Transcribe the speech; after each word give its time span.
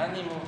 Ánimo. 0.00 0.40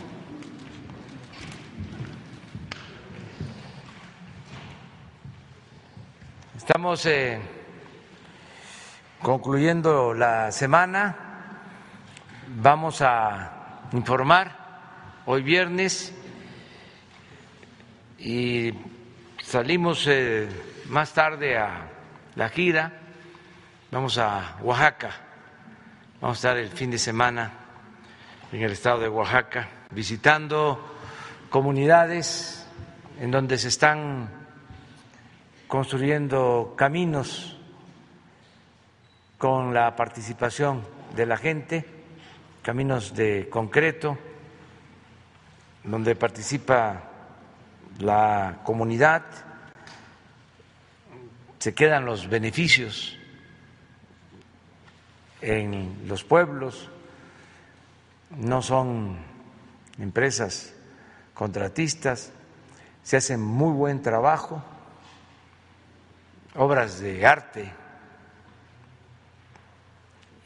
Estamos 6.56 7.04
eh, 7.04 7.38
concluyendo 9.20 10.14
la 10.14 10.50
semana. 10.52 11.16
Vamos 12.48 13.02
a 13.02 13.88
informar 13.92 15.20
hoy 15.26 15.42
viernes 15.42 16.14
y 18.18 18.72
salimos 19.42 20.06
eh, 20.06 20.48
más 20.86 21.12
tarde 21.12 21.58
a 21.58 21.90
la 22.36 22.48
gira. 22.48 22.90
Vamos 23.90 24.16
a 24.16 24.56
Oaxaca. 24.62 25.10
Vamos 26.22 26.38
a 26.38 26.38
estar 26.38 26.56
el 26.56 26.70
fin 26.70 26.90
de 26.90 26.98
semana 26.98 27.61
en 28.52 28.62
el 28.62 28.72
estado 28.72 29.00
de 29.00 29.08
Oaxaca 29.08 29.68
visitando 29.90 30.78
comunidades 31.48 32.66
en 33.18 33.30
donde 33.30 33.56
se 33.56 33.68
están 33.68 34.28
construyendo 35.66 36.74
caminos 36.76 37.58
con 39.38 39.72
la 39.72 39.96
participación 39.96 40.82
de 41.16 41.26
la 41.26 41.38
gente, 41.38 41.84
caminos 42.62 43.14
de 43.14 43.48
concreto, 43.48 44.18
donde 45.84 46.14
participa 46.14 47.04
la 48.00 48.60
comunidad, 48.64 49.22
se 51.58 51.74
quedan 51.74 52.04
los 52.04 52.28
beneficios 52.28 53.16
en 55.40 56.06
los 56.06 56.22
pueblos, 56.22 56.90
no 58.36 58.62
son 58.62 59.18
empresas 59.98 60.74
contratistas, 61.34 62.32
se 63.02 63.16
hace 63.16 63.36
muy 63.36 63.72
buen 63.72 64.02
trabajo, 64.02 64.62
obras 66.54 67.00
de 67.00 67.26
arte 67.26 67.72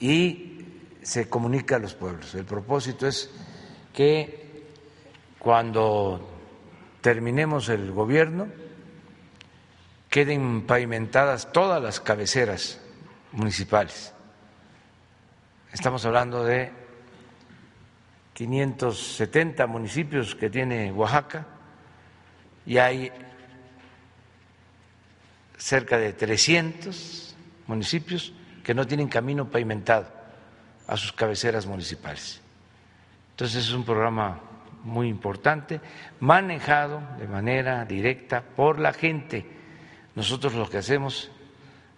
y 0.01 0.67
se 1.03 1.29
comunica 1.29 1.77
a 1.77 1.79
los 1.79 1.95
pueblos. 1.95 2.35
El 2.35 2.45
propósito 2.45 3.07
es 3.07 3.31
que 3.93 4.67
cuando 5.39 6.29
terminemos 7.01 7.69
el 7.69 7.93
gobierno 7.93 8.49
queden 10.11 10.67
pavimentadas 10.67 11.53
todas 11.53 11.83
las 11.83 12.01
cabeceras 12.01 12.81
municipales. 13.33 14.13
Estamos 15.73 16.05
hablando 16.07 16.43
de 16.43 16.86
570 18.37 19.67
municipios 19.67 20.35
que 20.35 20.51
tiene 20.51 20.93
Oaxaca 20.93 21.47
y 22.67 22.77
hay 22.77 23.11
cerca 25.57 25.97
de 25.97 26.13
300 26.13 27.35
municipios 27.67 28.35
que 28.63 28.75
no 28.75 28.87
tienen 28.87 29.09
camino 29.09 29.51
pavimentado 29.51 30.09
a 30.87 30.99
sus 30.99 31.15
cabeceras 31.15 31.65
municipales. 31.65 32.43
Entonces 33.31 33.65
es 33.65 33.73
un 33.73 33.85
programa 33.85 34.39
muy 34.85 35.09
importante, 35.09 35.81
manejado 36.21 37.01
de 37.19 37.29
manera 37.29 37.87
directa 37.87 38.43
por 38.43 38.79
la 38.79 38.93
gente. 38.93 39.47
Nosotros 40.15 40.53
lo 40.53 40.69
que 40.69 40.77
hacemos 40.77 41.31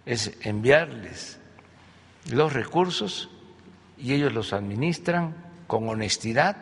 es 0.05 0.37
enviarles 0.45 1.37
los 2.31 2.53
recursos 2.53 3.29
y 3.97 4.13
ellos 4.13 4.31
los 4.31 4.53
administran 4.53 5.48
con 5.69 5.87
honestidad, 5.87 6.57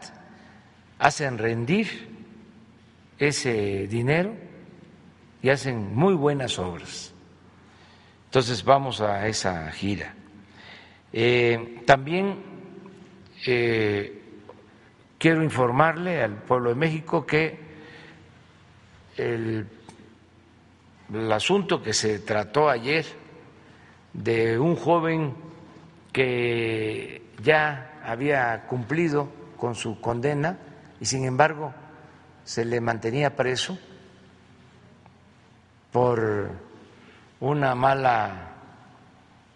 hacen 1.00 1.38
rendir 1.38 2.10
ese 3.18 3.88
dinero 3.88 4.36
y 5.42 5.50
hacen 5.50 5.96
muy 5.96 6.14
buenas 6.14 6.60
obras. 6.60 7.14
Entonces 8.26 8.66
vamos 8.66 9.00
a 9.00 9.26
esa 9.30 9.72
gira. 9.72 10.14
Eh, 11.14 11.84
también 11.86 12.36
eh, 13.46 14.24
quiero 15.18 15.42
informarle 15.42 16.22
al 16.22 16.44
pueblo 16.44 16.72
de 16.72 16.76
México 16.76 17.26
que 17.26 17.58
el, 19.16 19.66
el 21.14 21.32
asunto 21.32 21.82
que 21.82 21.94
se 21.94 22.20
trató 22.20 22.70
ayer 22.70 23.06
de 24.12 24.60
un 24.60 24.76
joven 24.76 25.34
que 26.12 27.22
ya 27.42 27.87
había 28.08 28.66
cumplido 28.68 29.30
con 29.58 29.76
su 29.76 30.00
condena 30.00 30.58
y 31.02 31.06
sin 31.06 31.26
embargo 31.26 31.74
se 32.46 32.64
le 32.64 32.80
mantenía 32.80 33.36
preso 33.36 33.78
por 35.92 36.50
una 37.42 37.76
mala 37.76 38.54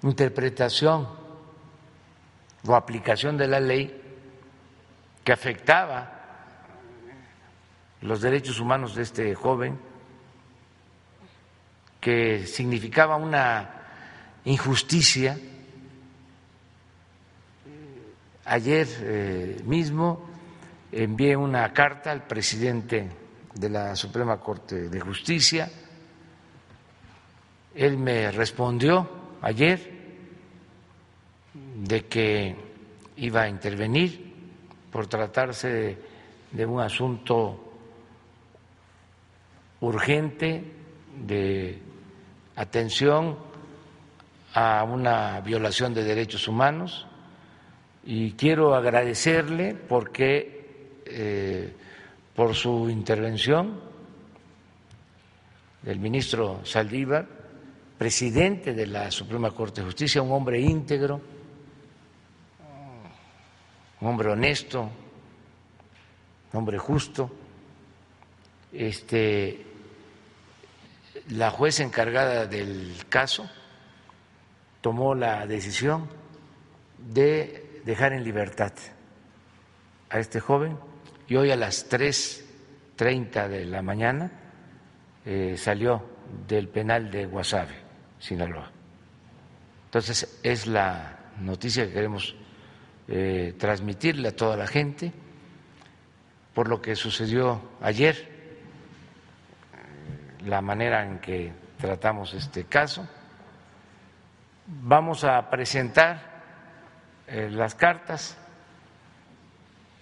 interpretación 0.04 1.08
o 2.68 2.76
aplicación 2.76 3.38
de 3.38 3.48
la 3.48 3.62
ley 3.62 4.02
que 5.24 5.32
afectaba 5.32 6.20
los 8.02 8.20
derechos 8.20 8.60
humanos 8.60 8.96
de 8.96 9.04
este 9.04 9.34
joven, 9.34 9.80
que 12.02 12.46
significaba 12.48 13.16
una 13.16 13.70
injusticia 14.44 15.38
Ayer 18.52 18.86
eh, 19.00 19.62
mismo 19.64 20.28
envié 20.92 21.38
una 21.38 21.72
carta 21.72 22.12
al 22.12 22.28
presidente 22.28 23.10
de 23.56 23.70
la 23.70 23.96
Suprema 23.96 24.42
Corte 24.42 24.90
de 24.90 25.00
Justicia. 25.00 25.72
Él 27.74 27.98
me 27.98 28.30
respondió 28.30 29.38
ayer 29.42 29.80
de 31.78 32.06
que 32.08 32.54
iba 33.16 33.44
a 33.44 33.48
intervenir 33.48 34.34
por 34.92 35.08
tratarse 35.08 35.98
de 36.52 36.66
un 36.66 36.82
asunto 36.82 37.74
urgente 39.80 40.62
de 41.26 41.80
atención 42.58 43.38
a 44.54 44.84
una 44.84 45.40
violación 45.40 45.94
de 45.94 46.04
derechos 46.04 46.50
humanos 46.50 47.08
y 48.04 48.32
quiero 48.32 48.74
agradecerle 48.74 49.76
porque 49.76 51.02
eh, 51.06 51.74
por 52.36 52.56
su 52.56 52.90
intervención 52.90 53.80
del 55.84 56.00
ministro 56.00 56.62
Saldívar, 56.64 57.28
presidente 57.98 58.74
de 58.74 58.88
la 58.88 59.12
Suprema 59.12 59.52
Corte 59.52 59.82
de 59.82 59.86
Justicia, 59.86 60.22
un 60.22 60.32
hombre 60.32 60.60
íntegro, 60.60 61.22
un 64.00 64.08
hombre 64.08 64.30
honesto, 64.30 64.90
un 66.54 66.60
hombre 66.60 66.78
justo. 66.78 67.32
Este, 68.74 69.66
la 71.30 71.52
jueza 71.52 71.84
encargada 71.84 72.48
del 72.48 72.96
caso 73.10 73.50
tomó 74.82 75.14
la 75.14 75.46
decisión 75.46 76.08
de 76.98 77.71
dejar 77.86 78.14
en 78.14 78.24
libertad 78.24 78.74
a 80.10 80.20
este 80.20 80.40
joven 80.40 80.78
y 81.28 81.36
hoy 81.36 81.52
a 81.52 81.56
las 81.56 81.90
3.30 81.90 83.48
de 83.48 83.66
la 83.66 83.82
mañana 83.82 84.32
eh, 85.26 85.56
salió 85.58 86.04
del 86.48 86.68
penal 86.68 87.10
de 87.12 87.26
Guasave, 87.26 87.76
Sinaloa. 88.20 88.72
Entonces 89.86 90.40
es 90.44 90.68
la 90.68 91.18
noticia 91.40 91.86
que 91.86 91.94
queremos 91.94 92.36
eh, 93.08 93.56
transmitirle 93.58 94.30
a 94.30 94.36
toda 94.36 94.56
la 94.56 94.68
gente 94.68 95.12
por 96.54 96.68
lo 96.68 96.82
que 96.82 96.96
sucedió 96.96 97.62
ayer, 97.82 98.30
la 100.46 100.62
manera 100.62 101.06
en 101.06 101.20
que 101.20 101.52
tratamos 101.78 102.34
este 102.34 102.66
caso. 102.66 103.08
Vamos 104.68 105.24
a 105.24 105.50
presentar 105.50 106.31
eh, 107.32 107.50
las 107.50 107.76
cartas 107.76 108.38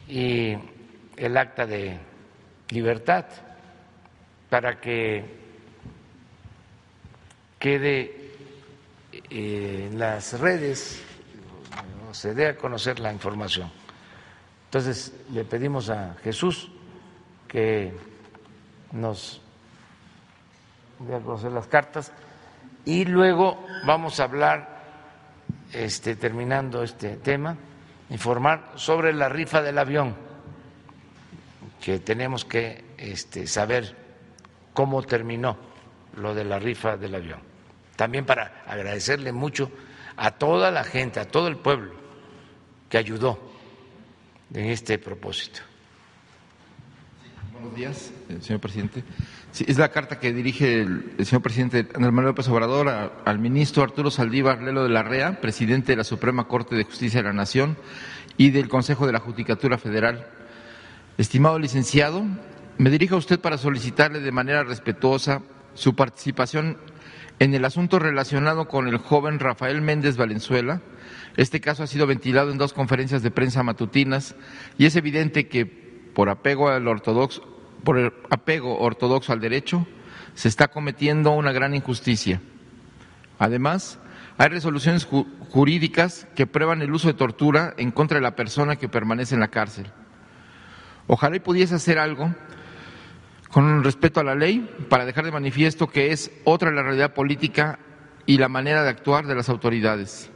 y 0.08 0.58
el 1.16 1.38
acta 1.38 1.68
de 1.68 2.00
libertad 2.70 3.26
para 4.50 4.80
que 4.80 5.24
quede 7.60 8.34
eh, 9.30 9.90
en 9.92 10.00
las 10.00 10.40
redes, 10.40 11.04
se 12.14 12.34
dé 12.34 12.48
a 12.48 12.58
conocer 12.58 13.00
la 13.00 13.14
información. 13.14 13.72
Entonces 14.66 15.14
le 15.32 15.44
pedimos 15.46 15.92
a 15.92 16.16
Jesús 16.24 16.72
que 17.48 17.94
nos 18.92 19.40
dé 20.98 21.16
a 21.16 21.20
conocer 21.20 21.52
las 21.52 21.68
cartas 21.68 22.12
y 22.86 23.06
luego 23.06 23.64
vamos 23.86 24.20
a 24.20 24.24
hablar 24.24 24.79
este, 25.74 26.16
terminando 26.16 26.84
este 26.84 27.18
tema, 27.18 27.56
informar 28.10 28.74
sobre 28.76 29.14
la 29.14 29.30
rifa 29.30 29.62
del 29.62 29.78
avión 29.78 30.16
que 31.82 32.00
tenemos 32.00 32.46
que 32.46 32.84
este, 32.98 33.48
saber 33.48 33.96
cómo 34.74 35.02
terminó 35.04 35.58
lo 36.18 36.34
de 36.34 36.44
la 36.44 36.60
rifa 36.60 36.98
del 36.98 37.16
avión. 37.16 37.40
También 37.96 38.26
para 38.26 38.64
agradecerle 38.66 39.32
mucho 39.32 39.72
a 40.18 40.32
toda 40.32 40.72
la 40.72 40.84
gente, 40.84 41.20
a 41.20 41.26
todo 41.26 41.48
el 41.48 41.58
pueblo 41.58 41.94
que 42.90 42.98
ayudó 42.98 43.40
en 44.54 44.66
este 44.66 44.98
propósito. 44.98 45.62
Buenos 47.60 47.76
días, 47.76 48.14
eh, 48.30 48.38
señor 48.40 48.62
presidente. 48.62 49.04
es 49.68 49.78
la 49.78 49.92
carta 49.92 50.18
que 50.18 50.32
dirige 50.32 50.82
el, 50.82 51.26
señor 51.26 51.42
presidente 51.42 51.80
Andrés 51.94 52.14
Manuel 52.14 52.28
López 52.28 52.48
Obrador 52.48 52.88
al 53.26 53.40
ministro 53.40 53.84
Arturo 53.84 54.10
Saldívar 54.10 54.62
Lelo 54.62 54.84
de 54.84 54.90
la 54.90 55.04
REA, 55.04 55.42
presidente 55.42 55.92
de 55.92 55.98
la 55.98 56.06
Suprema 56.06 56.48
Corte 56.48 56.78
de 56.78 56.86
Justicia 56.86 57.20
de 57.22 57.28
la 57.28 57.34
Nación 57.34 57.76
y 58.38 58.52
del 58.52 58.70
Consejo 58.70 59.06
de 59.08 59.12
la 59.12 59.20
Judicatura 59.20 59.78
Federal. 59.78 60.26
Estimado 61.18 61.60
licenciado, 61.60 62.24
me 62.78 62.90
dirijo 62.90 63.16
a 63.16 63.20
usted 63.20 63.42
para 63.42 63.58
solicitarle 63.58 64.22
de 64.22 64.32
manera 64.32 64.64
respetuosa 64.64 65.42
su 65.74 65.96
participación 65.96 66.78
en 67.40 67.54
el 67.54 67.66
asunto 67.66 68.00
relacionado 68.00 68.70
con 68.70 68.88
el 68.88 69.00
joven 69.00 69.38
Rafael 69.38 69.82
Méndez 69.82 70.16
Valenzuela, 70.16 70.82
este 71.36 71.60
caso 71.60 71.84
ha 71.84 71.88
sido 71.88 72.08
ventilado 72.08 72.52
en 72.52 72.58
dos 72.58 72.72
conferencias 72.72 73.22
de 73.22 73.32
prensa 73.32 73.64
matutinas 73.64 74.36
y 74.78 74.86
es 74.86 74.96
evidente 74.96 75.50
que 75.50 75.89
por 76.14 76.30
apego 76.30 76.70
al 76.70 76.88
ortodoxo, 76.88 77.44
por 77.84 78.14
apego 78.30 78.80
ortodoxo 78.80 79.34
al 79.34 79.40
derecho, 79.40 79.86
se 80.34 80.48
está 80.48 80.68
cometiendo 80.68 81.32
una 81.32 81.52
gran 81.52 81.76
injusticia. 81.76 82.42
Además, 83.38 84.00
hay 84.38 84.50
resoluciones 84.50 85.08
jurídicas 85.50 86.28
que 86.36 86.48
prueban 86.48 86.82
el 86.82 86.94
uso 86.94 87.08
de 87.08 87.14
tortura 87.14 87.74
en 87.78 87.92
contra 87.92 88.18
de 88.18 88.22
la 88.22 88.36
persona 88.36 88.78
que 88.78 88.90
permanece 88.90 89.36
en 89.36 89.42
la 89.42 89.50
cárcel. 89.50 89.88
Ojalá 91.08 91.38
y 91.38 91.40
pudiese 91.40 91.76
hacer 91.76 92.00
algo 92.00 92.34
con 93.52 93.84
respeto 93.84 94.20
a 94.20 94.24
la 94.24 94.36
ley 94.36 94.70
para 94.90 95.06
dejar 95.06 95.26
de 95.26 95.32
manifiesto 95.32 95.88
que 95.88 96.12
es 96.12 96.32
otra 96.44 96.72
la 96.72 96.84
realidad 96.84 97.14
política 97.14 97.80
y 98.26 98.38
la 98.38 98.48
manera 98.48 98.84
de 98.84 98.90
actuar 98.90 99.26
de 99.26 99.36
las 99.36 99.50
autoridades. 99.50 100.30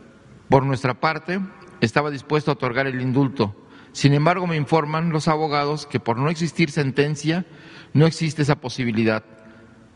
Por 0.50 0.66
nuestra 0.66 0.96
parte, 0.96 1.40
estaba 1.80 2.10
dispuesto 2.10 2.52
a 2.52 2.56
otorgar 2.56 2.88
el 2.88 3.02
indulto. 3.02 3.56
Sin 3.94 4.14
embargo, 4.14 4.48
me 4.48 4.58
informan 4.58 5.12
los 5.12 5.28
abogados 5.28 5.86
que 5.86 6.00
por 6.00 6.18
no 6.18 6.30
existir 6.30 6.72
sentencia, 6.72 7.46
no 7.94 8.08
existe 8.08 8.42
esa 8.42 8.56
posibilidad. 8.56 9.24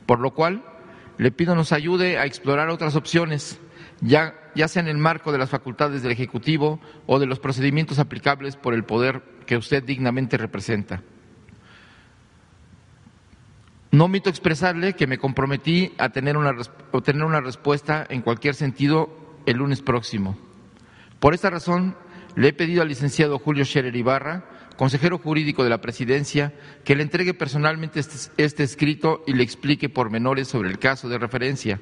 Por 0.06 0.20
lo 0.20 0.34
cual, 0.34 0.64
le 1.18 1.32
pido 1.32 1.56
nos 1.56 1.72
ayude 1.72 2.20
a 2.20 2.26
explorar 2.26 2.70
otras 2.70 2.96
opciones, 2.96 3.60
ya, 4.00 4.36
ya 4.54 4.68
sea 4.68 4.84
en 4.84 4.88
el 4.88 5.00
marco 5.00 5.32
de 5.32 5.40
las 5.40 5.50
facultades 5.50 6.04
del 6.04 6.12
Ejecutivo 6.12 6.80
o 7.08 7.18
de 7.18 7.26
los 7.26 7.40
procedimientos 7.40 7.98
aplicables 7.98 8.56
por 8.56 8.76
el 8.76 8.84
poder 8.84 9.24
que 9.48 9.58
usted 9.58 9.84
dignamente 9.84 10.38
representa. 10.38 11.02
No 13.90 14.06
omito 14.06 14.30
expresarle 14.30 14.94
que 14.94 15.08
me 15.08 15.18
comprometí 15.18 15.94
a 15.98 16.10
tener 16.10 16.38
una, 16.38 16.56
obtener 16.92 17.24
una 17.24 17.42
respuesta 17.42 18.06
en 18.10 18.22
cualquier 18.22 18.54
sentido 18.54 19.10
el 19.48 19.58
lunes 19.58 19.82
próximo. 19.82 20.38
Por 21.20 21.34
esta 21.34 21.50
razón, 21.50 21.96
le 22.38 22.50
he 22.50 22.54
pedido 22.54 22.84
al 22.84 22.88
licenciado 22.88 23.40
Julio 23.40 23.66
Scherer 23.66 23.96
Ibarra, 23.96 24.46
consejero 24.76 25.18
jurídico 25.18 25.64
de 25.64 25.72
la 25.72 25.82
Presidencia, 25.82 26.54
que 26.84 26.96
le 26.96 27.02
entregue 27.02 27.34
personalmente 27.34 28.00
este, 28.00 28.32
este 28.38 28.62
escrito 28.62 29.24
y 29.26 29.34
le 29.34 29.42
explique 29.42 29.90
pormenores 29.90 30.48
sobre 30.48 30.70
el 30.70 30.78
caso 30.78 31.10
de 31.10 31.18
referencia. 31.18 31.82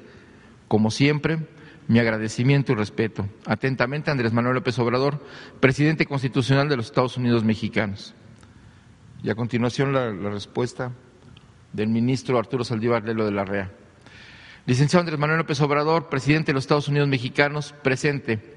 Como 0.66 0.90
siempre, 0.90 1.40
mi 1.88 1.98
agradecimiento 1.98 2.72
y 2.72 2.74
respeto. 2.74 3.28
Atentamente, 3.44 4.10
Andrés 4.10 4.32
Manuel 4.32 4.54
López 4.54 4.78
Obrador, 4.78 5.22
presidente 5.60 6.06
constitucional 6.06 6.70
de 6.70 6.78
los 6.78 6.86
Estados 6.86 7.18
Unidos 7.18 7.44
mexicanos. 7.44 8.14
Y 9.22 9.28
a 9.28 9.34
continuación 9.34 9.92
la 9.92 10.30
respuesta 10.30 10.90
del 11.74 11.88
ministro 11.88 12.38
Arturo 12.38 12.64
Saldívar 12.64 13.04
Lelo 13.04 13.26
de 13.26 13.32
la 13.32 13.44
REA. 13.44 13.72
Licenciado 14.64 15.02
Andrés 15.02 15.18
Manuel 15.18 15.40
López 15.40 15.60
Obrador, 15.60 16.08
presidente 16.08 16.46
de 16.46 16.54
los 16.54 16.64
Estados 16.64 16.88
Unidos 16.88 17.08
mexicanos, 17.08 17.74
presente. 17.82 18.55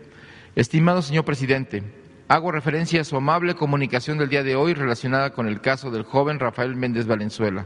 Estimado 0.60 1.02
señor 1.02 1.24
presidente, 1.24 1.84
hago 2.28 2.52
referencia 2.52 3.00
a 3.00 3.06
su 3.06 3.16
amable 3.16 3.56
comunicación 3.56 4.18
del 4.18 4.28
día 4.28 4.44
de 4.44 4.58
hoy 4.58 4.74
relacionada 4.74 5.30
con 5.30 5.48
el 5.48 5.62
caso 5.62 5.90
del 5.90 6.04
joven 6.04 6.38
Rafael 6.38 6.76
Méndez 6.76 7.08
Valenzuela. 7.08 7.66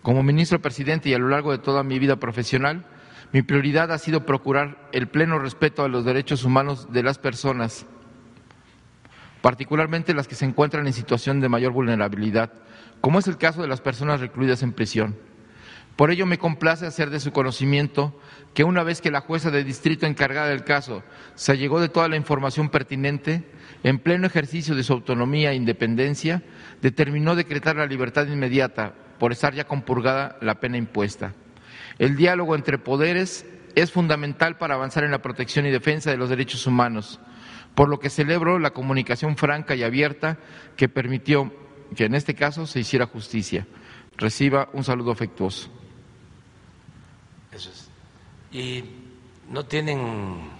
Como 0.00 0.22
ministro 0.22 0.62
presidente 0.62 1.10
y 1.10 1.12
a 1.12 1.18
lo 1.18 1.28
largo 1.28 1.52
de 1.52 1.58
toda 1.58 1.82
mi 1.82 1.98
vida 1.98 2.16
profesional, 2.16 2.86
mi 3.32 3.42
prioridad 3.42 3.92
ha 3.92 3.98
sido 3.98 4.24
procurar 4.24 4.88
el 4.92 5.08
pleno 5.08 5.38
respeto 5.38 5.84
a 5.84 5.88
los 5.88 6.06
derechos 6.06 6.42
humanos 6.42 6.90
de 6.90 7.02
las 7.02 7.18
personas, 7.18 7.84
particularmente 9.42 10.14
las 10.14 10.26
que 10.26 10.36
se 10.36 10.46
encuentran 10.46 10.86
en 10.86 10.94
situación 10.94 11.42
de 11.42 11.50
mayor 11.50 11.72
vulnerabilidad, 11.72 12.50
como 13.02 13.18
es 13.18 13.28
el 13.28 13.36
caso 13.36 13.60
de 13.60 13.68
las 13.68 13.82
personas 13.82 14.20
recluidas 14.20 14.62
en 14.62 14.72
prisión. 14.72 15.16
Por 15.96 16.10
ello 16.10 16.26
me 16.26 16.38
complace 16.38 16.84
hacer 16.84 17.08
de 17.08 17.20
su 17.20 17.32
conocimiento 17.32 18.18
que 18.52 18.64
una 18.64 18.82
vez 18.82 19.00
que 19.00 19.10
la 19.10 19.22
jueza 19.22 19.50
de 19.50 19.64
distrito 19.64 20.04
encargada 20.04 20.48
del 20.48 20.62
caso 20.62 21.02
se 21.34 21.56
llegó 21.56 21.80
de 21.80 21.88
toda 21.88 22.08
la 22.08 22.16
información 22.16 22.68
pertinente, 22.68 23.44
en 23.82 23.98
pleno 23.98 24.26
ejercicio 24.26 24.74
de 24.74 24.82
su 24.82 24.92
autonomía 24.92 25.52
e 25.52 25.56
independencia, 25.56 26.42
determinó 26.82 27.34
decretar 27.34 27.76
la 27.76 27.86
libertad 27.86 28.26
inmediata 28.26 28.92
por 29.18 29.32
estar 29.32 29.54
ya 29.54 29.64
compurgada 29.64 30.36
la 30.42 30.60
pena 30.60 30.76
impuesta. 30.76 31.32
El 31.98 32.16
diálogo 32.16 32.54
entre 32.54 32.76
poderes 32.76 33.46
es 33.74 33.90
fundamental 33.90 34.58
para 34.58 34.74
avanzar 34.74 35.04
en 35.04 35.12
la 35.12 35.22
protección 35.22 35.64
y 35.64 35.70
defensa 35.70 36.10
de 36.10 36.18
los 36.18 36.28
derechos 36.28 36.66
humanos, 36.66 37.20
por 37.74 37.88
lo 37.88 37.98
que 37.98 38.10
celebro 38.10 38.58
la 38.58 38.70
comunicación 38.70 39.38
franca 39.38 39.74
y 39.74 39.82
abierta 39.82 40.38
que 40.76 40.90
permitió 40.90 41.54
que 41.94 42.04
en 42.04 42.14
este 42.14 42.34
caso 42.34 42.66
se 42.66 42.80
hiciera 42.80 43.06
justicia. 43.06 43.66
Reciba 44.18 44.68
un 44.74 44.84
saludo 44.84 45.12
afectuoso. 45.12 45.70
Eso 47.56 47.70
es. 47.70 47.88
¿Y 48.52 48.84
no 49.48 49.64
tienen 49.64 50.50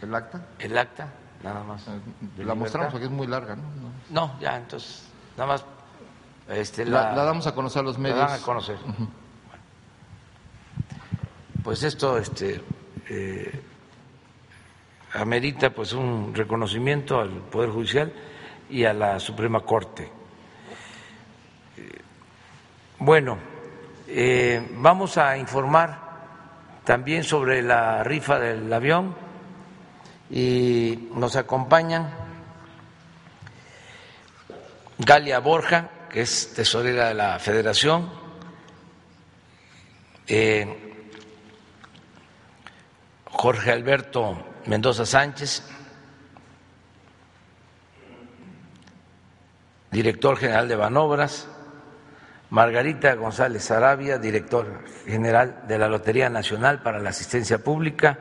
el 0.00 0.14
acta? 0.14 0.46
El 0.58 0.76
acta, 0.78 1.08
nada 1.42 1.62
más. 1.64 1.88
Ah, 1.88 1.98
la 2.38 2.54
mostramos 2.54 2.92
porque 2.92 3.06
es 3.06 3.10
muy 3.10 3.26
larga, 3.26 3.56
¿no? 3.56 3.62
No, 4.10 4.38
ya, 4.40 4.56
entonces, 4.56 5.08
nada 5.36 5.52
más. 5.52 5.64
Este, 6.48 6.84
la, 6.84 7.14
damos 7.14 7.46
a 7.46 7.54
conocer 7.54 7.80
a 7.80 7.84
los 7.84 7.98
medios. 7.98 8.18
La 8.18 8.26
dan 8.26 8.40
a 8.40 8.42
conocer. 8.42 8.76
Pues 11.62 11.82
esto 11.82 12.16
este, 12.16 12.62
eh, 13.08 13.62
amerita 15.12 15.70
pues 15.70 15.92
un 15.92 16.34
reconocimiento 16.34 17.20
al 17.20 17.30
Poder 17.30 17.70
Judicial 17.70 18.12
y 18.70 18.84
a 18.84 18.94
la 18.94 19.20
Suprema 19.20 19.60
Corte 19.60 20.10
bueno, 23.00 23.38
eh, 24.06 24.68
vamos 24.74 25.16
a 25.16 25.36
informar 25.38 26.09
también 26.84 27.24
sobre 27.24 27.62
la 27.62 28.02
rifa 28.02 28.38
del 28.38 28.72
avión 28.72 29.14
y 30.30 31.08
nos 31.14 31.36
acompañan 31.36 32.10
Galia 34.98 35.38
Borja, 35.40 35.88
que 36.10 36.22
es 36.22 36.52
tesorera 36.54 37.08
de 37.08 37.14
la 37.14 37.38
Federación, 37.38 38.10
eh, 40.26 41.06
Jorge 43.24 43.72
Alberto 43.72 44.46
Mendoza 44.66 45.06
Sánchez, 45.06 45.62
director 49.90 50.36
general 50.36 50.68
de 50.68 50.76
Banobras, 50.76 51.48
Margarita 52.50 53.14
González 53.14 53.70
Arabia, 53.70 54.18
director 54.18 54.82
general 55.06 55.62
de 55.68 55.78
la 55.78 55.88
Lotería 55.88 56.28
Nacional 56.28 56.82
para 56.82 56.98
la 56.98 57.10
Asistencia 57.10 57.58
Pública, 57.58 58.18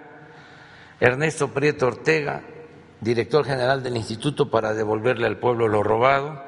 Ernesto 1.00 1.51
Prieto 1.51 1.88
Ortega, 1.88 2.41
director 3.01 3.43
general 3.43 3.81
del 3.81 3.98
Instituto 3.98 4.51
para 4.51 4.74
devolverle 4.74 5.25
al 5.25 5.38
pueblo 5.38 5.67
lo 5.67 5.81
robado, 5.81 6.43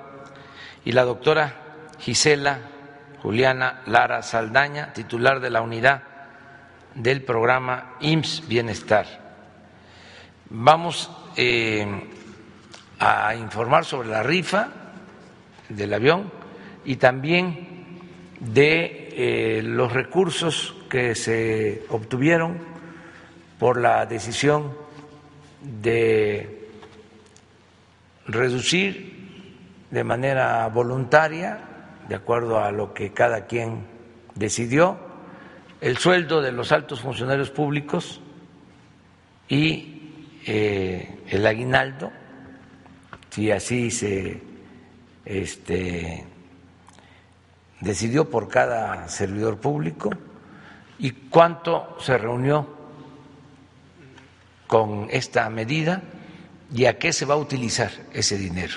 y 0.85 0.91
la 0.91 1.03
doctora 1.05 1.53
Gisela 1.99 2.59
Juliana 3.21 3.81
Lara 3.87 4.21
Saldaña, 4.21 4.93
titular 4.93 5.39
de 5.39 5.49
la 5.49 5.61
unidad 5.61 6.03
del 6.93 7.23
programa 7.23 7.95
IMSS 7.99 8.47
Bienestar. 8.47 9.05
Vamos 10.49 11.09
eh, 11.35 11.87
a 12.99 13.33
informar 13.35 13.85
sobre 13.85 14.09
la 14.09 14.21
rifa 14.21 14.67
del 15.69 15.93
avión 15.93 16.31
y 16.83 16.97
también 16.97 17.70
de 18.41 19.09
eh, 19.11 19.61
los 19.63 19.93
recursos 19.93 20.75
que 20.89 21.13
se 21.13 21.83
obtuvieron 21.89 22.57
por 23.59 23.79
la 23.79 24.05
decisión 24.07 24.73
de 25.61 26.67
reducir 28.25 29.11
de 29.91 30.03
manera 30.03 30.67
voluntaria, 30.69 31.59
de 32.09 32.15
acuerdo 32.15 32.59
a 32.59 32.71
lo 32.71 32.93
que 32.93 33.13
cada 33.13 33.45
quien 33.45 33.85
decidió, 34.33 34.97
el 35.79 35.97
sueldo 35.97 36.41
de 36.41 36.51
los 36.51 36.71
altos 36.71 37.01
funcionarios 37.01 37.51
públicos 37.51 38.21
y 39.47 40.13
eh, 40.47 41.19
el 41.27 41.45
aguinaldo, 41.45 42.11
si 43.29 43.51
así 43.51 43.91
se 43.91 44.41
este, 45.25 46.25
decidió 47.81 48.29
por 48.29 48.47
cada 48.47 49.07
servidor 49.09 49.57
público 49.57 50.11
y 50.99 51.11
cuánto 51.11 51.97
se 51.99 52.17
reunió 52.17 52.67
con 54.67 55.07
esta 55.09 55.49
medida 55.49 56.01
y 56.73 56.85
a 56.85 56.97
qué 56.97 57.11
se 57.11 57.25
va 57.25 57.33
a 57.33 57.37
utilizar 57.37 57.91
ese 58.13 58.37
dinero. 58.37 58.75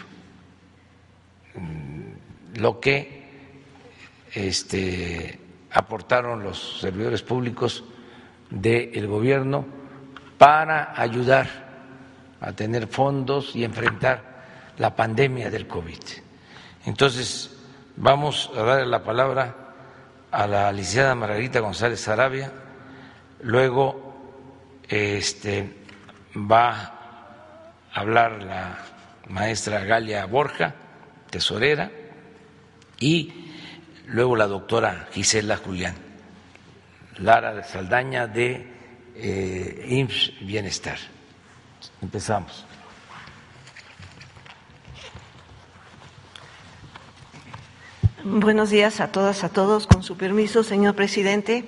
Mm, 1.55 2.59
lo 2.59 2.81
que 2.81 3.25
este, 4.33 5.39
aportaron 5.71 6.43
los 6.43 6.81
servidores 6.81 7.23
públicos 7.23 7.85
del 8.51 9.07
gobierno 9.07 9.65
para 10.39 11.01
ayudar 11.01 11.49
a 12.41 12.53
tener 12.53 12.87
fondos 12.89 13.55
y 13.55 13.65
enfrentar 13.65 14.73
la 14.79 14.97
pandemia 14.97 15.51
del 15.51 15.67
COVID. 15.67 15.99
Entonces, 16.87 17.54
vamos 17.97 18.51
a 18.57 18.63
darle 18.63 18.87
la 18.87 19.03
palabra 19.03 19.55
a 20.31 20.47
la 20.47 20.73
licenciada 20.73 21.15
Margarita 21.15 21.61
González 21.61 22.01
Sarabia, 22.01 22.53
luego 23.43 24.15
este, 24.89 25.85
va 26.35 26.71
a 27.93 28.01
hablar 28.01 28.43
la 28.43 28.79
maestra 29.29 29.85
Galia 29.85 30.27
Borja, 30.27 30.75
tesorera, 31.31 31.91
y 32.99 33.33
luego 34.07 34.37
la 34.37 34.47
doctora 34.47 35.09
Gisela 35.13 35.57
Julián, 35.57 35.95
Lara 37.19 37.55
de 37.55 37.65
Saldaña 37.65 38.27
de 38.27 38.73
eh, 39.15 39.87
IMSS 39.89 40.33
Bienestar. 40.41 40.99
Empezamos. 42.03 42.65
Buenos 48.27 48.71
días 48.71 49.01
a 49.01 49.13
todas, 49.13 49.45
a 49.45 49.51
todos. 49.51 49.87
Con 49.87 50.03
su 50.03 50.17
permiso, 50.17 50.63
señor 50.63 50.95
presidente, 50.95 51.63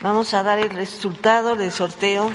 vamos 0.00 0.34
a 0.34 0.44
dar 0.44 0.60
el 0.60 0.70
resultado 0.70 1.56
del 1.56 1.72
sorteo, 1.72 2.30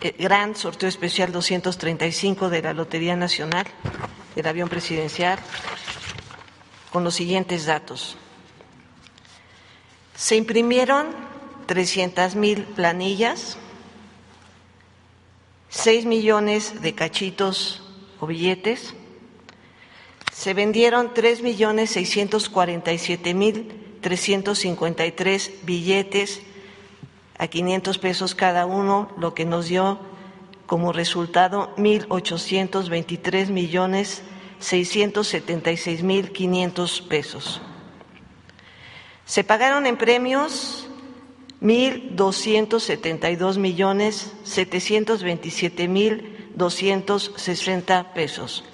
el 0.00 0.12
gran 0.16 0.54
sorteo 0.54 0.88
especial 0.88 1.32
235 1.32 2.48
de 2.48 2.62
la 2.62 2.72
Lotería 2.74 3.16
Nacional 3.16 3.66
del 4.36 4.46
avión 4.46 4.68
presidencial, 4.68 5.40
con 6.92 7.02
los 7.02 7.16
siguientes 7.16 7.66
datos. 7.66 8.16
Se 10.14 10.36
imprimieron 10.36 11.08
300 11.66 12.36
mil 12.36 12.62
planillas, 12.62 13.56
6 15.70 16.06
millones 16.06 16.82
de 16.82 16.94
cachitos 16.94 17.82
o 18.20 18.28
billetes, 18.28 18.94
cincuenta 24.56 25.06
y 25.06 25.12
tres 25.12 25.52
billetes 25.62 26.42
a 27.38 27.46
500 27.46 27.98
pesos 27.98 28.34
cada 28.34 28.66
uno, 28.66 29.10
lo 29.16 29.32
que 29.32 29.44
nos 29.44 29.68
dio 29.68 30.00
como 30.66 30.92
resultado 30.92 31.72
mil 31.76 32.06
ochocientos 32.08 32.88
veintitrés 32.88 33.50
millones 33.50 34.22
seiscientos 34.58 35.28
setenta 35.28 35.70
y 35.70 35.76
seis 35.76 36.02
mil 36.02 36.32
quinientos 36.32 37.00
pesos. 37.00 37.60
Se 39.24 39.44
pagaron 39.44 39.86
en 39.86 39.96
premios 39.96 40.88
mil 41.60 42.16
doscientos 42.16 42.82
setenta 42.82 43.30
y 43.30 43.36
dos 43.36 43.56
millones 43.56 44.32
setecientos 44.42 45.22
veintisiete 45.22 45.86
mil 45.86 46.50
doscientos 46.56 47.32
sesenta 47.36 48.14
pesos 48.14 48.64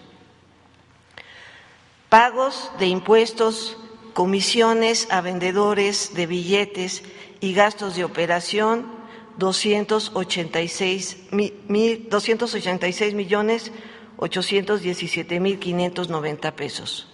pagos 2.11 2.71
de 2.79 2.87
impuestos, 2.87 3.79
comisiones 4.12 5.09
a 5.11 5.23
vendedores 5.23 6.12
de 6.14 6.26
billetes 6.26 7.02
y 7.40 7.55
gastos 7.55 7.97
de 7.97 8.05
operación, 8.05 9.00
286, 9.38 11.29
mil, 11.31 12.09
286 12.11 13.14
millones 13.14 13.73
817 14.19 15.40
mil 15.40 15.59
590 15.59 16.55
pesos. 16.55 17.09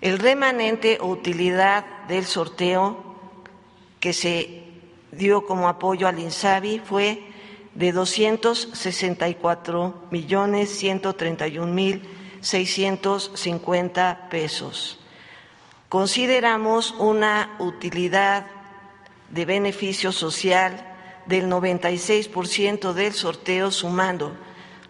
El 0.00 0.20
remanente 0.20 0.98
o 1.00 1.08
utilidad 1.08 1.84
del 2.06 2.26
sorteo 2.26 3.02
que 3.98 4.12
se 4.12 4.62
dio 5.10 5.44
como 5.46 5.68
apoyo 5.68 6.06
al 6.06 6.20
INSABI 6.20 6.80
fue 6.80 7.24
de 7.74 7.90
264 7.90 10.06
millones 10.10 10.70
131 10.70 11.72
mil 11.72 12.02
650 12.42 14.28
pesos. 14.28 14.98
Consideramos 15.88 16.92
una 16.98 17.56
utilidad 17.58 18.46
de 19.30 19.44
beneficio 19.44 20.12
social 20.12 20.86
del 21.26 21.48
96% 21.48 22.92
del 22.92 23.12
sorteo 23.14 23.70
sumando 23.70 24.36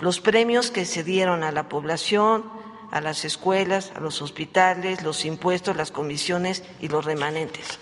los 0.01 0.21
premios 0.21 0.71
que 0.71 0.85
se 0.85 1.05
dieron 1.05 1.45
a 1.45 1.53
la 1.53 1.69
población, 1.69 2.51
a 2.91 3.01
las 3.01 3.25
escuelas, 3.25 3.93
a 3.95 4.01
los 4.01 4.21
hospitales, 4.21 5.03
los 5.03 5.25
impuestos, 5.25 5.77
las 5.77 5.93
comisiones 5.93 6.65
y 6.81 6.89
los 6.89 7.05
remanentes. 7.05 7.79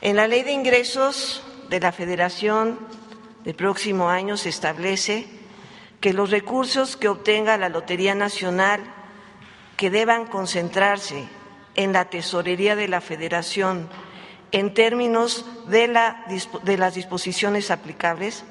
En 0.00 0.16
la 0.16 0.28
ley 0.28 0.42
de 0.42 0.52
ingresos 0.52 1.42
de 1.70 1.80
la 1.80 1.90
Federación 1.90 2.78
del 3.44 3.54
próximo 3.54 4.10
año 4.10 4.36
se 4.36 4.48
establece 4.48 5.37
que 6.00 6.12
los 6.12 6.30
recursos 6.30 6.96
que 6.96 7.08
obtenga 7.08 7.56
la 7.56 7.68
Lotería 7.68 8.14
Nacional 8.14 8.80
que 9.76 9.90
deban 9.90 10.26
concentrarse 10.26 11.28
en 11.74 11.92
la 11.92 12.06
tesorería 12.06 12.76
de 12.76 12.88
la 12.88 13.00
Federación 13.00 13.88
en 14.50 14.74
términos 14.74 15.44
de, 15.68 15.88
la, 15.88 16.24
de 16.62 16.78
las 16.78 16.94
disposiciones 16.94 17.70
aplicables, 17.70 18.44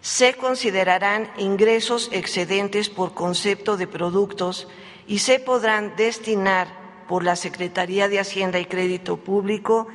se 0.00 0.34
considerarán 0.34 1.30
ingresos 1.38 2.08
excedentes 2.12 2.88
por 2.88 3.14
concepto 3.14 3.76
de 3.76 3.86
productos 3.86 4.68
y 5.06 5.18
se 5.18 5.38
podrán 5.38 5.94
destinar 5.96 6.68
por 7.08 7.24
la 7.24 7.36
Secretaría 7.36 8.08
de 8.08 8.18
Hacienda 8.18 8.58
y 8.58 8.66
Crédito 8.66 9.18
Público 9.18 9.86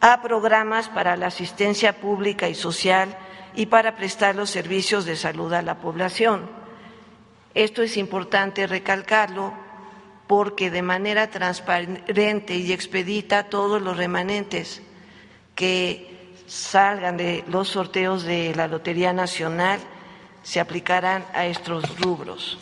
a 0.00 0.22
programas 0.22 0.88
para 0.88 1.16
la 1.16 1.26
asistencia 1.26 2.00
pública 2.00 2.48
y 2.48 2.54
social 2.54 3.16
y 3.58 3.66
para 3.66 3.96
prestar 3.96 4.36
los 4.36 4.50
servicios 4.50 5.04
de 5.04 5.16
salud 5.16 5.52
a 5.52 5.62
la 5.62 5.80
población. 5.80 6.48
Esto 7.54 7.82
es 7.82 7.96
importante 7.96 8.68
recalcarlo 8.68 9.52
porque 10.28 10.70
de 10.70 10.80
manera 10.80 11.28
transparente 11.28 12.54
y 12.54 12.72
expedita 12.72 13.48
todos 13.48 13.82
los 13.82 13.96
remanentes 13.96 14.80
que 15.56 16.36
salgan 16.46 17.16
de 17.16 17.42
los 17.48 17.70
sorteos 17.70 18.22
de 18.22 18.54
la 18.54 18.68
Lotería 18.68 19.12
Nacional 19.12 19.80
se 20.44 20.60
aplicarán 20.60 21.24
a 21.34 21.46
estos 21.46 21.98
rubros. 21.98 22.58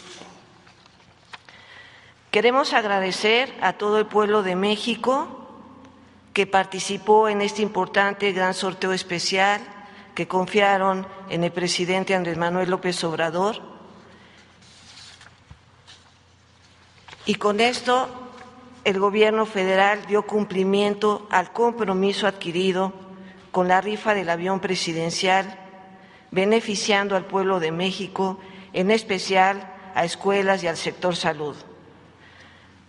Queremos 2.30 2.72
agradecer 2.72 3.52
a 3.60 3.74
todo 3.74 3.98
el 3.98 4.06
pueblo 4.06 4.42
de 4.42 4.56
México 4.56 5.46
que 6.32 6.46
participó 6.46 7.28
en 7.28 7.42
este 7.42 7.60
importante 7.60 8.32
gran 8.32 8.54
sorteo 8.54 8.94
especial 8.94 9.75
que 10.16 10.26
confiaron 10.26 11.06
en 11.28 11.44
el 11.44 11.52
presidente 11.52 12.14
Andrés 12.14 12.38
Manuel 12.38 12.70
López 12.70 13.04
Obrador. 13.04 13.60
Y 17.26 17.34
con 17.34 17.60
esto 17.60 18.08
el 18.82 18.98
gobierno 18.98 19.44
federal 19.44 20.06
dio 20.06 20.26
cumplimiento 20.26 21.28
al 21.30 21.52
compromiso 21.52 22.26
adquirido 22.26 22.94
con 23.52 23.68
la 23.68 23.82
rifa 23.82 24.14
del 24.14 24.30
avión 24.30 24.60
presidencial, 24.60 25.58
beneficiando 26.30 27.14
al 27.14 27.26
pueblo 27.26 27.60
de 27.60 27.70
México, 27.70 28.40
en 28.72 28.90
especial 28.90 29.70
a 29.94 30.04
escuelas 30.04 30.64
y 30.64 30.66
al 30.66 30.78
sector 30.78 31.14
salud. 31.14 31.56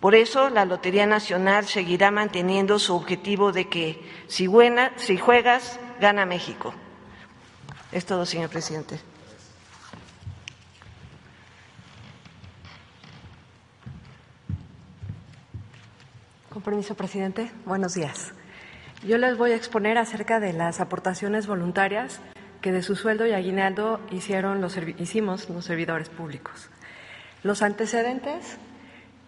Por 0.00 0.14
eso 0.14 0.48
la 0.48 0.64
Lotería 0.64 1.06
Nacional 1.06 1.66
seguirá 1.66 2.10
manteniendo 2.10 2.78
su 2.78 2.94
objetivo 2.94 3.52
de 3.52 3.68
que 3.68 4.02
si, 4.28 4.46
buena, 4.46 4.92
si 4.96 5.18
juegas, 5.18 5.78
gana 6.00 6.24
México. 6.24 6.72
Es 7.90 8.04
todo, 8.04 8.26
señor 8.26 8.50
presidente. 8.50 9.00
Con 16.50 16.60
permiso, 16.60 16.94
presidente. 16.94 17.50
Buenos 17.64 17.94
días. 17.94 18.34
Yo 19.06 19.16
les 19.16 19.38
voy 19.38 19.52
a 19.52 19.56
exponer 19.56 19.96
acerca 19.96 20.38
de 20.38 20.52
las 20.52 20.80
aportaciones 20.80 21.46
voluntarias 21.46 22.20
que 22.60 22.72
de 22.72 22.82
su 22.82 22.94
sueldo 22.94 23.26
y 23.26 23.32
aguinaldo 23.32 24.00
hicieron 24.10 24.60
los, 24.60 24.76
hicimos 24.98 25.48
los 25.48 25.64
servidores 25.64 26.10
públicos. 26.10 26.68
Los 27.42 27.62
antecedentes 27.62 28.58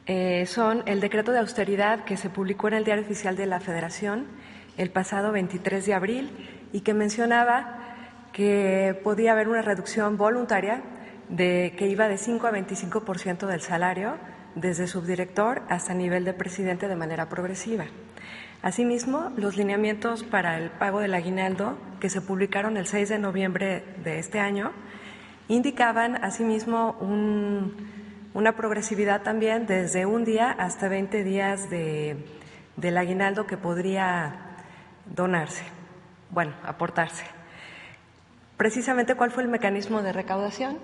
eh, 0.04 0.44
son 0.44 0.82
el 0.84 1.00
decreto 1.00 1.32
de 1.32 1.38
austeridad 1.38 2.04
que 2.04 2.18
se 2.18 2.28
publicó 2.28 2.68
en 2.68 2.74
el 2.74 2.84
Diario 2.84 3.04
Oficial 3.04 3.36
de 3.36 3.46
la 3.46 3.60
Federación 3.60 4.26
el 4.76 4.90
pasado 4.90 5.32
23 5.32 5.86
de 5.86 5.94
abril 5.94 6.68
y 6.72 6.80
que 6.80 6.92
mencionaba 6.92 7.89
que 8.32 8.98
podía 9.02 9.32
haber 9.32 9.48
una 9.48 9.62
reducción 9.62 10.16
voluntaria 10.16 10.82
de 11.28 11.74
que 11.76 11.88
iba 11.88 12.08
de 12.08 12.18
5 12.18 12.46
a 12.46 12.52
25% 12.52 13.46
del 13.46 13.60
salario 13.60 14.16
desde 14.54 14.86
subdirector 14.86 15.62
hasta 15.68 15.94
nivel 15.94 16.24
de 16.24 16.34
presidente 16.34 16.88
de 16.88 16.96
manera 16.96 17.28
progresiva. 17.28 17.86
Asimismo, 18.62 19.32
los 19.36 19.56
lineamientos 19.56 20.22
para 20.22 20.58
el 20.58 20.70
pago 20.70 21.00
del 21.00 21.14
aguinaldo 21.14 21.78
que 21.98 22.10
se 22.10 22.20
publicaron 22.20 22.76
el 22.76 22.86
6 22.86 23.08
de 23.08 23.18
noviembre 23.18 23.84
de 24.04 24.18
este 24.18 24.38
año 24.38 24.72
indicaban 25.48 26.22
asimismo 26.22 26.96
una 28.34 28.56
progresividad 28.56 29.22
también 29.22 29.66
desde 29.66 30.04
un 30.04 30.24
día 30.24 30.50
hasta 30.50 30.88
20 30.88 31.24
días 31.24 31.70
del 31.70 32.98
aguinaldo 32.98 33.46
que 33.46 33.56
podría 33.56 34.34
donarse, 35.06 35.64
bueno, 36.30 36.52
aportarse. 36.62 37.39
Precisamente, 38.60 39.14
¿cuál 39.14 39.30
fue 39.30 39.42
el 39.42 39.48
mecanismo 39.48 40.02
de 40.02 40.12
recaudación? 40.12 40.76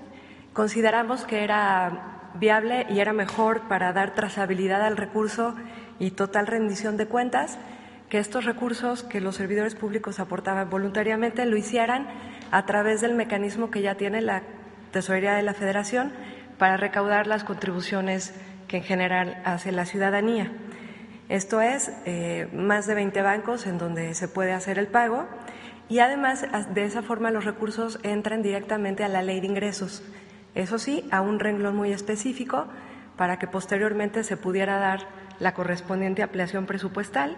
Consideramos 0.54 1.26
que 1.26 1.44
era 1.44 2.30
viable 2.32 2.86
y 2.88 3.00
era 3.00 3.12
mejor 3.12 3.68
para 3.68 3.92
dar 3.92 4.14
trazabilidad 4.14 4.80
al 4.80 4.96
recurso 4.96 5.54
y 5.98 6.12
total 6.12 6.46
rendición 6.46 6.96
de 6.96 7.04
cuentas, 7.04 7.58
que 8.08 8.18
estos 8.18 8.46
recursos 8.46 9.02
que 9.02 9.20
los 9.20 9.36
servidores 9.36 9.74
públicos 9.74 10.20
aportaban 10.20 10.70
voluntariamente 10.70 11.44
lo 11.44 11.58
hicieran 11.58 12.08
a 12.50 12.64
través 12.64 13.02
del 13.02 13.12
mecanismo 13.12 13.70
que 13.70 13.82
ya 13.82 13.94
tiene 13.96 14.22
la 14.22 14.42
Tesorería 14.90 15.34
de 15.34 15.42
la 15.42 15.52
Federación 15.52 16.14
para 16.56 16.78
recaudar 16.78 17.26
las 17.26 17.44
contribuciones 17.44 18.32
que 18.68 18.78
en 18.78 18.84
general 18.84 19.42
hace 19.44 19.70
la 19.70 19.84
ciudadanía. 19.84 20.50
Esto 21.28 21.60
es, 21.60 21.92
eh, 22.06 22.48
más 22.54 22.86
de 22.86 22.94
20 22.94 23.20
bancos 23.20 23.66
en 23.66 23.76
donde 23.76 24.14
se 24.14 24.28
puede 24.28 24.54
hacer 24.54 24.78
el 24.78 24.86
pago 24.86 25.26
y 25.88 26.00
además 26.00 26.46
de 26.74 26.84
esa 26.84 27.02
forma 27.02 27.30
los 27.30 27.44
recursos 27.44 27.98
entran 28.02 28.42
directamente 28.42 29.04
a 29.04 29.08
la 29.08 29.22
ley 29.22 29.40
de 29.40 29.46
ingresos. 29.46 30.02
Eso 30.54 30.78
sí, 30.78 31.06
a 31.10 31.20
un 31.20 31.38
renglón 31.38 31.76
muy 31.76 31.92
específico 31.92 32.66
para 33.16 33.38
que 33.38 33.46
posteriormente 33.46 34.24
se 34.24 34.36
pudiera 34.36 34.78
dar 34.78 35.06
la 35.38 35.54
correspondiente 35.54 36.22
ampliación 36.22 36.66
presupuestal 36.66 37.36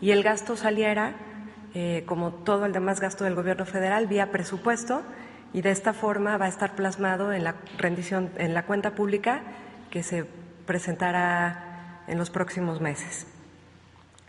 y 0.00 0.12
el 0.12 0.22
gasto 0.22 0.56
saliera, 0.56 1.14
eh, 1.74 2.04
como 2.06 2.32
todo 2.32 2.66
el 2.66 2.72
demás 2.72 3.00
gasto 3.00 3.24
del 3.24 3.34
Gobierno 3.34 3.66
federal, 3.66 4.06
vía 4.06 4.30
presupuesto 4.30 5.02
y 5.52 5.62
de 5.62 5.70
esta 5.70 5.92
forma 5.92 6.36
va 6.38 6.46
a 6.46 6.48
estar 6.48 6.74
plasmado 6.74 7.32
en 7.32 7.44
la 7.44 7.56
rendición, 7.76 8.30
en 8.38 8.54
la 8.54 8.64
cuenta 8.64 8.94
pública 8.94 9.42
que 9.90 10.02
se 10.02 10.24
presentará 10.66 12.02
en 12.06 12.18
los 12.18 12.30
próximos 12.30 12.80
meses. 12.80 13.26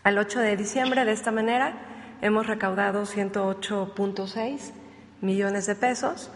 Al 0.03 0.17
8 0.17 0.39
de 0.39 0.57
diciembre, 0.57 1.05
de 1.05 1.11
esta 1.11 1.31
manera, 1.31 1.73
hemos 2.21 2.47
recaudado 2.47 3.03
108.6 3.03 4.71
millones 5.21 5.65
de 5.65 5.75
pesos 5.75 6.31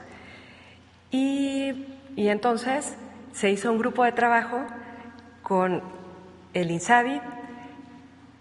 y, 1.11 1.85
y 2.15 2.27
entonces 2.27 2.95
se 3.31 3.49
hizo 3.51 3.71
un 3.71 3.77
grupo 3.77 4.03
de 4.03 4.11
trabajo 4.11 4.65
con 5.43 5.81
el 6.53 6.71
INSABI, 6.71 7.21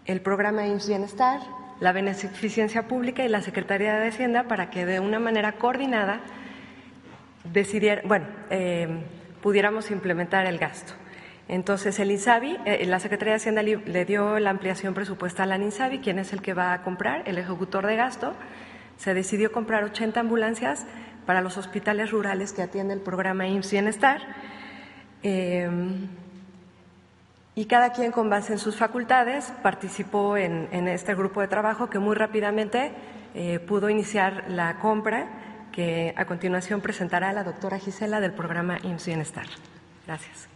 el 0.07 0.21
programa 0.21 0.67
IMSS 0.67 0.89
Bienestar, 0.89 1.41
la 1.81 1.93
Beneficencia 1.93 2.87
Pública 2.89 3.25
y 3.25 3.29
la 3.29 3.43
Secretaría 3.43 3.95
de 3.95 4.09
Hacienda 4.09 4.45
para 4.45 4.71
que 4.71 4.87
de 4.87 5.01
una 5.01 5.19
manera 5.19 5.53
coordinada 5.53 6.21
decidiera, 7.45 8.03
bueno, 8.05 8.27
eh, 8.51 8.89
pudiéramos 9.43 9.91
implementar 9.91 10.47
el 10.47 10.59
gasto. 10.59 10.95
Entonces, 11.49 11.99
el 11.99 12.11
INSABI, 12.11 12.59
eh, 12.65 12.87
la 12.87 12.99
Secretaría 12.99 13.33
de 13.33 13.37
Hacienda 13.37 13.63
le 13.63 14.05
dio 14.05 14.39
la 14.39 14.51
ampliación 14.51 14.95
presupuestal 14.95 15.53
al 15.53 15.63
INSABI, 15.63 15.99
quien 15.99 16.19
es 16.19 16.33
el 16.33 16.41
que 16.43 16.55
va 16.55 16.73
a 16.73 16.83
comprar, 16.83 17.23
el 17.27 17.39
ejecutor 17.39 17.87
de 17.87 17.97
gasto. 17.97 18.33
Se 18.97 19.13
decidió 19.15 19.53
comprar 19.53 19.85
80 19.85 20.21
ambulancias 20.21 20.87
para 21.27 21.41
los 21.41 21.57
hospitales 21.57 22.11
rurales 22.11 22.53
que 22.53 22.63
atiende 22.63 22.95
el 22.95 23.01
programa 23.01 23.47
IMSS 23.47 23.71
Bienestar. 23.73 24.21
Eh, 25.23 25.69
y 27.57 27.67
cada 27.67 27.93
quien 27.93 28.11
con 28.11 28.29
base 28.29 28.53
en 28.53 28.59
sus 28.59 28.77
facultades 28.77 29.53
participó 29.63 30.37
en, 30.37 30.89
este 30.89 31.15
grupo 31.15 31.41
de 31.41 31.49
trabajo 31.49 31.89
que 31.89 32.01
muy 32.01 32.17
rápidamente 32.17 32.93
eh, 33.35 33.61
pudo 33.61 33.89
iniciar 33.89 34.45
la 34.49 34.79
compra 34.79 35.29
que 35.71 36.15
a 36.17 36.25
continuación 36.25 36.81
presentará 36.81 37.33
la 37.33 37.45
doctora 37.45 37.79
Gisela 37.79 38.21
del 38.21 38.33
programa 38.33 38.79
IMSS 38.83 39.07
Bienestar. 39.07 39.47
Gracias. 40.07 40.49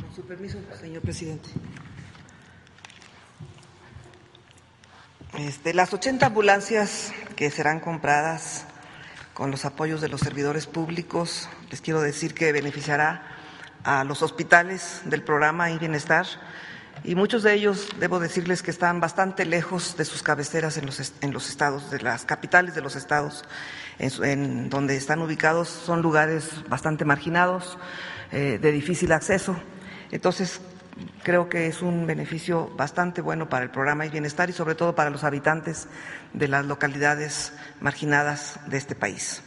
Con 0.00 0.14
su 0.14 0.21
permiso, 0.32 0.56
señor 0.80 1.02
presidente. 1.02 1.50
Este, 5.38 5.74
las 5.74 5.92
80 5.92 6.24
ambulancias 6.24 7.12
que 7.36 7.50
serán 7.50 7.80
compradas 7.80 8.64
con 9.34 9.50
los 9.50 9.66
apoyos 9.66 10.00
de 10.00 10.08
los 10.08 10.22
servidores 10.22 10.66
públicos. 10.66 11.50
Les 11.70 11.82
quiero 11.82 12.00
decir 12.00 12.32
que 12.32 12.50
beneficiará 12.50 13.26
a 13.84 14.04
los 14.04 14.22
hospitales 14.22 15.02
del 15.04 15.22
programa 15.22 15.70
y 15.70 15.78
Bienestar 15.78 16.24
y 17.04 17.14
muchos 17.14 17.42
de 17.42 17.52
ellos, 17.52 17.90
debo 18.00 18.18
decirles 18.18 18.62
que 18.62 18.70
están 18.70 19.00
bastante 19.00 19.44
lejos 19.44 19.98
de 19.98 20.06
sus 20.06 20.22
cabeceras 20.22 20.78
en 20.78 20.86
los, 20.86 21.12
en 21.20 21.32
los 21.34 21.50
estados, 21.50 21.90
de 21.90 22.00
las 22.00 22.24
capitales 22.24 22.74
de 22.74 22.80
los 22.80 22.96
estados 22.96 23.44
en, 23.98 24.70
donde 24.70 24.96
están 24.96 25.20
ubicados, 25.20 25.68
son 25.68 26.00
lugares 26.00 26.48
bastante 26.70 27.04
marginados, 27.04 27.76
eh, 28.30 28.58
de 28.62 28.72
difícil 28.72 29.12
acceso. 29.12 29.60
Entonces, 30.12 30.60
creo 31.22 31.48
que 31.48 31.66
es 31.66 31.82
un 31.82 32.06
beneficio 32.06 32.70
bastante 32.76 33.20
bueno 33.20 33.48
para 33.48 33.64
el 33.64 33.70
programa 33.70 34.06
y 34.06 34.10
bienestar 34.10 34.48
y 34.50 34.52
sobre 34.52 34.74
todo 34.74 34.94
para 34.94 35.10
los 35.10 35.24
habitantes 35.24 35.88
de 36.32 36.48
las 36.48 36.64
localidades 36.66 37.52
marginadas 37.80 38.60
de 38.66 38.76
este 38.76 38.94
país. 38.94 39.42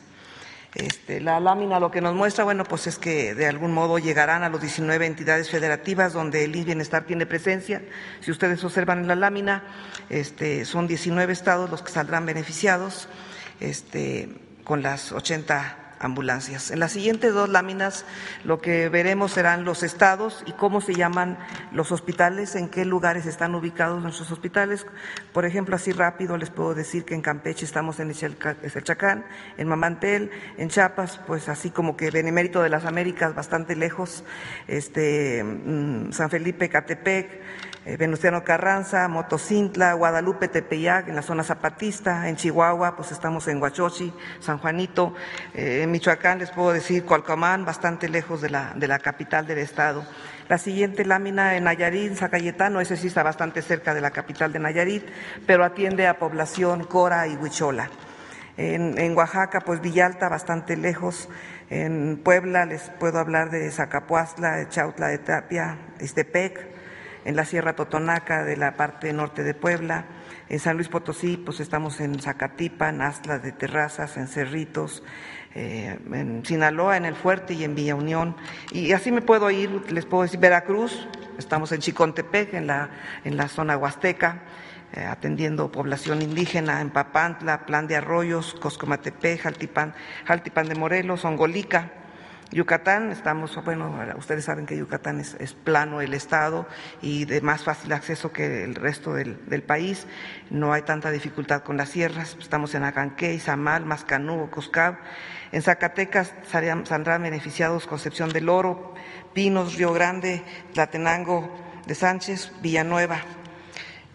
Este, 0.74 1.22
la 1.22 1.40
lámina 1.40 1.80
lo 1.80 1.90
que 1.90 2.02
nos 2.02 2.14
muestra, 2.14 2.44
bueno, 2.44 2.66
pues 2.66 2.88
es 2.88 2.98
que 2.98 3.34
de 3.34 3.48
algún 3.48 3.72
modo 3.72 3.98
llegarán 3.98 4.44
a 4.44 4.50
los 4.50 4.60
19 4.60 5.06
entidades 5.06 5.50
federativas 5.50 6.12
donde 6.12 6.44
el 6.44 6.52
Bienestar 6.52 7.06
tiene 7.06 7.26
presencia. 7.26 7.82
Si 8.20 8.30
ustedes 8.30 8.62
observan 8.64 9.00
en 9.00 9.08
la 9.08 9.16
lámina, 9.16 9.64
este, 10.10 10.66
son 10.66 10.88
19 10.88 11.32
estados 11.32 11.70
los 11.70 11.82
que 11.82 11.92
saldrán 11.92 12.26
beneficiados 12.26 13.08
este, 13.62 14.28
con 14.66 14.82
las 14.82 15.14
80 15.14 15.85
ambulancias. 16.06 16.72
En 16.72 16.80
las 16.80 16.94
siguientes 16.94 17.34
dos 17.34 17.50
láminas 17.50 18.06
lo 18.44 18.62
que 18.62 18.90
veremos 18.90 19.32
serán 19.32 19.66
los 19.66 19.84
estados 19.84 20.44
y 20.46 20.54
cómo 20.54 20.82
se 20.82 20.94
llaman 20.94 21.38
los 21.72 21.92
hospitales, 21.92 22.56
en 22.56 22.70
qué 22.70 22.86
lugares 22.86 23.26
están 23.26 23.56
ubicados 23.56 24.02
nuestros 24.02 24.32
hospitales. 24.32 24.86
Por 25.34 25.46
ejemplo, 25.46 25.76
así 25.76 25.92
rápido 25.92 26.38
les 26.38 26.50
puedo 26.50 26.74
decir 26.74 27.06
que 27.06 27.16
en 27.16 27.22
Campeche 27.22 27.66
estamos 27.66 28.00
en 28.00 28.10
Chacán, 28.84 29.26
en 29.58 29.68
Mamantel, 29.68 30.32
en 30.58 30.70
Chiapas, 30.70 31.20
pues 31.28 31.50
así 31.50 31.70
como 31.70 31.98
que 31.98 32.12
Benemérito 32.12 32.62
de 32.62 32.70
las 32.70 32.86
Américas, 32.86 33.36
bastante 33.36 33.76
lejos, 33.76 34.24
este, 34.68 35.44
mm, 35.44 36.12
San 36.12 36.30
Felipe, 36.30 36.70
Catepec, 36.70 37.42
Venustiano 37.86 38.44
Carranza, 38.44 39.08
Motocintla, 39.08 39.94
Guadalupe, 39.94 40.48
Tepeyac, 40.48 41.08
en 41.08 41.16
la 41.16 41.22
zona 41.22 41.44
zapatista, 41.44 42.28
en 42.28 42.36
Chihuahua, 42.36 42.96
pues 42.96 43.12
estamos 43.12 43.48
en 43.48 43.62
Huachochi, 43.62 44.12
San 44.40 44.58
Juanito, 44.58 45.14
eh, 45.54 45.82
en 45.84 45.92
Michoacán 45.92 46.40
les 46.40 46.50
puedo 46.50 46.74
decir 46.74 47.06
Cualcomán, 47.06 47.64
bastante 47.64 48.10
lejos 48.10 48.42
de 48.42 48.50
la, 48.50 48.74
de 48.76 48.88
la 48.88 48.98
capital 48.98 49.46
del 49.46 49.60
estado. 49.60 50.04
La 50.50 50.58
siguiente 50.58 51.06
lámina 51.06 51.56
en 51.56 51.66
Nayarit, 51.66 52.16
San 52.16 52.30
Cayetano, 52.30 52.82
ese 52.82 52.98
sí 52.98 53.08
está 53.08 53.24
bastante 53.24 53.62
cerca 53.62 53.94
de 53.94 54.02
la 54.02 54.12
capital 54.12 54.52
de 54.52 54.60
Nayarit, 54.60 55.04
pero 55.46 55.64
atiende 55.64 56.08
a 56.08 56.20
población 56.20 56.84
Cora 56.84 57.28
y 57.28 57.36
Huichola. 57.36 57.90
En, 58.58 59.18
Oaxaca, 59.18 59.62
pues 59.62 59.82
Villalta, 59.82 60.30
bastante 60.30 60.78
lejos. 60.78 61.30
En 61.70 62.22
Puebla 62.24 62.66
les 62.66 62.90
puedo 63.00 63.20
hablar 63.20 63.50
de 63.50 63.70
Zacapuazla, 63.70 64.70
Chautla 64.70 65.08
de 65.08 65.18
Tapia, 65.18 65.78
Istepec, 66.00 66.75
en 67.26 67.36
la 67.36 67.44
Sierra 67.44 67.76
Totonaca 67.76 68.44
de 68.44 68.56
la 68.56 68.78
parte 68.78 69.12
norte 69.12 69.44
de 69.44 69.54
Puebla. 69.54 70.06
En 70.48 70.60
San 70.60 70.76
Luis 70.76 70.88
Potosí, 70.88 71.38
pues 71.38 71.60
estamos 71.60 72.00
en 72.00 72.20
Zacatipa, 72.20 72.90
en 72.90 73.02
Astla 73.02 73.40
de 73.40 73.52
Terrazas, 73.52 74.16
en 74.16 74.28
Cerritos, 74.28 75.04
eh, 75.56 75.98
en 76.14 76.46
Sinaloa, 76.46 76.98
en 76.98 77.06
El 77.06 77.16
Fuerte 77.16 77.56
y 77.56 77.64
en 77.64 77.74
Villa 77.74 77.96
Unión. 77.96 78.36
Y 78.72 78.92
así 78.92 79.12
me 79.12 79.22
puedo 79.22 79.50
ir, 79.50 79.92
les 79.92 80.06
puedo 80.06 80.24
decir 80.24 80.40
Veracruz, 80.40 81.08
estamos 81.40 81.72
en 81.72 81.82
Chicontepec, 81.82 82.54
en 82.54 82.68
la, 82.68 82.90
en 83.24 83.38
la 83.38 83.48
zona 83.48 83.76
huasteca, 83.76 84.44
eh, 84.94 85.04
atendiendo 85.04 85.72
población 85.72 86.22
indígena, 86.22 86.80
en 86.80 86.92
Papantla, 86.92 87.66
Plan 87.66 87.88
de 87.88 87.96
Arroyos, 87.96 88.54
Coscomatepec, 88.54 89.42
Jaltipan 89.42 90.70
de 90.70 90.76
Morelos, 90.76 91.26
Ongolica. 91.26 92.05
Yucatán, 92.52 93.12
estamos, 93.12 93.56
bueno, 93.66 93.92
ustedes 94.18 94.46
saben 94.46 94.66
que 94.66 94.78
Yucatán 94.78 95.20
es, 95.20 95.54
plano 95.54 96.02
el 96.02 96.14
estado 96.14 96.68
y 97.02 97.26
de 97.26 97.42
más 97.42 97.64
fácil 97.64 97.92
acceso 97.92 98.32
que 98.32 98.64
el 98.64 98.76
resto 98.76 99.14
del, 99.14 99.64
país. 99.64 100.08
No 100.50 100.72
hay 100.72 100.84
tanta 100.84 101.12
dificultad 101.12 101.64
con 101.64 101.76
las 101.76 101.90
sierras. 101.90 102.38
Estamos 102.40 102.76
en 102.76 102.84
Acanqué, 102.84 103.34
Izamal, 103.34 103.86
Mascanú, 103.86 104.50
Coscab. 104.52 104.98
En 105.52 105.62
Zacatecas 105.62 106.34
saldrán 106.50 107.24
beneficiados 107.24 107.88
Concepción 107.88 108.30
del 108.30 108.50
Oro, 108.50 108.94
Pinos, 109.34 109.76
Río 109.76 109.92
Grande, 109.92 110.44
Tlatenango 110.74 111.50
de 111.88 111.96
Sánchez, 111.96 112.52
Villanueva. 112.62 113.20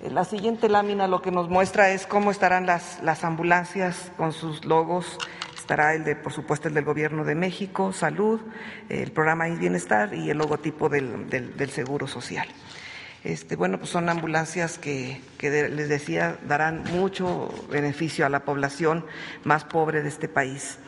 Eh, 0.01 0.11
la 0.11 0.25
siguiente 0.25 0.69
lámina 0.69 1.07
lo 1.09 1.21
que 1.21 1.31
nos 1.31 1.49
muestra 1.49 1.91
es 1.91 2.07
cómo 2.07 2.31
estarán 2.31 2.67
las, 2.67 3.03
las 3.03 3.25
ambulancias 3.25 4.13
con 4.17 4.33
sus 4.33 4.65
logos. 4.65 5.19
El 5.71 6.03
de, 6.03 6.17
por 6.17 6.33
supuesto, 6.33 6.67
el 6.67 6.75
del 6.75 6.85
Gobierno 6.85 7.23
de 7.25 7.37
México, 7.37 7.93
Salud, 7.93 8.41
el 8.89 9.13
programa 9.13 9.49
y 9.49 9.55
Bienestar 9.55 10.13
y 10.15 10.29
el 10.29 10.39
logotipo 10.39 10.89
del, 10.89 11.31
del, 11.31 11.71
Seguro 11.71 12.09
Social. 12.09 12.49
Este, 13.23 13.55
bueno, 13.55 13.79
pues 13.79 13.89
son 13.89 14.09
ambulancias 14.09 14.79
que, 14.79 15.21
que 15.39 15.69
les 15.69 15.89
decía 15.89 16.39
darán 16.49 16.83
mucho 16.93 17.55
beneficio 17.71 18.27
a 18.27 18.29
la 18.29 18.45
población 18.45 19.07
más 19.45 19.65
pobre 19.65 20.03
de 20.03 20.09
este 20.09 20.27
país. 20.27 20.79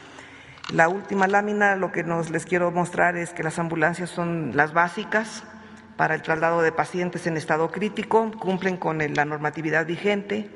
La 0.73 0.89
última 0.89 1.29
lámina 1.29 1.77
lo 1.77 1.93
que 1.93 2.03
nos 2.03 2.31
les 2.31 2.45
quiero 2.45 2.73
mostrar 2.73 3.17
es 3.17 3.31
que 3.31 3.45
las 3.45 3.61
ambulancias 3.61 4.11
son 4.11 4.57
las 4.57 4.73
básicas, 4.73 5.45
para 5.97 6.17
el 6.17 6.23
traslado 6.23 6.63
de 6.63 6.73
pacientes 6.73 7.29
en 7.29 7.37
estado 7.37 7.71
crítico, 7.71 8.33
cumplen 8.33 8.77
con 8.77 8.99
la 8.99 9.25
normatividad 9.25 9.87
vigente, 9.87 10.51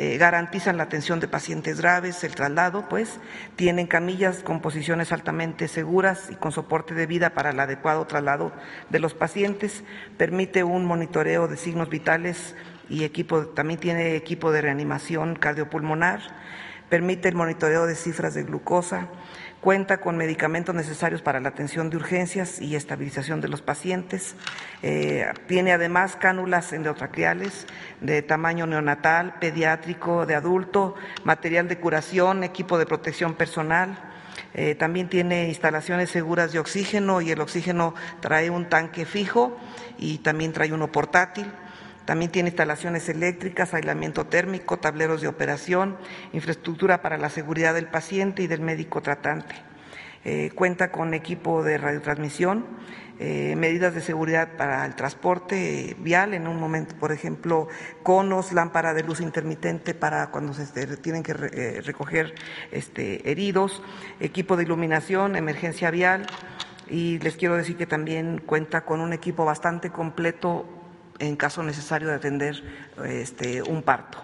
eh, 0.00 0.16
garantizan 0.16 0.76
la 0.76 0.84
atención 0.84 1.18
de 1.18 1.26
pacientes 1.26 1.80
graves, 1.80 2.22
el 2.22 2.36
traslado, 2.36 2.88
pues, 2.88 3.18
tienen 3.56 3.88
camillas 3.88 4.44
con 4.44 4.60
posiciones 4.60 5.10
altamente 5.10 5.66
seguras 5.66 6.28
y 6.30 6.36
con 6.36 6.52
soporte 6.52 6.94
de 6.94 7.06
vida 7.06 7.30
para 7.30 7.50
el 7.50 7.58
adecuado 7.58 8.06
traslado 8.06 8.52
de 8.90 9.00
los 9.00 9.14
pacientes, 9.14 9.82
permite 10.16 10.62
un 10.62 10.84
monitoreo 10.84 11.48
de 11.48 11.56
signos 11.56 11.88
vitales 11.88 12.54
y 12.88 13.02
equipo, 13.02 13.46
también 13.48 13.80
tiene 13.80 14.14
equipo 14.14 14.52
de 14.52 14.62
reanimación 14.62 15.34
cardiopulmonar, 15.34 16.20
permite 16.88 17.28
el 17.28 17.34
monitoreo 17.34 17.86
de 17.86 17.96
cifras 17.96 18.34
de 18.34 18.44
glucosa, 18.44 19.08
cuenta 19.60 19.98
con 19.98 20.16
medicamentos 20.16 20.74
necesarios 20.74 21.22
para 21.22 21.40
la 21.40 21.48
atención 21.48 21.90
de 21.90 21.96
urgencias 21.96 22.60
y 22.60 22.76
estabilización 22.76 23.40
de 23.40 23.48
los 23.48 23.62
pacientes, 23.62 24.36
eh, 24.82 25.26
tiene 25.46 25.72
además 25.72 26.16
cánulas 26.16 26.72
endotraqueales 26.72 27.66
de 28.00 28.22
tamaño 28.22 28.66
neonatal, 28.66 29.34
pediátrico, 29.40 30.26
de 30.26 30.34
adulto, 30.34 30.94
material 31.24 31.68
de 31.68 31.78
curación, 31.78 32.44
equipo 32.44 32.78
de 32.78 32.86
protección 32.86 33.34
personal, 33.34 33.98
eh, 34.54 34.74
también 34.74 35.08
tiene 35.08 35.48
instalaciones 35.48 36.10
seguras 36.10 36.52
de 36.52 36.58
oxígeno 36.58 37.20
y 37.20 37.30
el 37.30 37.40
oxígeno 37.40 37.94
trae 38.20 38.50
un 38.50 38.68
tanque 38.68 39.04
fijo 39.04 39.58
y 39.98 40.18
también 40.18 40.52
trae 40.52 40.72
uno 40.72 40.90
portátil. 40.90 41.46
También 42.08 42.30
tiene 42.30 42.48
instalaciones 42.48 43.06
eléctricas, 43.10 43.74
aislamiento 43.74 44.24
térmico, 44.24 44.78
tableros 44.78 45.20
de 45.20 45.28
operación, 45.28 45.98
infraestructura 46.32 47.02
para 47.02 47.18
la 47.18 47.28
seguridad 47.28 47.74
del 47.74 47.84
paciente 47.84 48.42
y 48.42 48.46
del 48.46 48.62
médico 48.62 49.02
tratante. 49.02 49.54
Eh, 50.24 50.50
cuenta 50.54 50.90
con 50.90 51.12
equipo 51.12 51.62
de 51.62 51.76
radiotransmisión, 51.76 52.64
eh, 53.18 53.54
medidas 53.58 53.94
de 53.94 54.00
seguridad 54.00 54.56
para 54.56 54.86
el 54.86 54.94
transporte 54.94 55.96
vial 55.98 56.32
en 56.32 56.48
un 56.48 56.58
momento, 56.58 56.96
por 56.96 57.12
ejemplo, 57.12 57.68
conos, 58.02 58.54
lámpara 58.54 58.94
de 58.94 59.02
luz 59.02 59.20
intermitente 59.20 59.92
para 59.92 60.28
cuando 60.30 60.54
se 60.54 60.96
tienen 60.96 61.22
que 61.22 61.32
eh, 61.32 61.82
recoger 61.84 62.34
este, 62.72 63.30
heridos, 63.30 63.82
equipo 64.18 64.56
de 64.56 64.62
iluminación, 64.62 65.36
emergencia 65.36 65.90
vial. 65.90 66.26
Y 66.88 67.18
les 67.18 67.36
quiero 67.36 67.54
decir 67.54 67.76
que 67.76 67.84
también 67.84 68.38
cuenta 68.38 68.86
con 68.86 69.02
un 69.02 69.12
equipo 69.12 69.44
bastante 69.44 69.90
completo 69.90 70.77
en 71.18 71.36
caso 71.36 71.62
necesario 71.62 72.08
de 72.08 72.14
atender 72.14 72.62
este, 73.04 73.62
un 73.62 73.82
parto. 73.82 74.18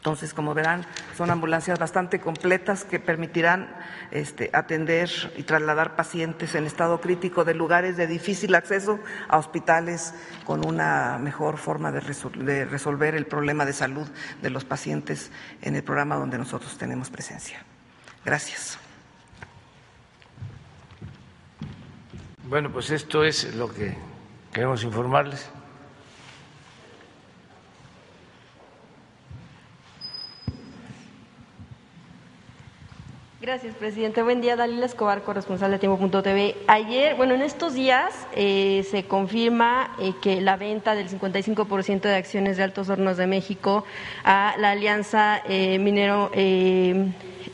Entonces, 0.00 0.32
como 0.32 0.54
verán, 0.54 0.86
son 1.14 1.30
ambulancias 1.30 1.78
bastante 1.78 2.20
completas 2.20 2.84
que 2.84 2.98
permitirán 2.98 3.68
este, 4.10 4.48
atender 4.54 5.10
y 5.36 5.42
trasladar 5.42 5.94
pacientes 5.94 6.54
en 6.54 6.64
estado 6.64 7.02
crítico 7.02 7.44
de 7.44 7.52
lugares 7.52 7.98
de 7.98 8.06
difícil 8.06 8.54
acceso 8.54 8.98
a 9.28 9.36
hospitales 9.36 10.14
con 10.46 10.66
una 10.66 11.18
mejor 11.18 11.58
forma 11.58 11.92
de, 11.92 12.00
de 12.42 12.64
resolver 12.64 13.14
el 13.14 13.26
problema 13.26 13.66
de 13.66 13.74
salud 13.74 14.08
de 14.40 14.48
los 14.48 14.64
pacientes 14.64 15.30
en 15.60 15.76
el 15.76 15.82
programa 15.82 16.16
donde 16.16 16.38
nosotros 16.38 16.78
tenemos 16.78 17.10
presencia. 17.10 17.62
Gracias. 18.24 18.78
Bueno, 22.44 22.72
pues 22.72 22.90
esto 22.90 23.22
es 23.22 23.54
lo 23.54 23.70
que 23.70 23.94
queremos 24.50 24.82
informarles. 24.82 25.50
Gracias, 33.42 33.74
presidente. 33.74 34.22
Buen 34.22 34.42
día, 34.42 34.54
Dalila 34.54 34.84
Escobar, 34.84 35.22
corresponsal 35.22 35.70
de 35.70 35.78
Tiempo.tv. 35.78 36.56
Ayer, 36.66 37.14
bueno, 37.14 37.32
en 37.32 37.40
estos 37.40 37.72
días 37.72 38.26
eh, 38.34 38.86
se 38.90 39.04
confirma 39.04 39.96
eh, 39.98 40.12
que 40.20 40.42
la 40.42 40.58
venta 40.58 40.94
del 40.94 41.08
55% 41.08 42.02
de 42.02 42.16
acciones 42.16 42.58
de 42.58 42.64
Altos 42.64 42.90
Hornos 42.90 43.16
de 43.16 43.26
México 43.26 43.86
a 44.24 44.54
la 44.58 44.72
Alianza 44.72 45.40
eh, 45.48 45.78
Minero 45.78 46.30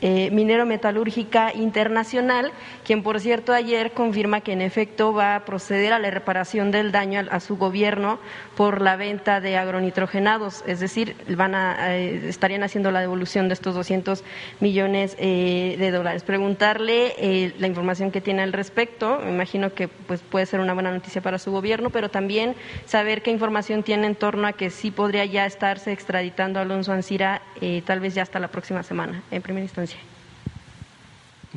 minero 0.01 0.65
Metalúrgica 0.65 1.53
Internacional, 1.55 2.51
quien 2.87 3.03
por 3.03 3.19
cierto 3.19 3.51
ayer 3.51 3.91
confirma 3.91 4.39
que 4.39 4.53
en 4.53 4.61
efecto 4.61 5.11
va 5.11 5.35
a 5.35 5.43
proceder 5.43 5.91
a 5.91 5.99
la 5.99 6.09
reparación 6.09 6.71
del 6.71 6.93
daño 6.93 7.21
a, 7.29 7.39
su 7.41 7.57
gobierno 7.57 8.17
por 8.55 8.81
la 8.81 8.95
venta 8.95 9.41
de 9.41 9.57
agronitrogenados, 9.57 10.63
es 10.65 10.79
decir, 10.79 11.13
van 11.35 11.53
a, 11.53 11.97
eh, 11.97 12.29
estarían 12.29 12.63
haciendo 12.63 12.89
la 12.91 13.01
devolución 13.01 13.49
de 13.49 13.55
estos 13.55 13.75
200 13.75 14.23
millones 14.61 15.17
eh, 15.19 15.75
de 15.77 15.91
dólares. 15.91 16.23
Preguntarle 16.23 17.53
la 17.59 17.67
información 17.67 18.09
que 18.09 18.21
tiene 18.21 18.41
al 18.41 18.53
respecto, 18.53 19.19
me 19.21 19.31
imagino 19.31 19.73
que 19.73 19.89
pues, 19.89 20.21
puede 20.21 20.45
ser 20.45 20.61
una 20.61 20.73
buena 20.73 20.91
noticia 20.91 21.21
para 21.21 21.39
su 21.39 21.51
gobierno, 21.51 21.89
pero 21.89 22.07
también 22.07 22.55
saber 22.85 23.21
qué 23.21 23.31
información 23.31 23.83
tiene 23.83 24.07
en 24.07 24.15
torno 24.15 24.47
a 24.47 24.53
que 24.53 24.69
sí 24.69 24.91
podría 24.91 25.25
ya 25.25 25.45
estarse 25.45 25.91
extraditando 25.91 26.59
a 26.59 26.61
Alonso 26.61 26.93
Ancira, 26.93 27.41
tal 27.83 27.99
vez 27.99 28.15
ya 28.15 28.23
hasta 28.23 28.39
la 28.39 28.47
próxima 28.47 28.81
semana, 28.81 29.23
en 29.29 29.41
primera 29.41 29.65
instancia. 29.65 29.99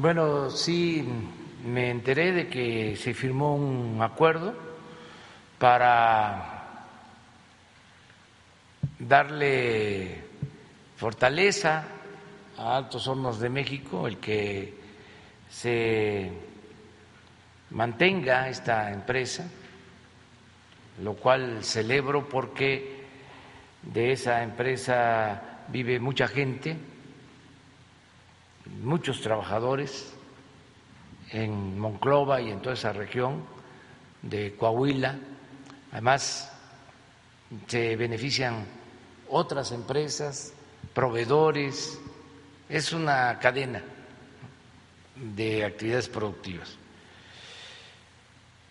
Bueno, 0.02 0.48
sí 0.48 1.06
me 1.62 1.90
enteré 1.90 2.32
de 2.32 2.48
que 2.48 2.96
se 2.96 3.12
firmó 3.12 3.54
un 3.54 4.00
acuerdo 4.00 4.54
para 5.58 6.86
darle 8.98 10.24
fortaleza 10.96 11.84
a 12.56 12.78
Altos 12.78 13.06
Hornos 13.08 13.40
de 13.40 13.50
México, 13.50 14.06
el 14.06 14.16
que 14.16 14.72
se 15.50 16.32
mantenga 17.68 18.48
esta 18.48 18.90
empresa, 18.90 19.50
lo 21.02 21.12
cual 21.12 21.62
celebro 21.62 22.26
porque 22.26 23.04
de 23.82 24.12
esa 24.12 24.42
empresa 24.42 25.66
vive 25.68 26.00
mucha 26.00 26.26
gente 26.26 26.78
muchos 28.82 29.20
trabajadores 29.20 30.12
en 31.30 31.78
Monclova 31.78 32.40
y 32.40 32.50
en 32.50 32.60
toda 32.60 32.74
esa 32.74 32.92
región 32.92 33.44
de 34.22 34.54
Coahuila. 34.56 35.16
Además, 35.92 36.52
se 37.66 37.96
benefician 37.96 38.64
otras 39.28 39.72
empresas, 39.72 40.52
proveedores, 40.94 41.98
es 42.68 42.92
una 42.92 43.38
cadena 43.38 43.82
de 45.16 45.64
actividades 45.64 46.08
productivas. 46.08 46.76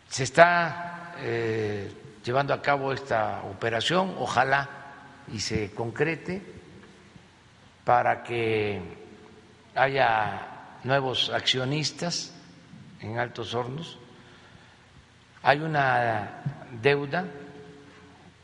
Se 0.10 0.24
está 0.24 1.14
eh, 1.20 1.92
llevando 2.24 2.54
a 2.54 2.62
cabo 2.62 2.92
esta 2.94 3.44
operación, 3.44 4.16
ojalá 4.18 4.70
y 5.32 5.40
se 5.40 5.72
concrete 5.72 6.42
para 7.84 8.24
que 8.24 8.82
haya 9.80 10.78
nuevos 10.84 11.30
accionistas 11.30 12.34
en 13.00 13.18
Altos 13.18 13.54
Hornos. 13.54 13.98
Hay 15.42 15.60
una 15.60 16.42
deuda 16.82 17.26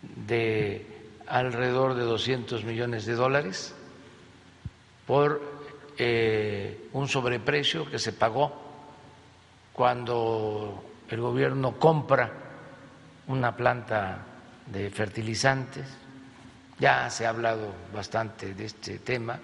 de 0.02 0.88
alrededor 1.28 1.96
de 1.96 2.04
200 2.04 2.64
millones 2.64 3.06
de 3.06 3.16
dólares 3.16 3.76
por 5.06 5.42
eh, 5.98 6.88
un 6.94 7.08
sobreprecio 7.08 7.90
que 7.90 8.00
se 8.00 8.14
pagó 8.14 8.62
cuando 9.74 10.84
el 11.10 11.20
gobierno 11.20 11.74
compra 11.78 12.32
una 13.28 13.56
planta 13.56 14.20
de 14.68 14.90
fertilizantes. 14.90 15.86
Ya 16.80 17.10
se 17.10 17.26
ha 17.26 17.30
hablado 17.30 17.74
bastante 17.94 18.54
de 18.54 18.66
este 18.66 19.00
tema. 19.00 19.40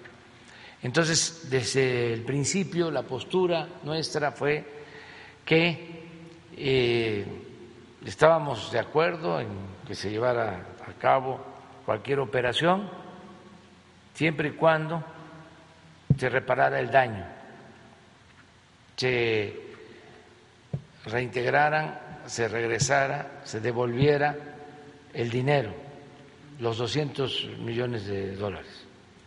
Entonces, 0.82 1.48
desde 1.48 2.12
el 2.12 2.22
principio, 2.22 2.90
la 2.90 3.02
postura 3.02 3.68
nuestra 3.84 4.32
fue 4.32 4.64
que 5.44 6.02
eh, 6.56 7.24
estábamos 8.04 8.72
de 8.72 8.80
acuerdo 8.80 9.40
en 9.40 9.48
que 9.86 9.94
se 9.94 10.10
llevara 10.10 10.66
a 10.86 10.92
cabo 10.98 11.40
cualquier 11.86 12.20
operación, 12.20 12.88
siempre 14.14 14.48
y 14.48 14.52
cuando 14.52 15.04
se 16.18 16.28
reparara 16.28 16.80
el 16.80 16.90
daño, 16.90 17.24
se 18.96 19.60
reintegraran, 21.04 21.98
se 22.26 22.48
regresara, 22.48 23.40
se 23.44 23.60
devolviera 23.60 24.36
el 25.12 25.30
dinero 25.30 25.72
los 26.60 26.78
200 26.78 27.58
millones 27.58 28.06
de 28.06 28.36
dólares. 28.36 28.81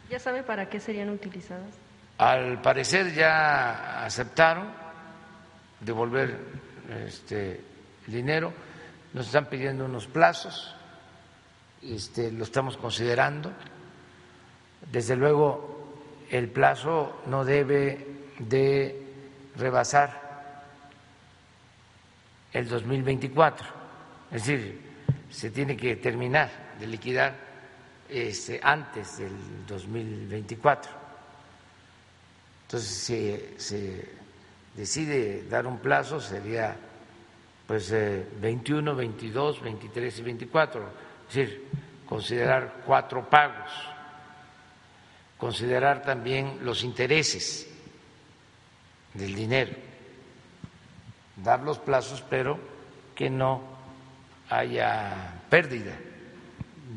¿Ya 0.10 0.20
sabe 0.20 0.44
para 0.44 0.70
qué 0.70 0.80
serían 0.80 1.10
utilizadas? 1.10 1.74
Al 2.18 2.62
parecer 2.62 3.13
ya 3.13 4.06
aceptaron 4.06 4.68
devolver 5.80 6.38
este 7.06 7.62
dinero, 8.08 8.54
nos 9.13 9.28
están 9.28 9.48
pidiendo 9.48 9.86
unos 9.86 10.08
plazos, 10.08 10.76
este, 11.82 12.32
lo 12.32 12.44
estamos 12.44 12.78
considerando. 12.78 13.52
Desde 14.91 15.15
luego, 15.15 16.02
el 16.30 16.50
plazo 16.50 17.22
no 17.26 17.44
debe 17.44 18.08
de 18.39 19.04
rebasar 19.56 20.63
el 22.54 22.70
2024, 22.70 23.68
es 24.32 24.46
decir, 24.46 24.82
se 25.30 25.52
tiene 25.52 25.76
que 25.76 25.96
terminar 25.98 26.50
de 26.80 26.88
liquidar 26.88 27.36
este, 28.10 28.60
antes 28.62 29.18
del 29.18 29.65
2024. 29.68 30.91
Entonces, 32.63 32.89
si 32.89 33.39
se 33.58 34.10
decide 34.76 35.44
dar 35.48 35.68
un 35.68 35.80
plazo, 35.80 36.20
sería 36.20 36.76
pues 37.68 37.91
21, 37.91 38.96
22, 38.96 39.62
23 39.62 40.20
y 40.20 40.22
24, 40.22 40.89
es 41.30 41.36
decir, 41.36 41.68
considerar 42.06 42.84
cuatro 42.86 43.28
pagos, 43.30 43.72
considerar 45.38 46.04
también 46.04 46.60
los 46.62 46.84
intereses 46.84 47.68
del 49.13 49.34
dinero. 49.34 49.74
Dar 51.38 51.62
los 51.62 51.80
plazos, 51.80 52.24
pero 52.30 52.60
que 53.13 53.30
no 53.30 53.62
haya 54.50 55.41
pérdida 55.50 55.98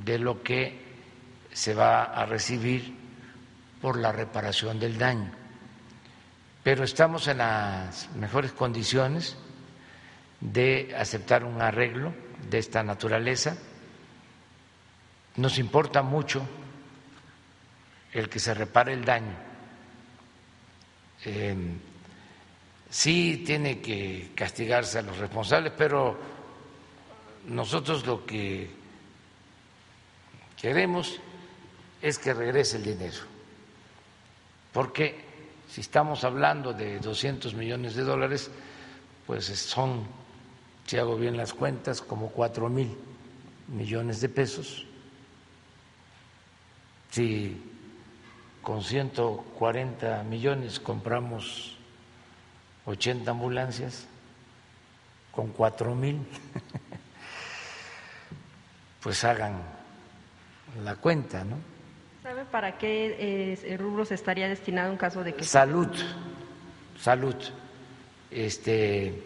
de 0.04 0.18
lo 0.18 0.42
que 0.42 0.87
se 1.58 1.74
va 1.74 2.04
a 2.04 2.24
recibir 2.24 2.94
por 3.82 3.98
la 3.98 4.12
reparación 4.12 4.78
del 4.78 4.96
daño. 4.96 5.32
Pero 6.62 6.84
estamos 6.84 7.26
en 7.26 7.38
las 7.38 8.08
mejores 8.14 8.52
condiciones 8.52 9.36
de 10.40 10.94
aceptar 10.96 11.42
un 11.42 11.60
arreglo 11.60 12.14
de 12.48 12.58
esta 12.58 12.84
naturaleza. 12.84 13.56
Nos 15.34 15.58
importa 15.58 16.00
mucho 16.00 16.46
el 18.12 18.28
que 18.28 18.38
se 18.38 18.54
repare 18.54 18.92
el 18.92 19.04
daño. 19.04 19.36
Sí 22.88 23.42
tiene 23.44 23.80
que 23.80 24.30
castigarse 24.36 25.00
a 25.00 25.02
los 25.02 25.18
responsables, 25.18 25.72
pero 25.76 26.16
nosotros 27.48 28.06
lo 28.06 28.24
que 28.24 28.70
queremos 30.56 31.20
es 32.00 32.18
que 32.18 32.34
regrese 32.34 32.76
el 32.76 32.84
dinero, 32.84 33.18
porque 34.72 35.24
si 35.68 35.80
estamos 35.80 36.24
hablando 36.24 36.72
de 36.72 36.98
200 36.98 37.54
millones 37.54 37.94
de 37.94 38.02
dólares, 38.02 38.50
pues 39.26 39.44
son, 39.46 40.06
si 40.86 40.96
hago 40.96 41.16
bien 41.16 41.36
las 41.36 41.52
cuentas, 41.52 42.00
como 42.00 42.30
cuatro 42.30 42.68
mil 42.68 42.96
millones 43.68 44.20
de 44.20 44.28
pesos. 44.28 44.86
Si 47.10 47.62
con 48.62 48.82
140 48.82 50.22
millones 50.24 50.80
compramos 50.80 51.76
80 52.86 53.30
ambulancias 53.30 54.06
con 55.32 55.48
cuatro 55.48 55.94
mil, 55.94 56.26
pues 59.02 59.22
hagan 59.24 59.62
la 60.82 60.96
cuenta, 60.96 61.44
¿no? 61.44 61.77
¿Sabe 62.28 62.44
para 62.44 62.76
qué 62.76 63.56
eh, 63.64 63.76
rubros 63.78 64.12
estaría 64.12 64.48
destinado 64.48 64.92
en 64.92 64.98
caso 64.98 65.24
de 65.24 65.32
que 65.32 65.44
salud, 65.44 65.88
salud, 67.00 67.34
este, 68.30 69.22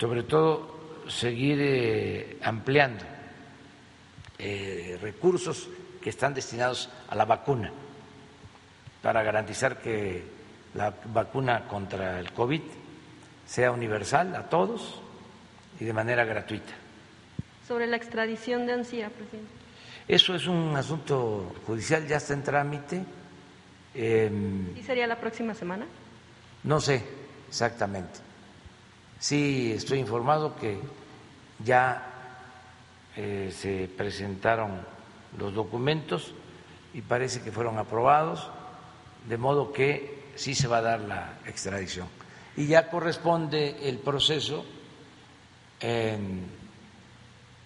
sobre 0.00 0.22
todo 0.22 1.04
seguir 1.08 1.58
eh, 1.60 2.38
ampliando 2.40 3.04
eh, 4.38 4.98
recursos 5.02 5.68
que 6.00 6.08
están 6.08 6.32
destinados 6.32 6.88
a 7.10 7.14
la 7.16 7.26
vacuna 7.26 7.70
para 9.02 9.22
garantizar 9.22 9.82
que 9.82 10.22
la 10.72 10.94
vacuna 11.12 11.68
contra 11.68 12.18
el 12.18 12.32
COVID 12.32 12.62
sea 13.46 13.72
universal 13.72 14.34
a 14.34 14.48
todos 14.48 15.02
y 15.78 15.84
de 15.84 15.92
manera 15.92 16.24
gratuita. 16.24 16.72
Sobre 17.66 17.86
la 17.86 17.96
extradición 17.96 18.64
de 18.64 18.72
Ansira, 18.72 19.10
presidente. 19.10 19.57
Eso 20.08 20.34
es 20.34 20.46
un 20.46 20.74
asunto 20.74 21.54
judicial, 21.66 22.06
ya 22.06 22.16
está 22.16 22.32
en 22.32 22.42
trámite. 22.42 23.04
Em, 23.94 24.74
¿Y 24.76 24.82
sería 24.82 25.06
la 25.06 25.20
próxima 25.20 25.54
semana? 25.54 25.86
No 26.64 26.80
sé 26.80 27.04
exactamente. 27.48 28.20
Sí, 29.20 29.72
estoy 29.76 29.98
informado 29.98 30.56
que 30.56 30.80
ya 31.62 32.06
eh, 33.16 33.52
se 33.54 33.88
presentaron 33.96 34.80
los 35.38 35.52
documentos 35.52 36.32
y 36.94 37.02
parece 37.02 37.42
que 37.42 37.52
fueron 37.52 37.76
aprobados, 37.76 38.48
de 39.28 39.36
modo 39.36 39.72
que 39.72 40.32
sí 40.36 40.54
se 40.54 40.68
va 40.68 40.78
a 40.78 40.82
dar 40.82 41.00
la 41.00 41.38
extradición 41.44 42.08
y 42.58 42.66
ya 42.66 42.90
corresponde 42.90 43.88
el 43.88 43.98
proceso 43.98 44.64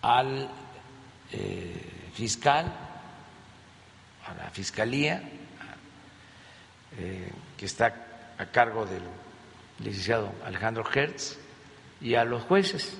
al 0.02 0.50
eh, 1.32 2.01
fiscal, 2.14 2.66
a 4.26 4.34
la 4.34 4.50
fiscalía, 4.50 5.22
eh, 6.98 7.32
que 7.56 7.66
está 7.66 7.94
a 8.38 8.46
cargo 8.46 8.86
del 8.86 9.02
licenciado 9.80 10.32
Alejandro 10.44 10.84
Hertz, 10.92 11.38
y 12.00 12.14
a 12.14 12.24
los 12.24 12.42
jueces. 12.42 12.96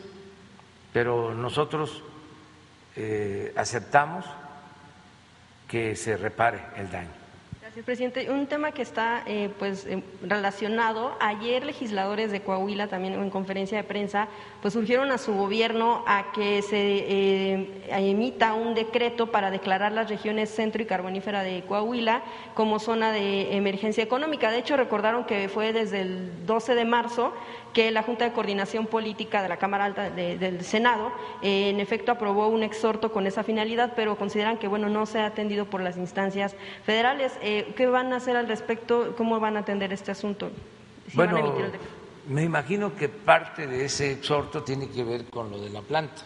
Pero 0.93 1.35
nosotros 1.35 2.03
eh, 2.97 3.53
aceptamos 3.57 4.25
que 5.69 5.97
se 5.97 6.17
repare 6.17 6.61
el 6.77 6.91
daño. 6.91 7.22
Gracias, 7.75 7.87
presidente. 7.87 8.31
Un 8.31 8.47
tema 8.49 8.73
que 8.73 8.83
está 8.83 9.23
eh, 9.25 9.49
pues 9.59 9.87
eh, 9.87 10.03
relacionado. 10.21 11.17
Ayer 11.21 11.65
legisladores 11.65 12.31
de 12.31 12.43
Coahuila, 12.43 12.89
también 12.89 13.15
en 13.15 13.31
conferencia 13.31 13.79
de 13.79 13.85
prensa, 13.85 14.29
pues 14.61 14.75
surgieron 14.75 15.11
a 15.11 15.17
su 15.17 15.33
gobierno 15.33 16.05
a 16.07 16.33
que 16.33 16.61
se 16.61 16.77
eh, 16.77 17.83
emita 17.89 18.53
un 18.53 18.75
decreto 18.75 19.29
para 19.29 19.51
declarar 19.51 19.93
las 19.93 20.11
regiones 20.11 20.51
centro 20.51 20.83
y 20.83 20.85
carbonífera 20.85 21.43
de 21.43 21.63
Coahuila 21.63 22.23
como 22.53 22.79
zona 22.79 23.11
de 23.11 23.57
emergencia 23.57 24.05
económica. 24.05 24.51
De 24.51 24.59
hecho, 24.59 24.77
recordaron 24.77 25.25
que 25.25 25.49
fue 25.49 25.73
desde 25.73 26.03
el 26.03 26.45
12 26.45 26.75
de 26.75 26.85
marzo 26.85 27.33
que 27.73 27.91
la 27.91 28.03
Junta 28.03 28.25
de 28.25 28.33
Coordinación 28.33 28.87
Política 28.87 29.43
de 29.43 29.49
la 29.49 29.57
Cámara 29.57 29.87
Alta 29.87 30.11
del 30.11 30.65
Senado, 30.65 31.13
eh, 31.43 31.71
en 31.71 31.81
efecto, 31.81 32.13
aprobó 32.13 32.49
un 32.49 32.63
exhorto 32.63 33.13
con 33.13 33.27
esa 33.27 33.43
finalidad, 33.43 33.93
pero 33.97 34.17
consideran 34.17 34.59
que 34.59 34.69
bueno 34.69 34.89
no 34.89 35.07
se 35.07 35.21
ha 35.21 35.27
atendido 35.27 35.67
por 35.67 35.81
las 35.81 35.97
instancias 35.97 36.55
federales. 36.85 37.33
Eh, 37.43 37.73
¿Qué 37.77 37.87
van 37.87 38.13
a 38.13 38.17
hacer 38.17 38.37
al 38.37 38.49
respecto? 38.49 39.15
¿Cómo 39.17 39.41
van 39.41 39.57
a 39.57 39.61
atender 39.61 39.93
este 39.93 40.11
asunto? 40.11 40.51
bueno, 41.15 41.55
me 42.29 42.45
imagino 42.45 42.95
que 42.95 43.09
parte 43.09 43.67
de 43.67 43.85
ese 43.85 44.13
exhorto 44.13 44.63
tiene 44.63 44.89
que 44.89 45.03
ver 45.03 45.25
con 45.25 45.51
lo 45.51 45.61
de 45.61 45.71
la 45.71 45.83
planta. 45.83 46.23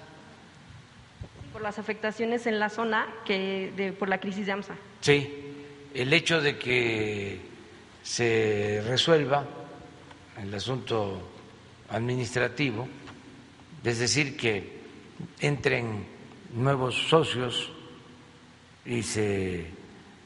Por 1.53 1.63
las 1.63 1.79
afectaciones 1.79 2.47
en 2.47 2.59
la 2.59 2.69
zona 2.69 3.07
que 3.25 3.95
por 3.99 4.09
la 4.09 4.19
crisis 4.21 4.45
de 4.45 4.53
AMSA. 4.53 4.75
Sí, 5.01 5.55
el 5.95 6.13
hecho 6.13 6.43
de 6.43 6.59
que 6.59 7.41
se 8.03 8.85
resuelva 8.87 9.45
el 10.41 10.55
asunto 10.55 11.19
administrativo, 11.91 12.89
es 13.85 13.99
decir, 13.99 14.37
que 14.37 14.81
entren 15.41 16.07
nuevos 16.55 17.09
socios 17.09 17.71
y 18.85 19.03
se 19.03 19.67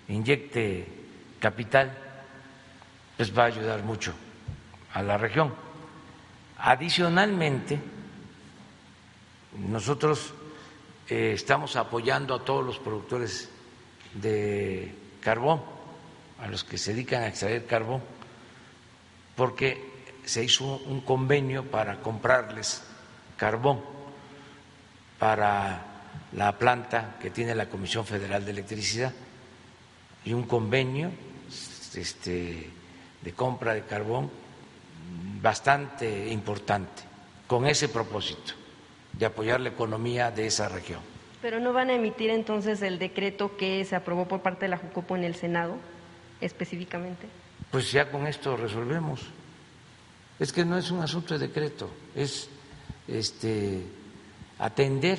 inyecte 0.09 0.87
capital, 1.39 1.97
pues 3.17 3.37
va 3.37 3.45
a 3.45 3.47
ayudar 3.47 3.83
mucho 3.83 4.15
a 4.93 5.03
la 5.03 5.19
región. 5.19 5.55
Adicionalmente, 6.59 7.79
nosotros 9.69 10.33
eh, 11.09 11.33
estamos 11.35 11.77
apoyando 11.77 12.35
a 12.35 12.45
todos 12.45 12.65
los 12.65 12.79
productores 12.79 13.49
de 14.15 14.95
carbón, 15.21 15.63
a 16.41 16.49
los 16.49 16.65
que 16.65 16.79
se 16.79 16.93
dedican 16.93 17.23
a 17.23 17.29
extraer 17.29 17.67
carbón, 17.67 18.03
porque 19.37 19.90
se 20.25 20.45
hizo 20.45 20.81
un 20.87 21.01
convenio 21.01 21.65
para 21.65 22.01
comprarles 22.01 22.83
carbón 23.37 23.81
para 25.19 25.83
la 26.33 26.59
planta 26.59 27.17
que 27.21 27.31
tiene 27.31 27.55
la 27.55 27.67
Comisión 27.67 28.05
Federal 28.07 28.45
de 28.45 28.53
Electricidad 28.53 29.13
y 30.25 30.33
un 30.33 30.45
convenio 30.45 31.11
este, 31.95 32.71
de 33.21 33.33
compra 33.33 33.75
de 33.75 33.83
carbón 33.83 34.31
bastante 35.43 36.29
importante 36.29 37.03
con 37.47 37.67
ese 37.67 37.89
propósito 37.89 38.55
de 39.13 39.27
apoyar 39.27 39.61
la 39.61 39.71
economía 39.71 40.31
de 40.31 40.47
esa 40.47 40.69
región. 40.69 41.01
Pero 41.43 41.59
no 41.59 41.73
van 41.73 41.91
a 41.91 41.95
emitir 41.95 42.31
entonces 42.31 42.83
el 42.83 42.99
decreto 42.99 43.57
que 43.57 43.85
se 43.85 43.97
aprobó 43.97 44.29
por 44.29 44.41
parte 44.41 44.67
de 44.67 44.69
la 44.69 44.77
Jucopo 44.77 45.17
en 45.17 45.25
el 45.25 45.35
Senado 45.35 45.77
específicamente. 46.41 47.27
Pues 47.71 47.91
ya 47.93 48.11
con 48.11 48.27
esto 48.27 48.57
resolvemos. 48.57 49.21
Es 50.41 50.55
que 50.55 50.65
no 50.65 50.79
es 50.79 50.91
un 50.91 51.01
asunto 51.03 51.35
de 51.35 51.47
decreto, 51.49 51.91
es 52.15 52.49
este 53.07 53.85
atender 54.59 55.19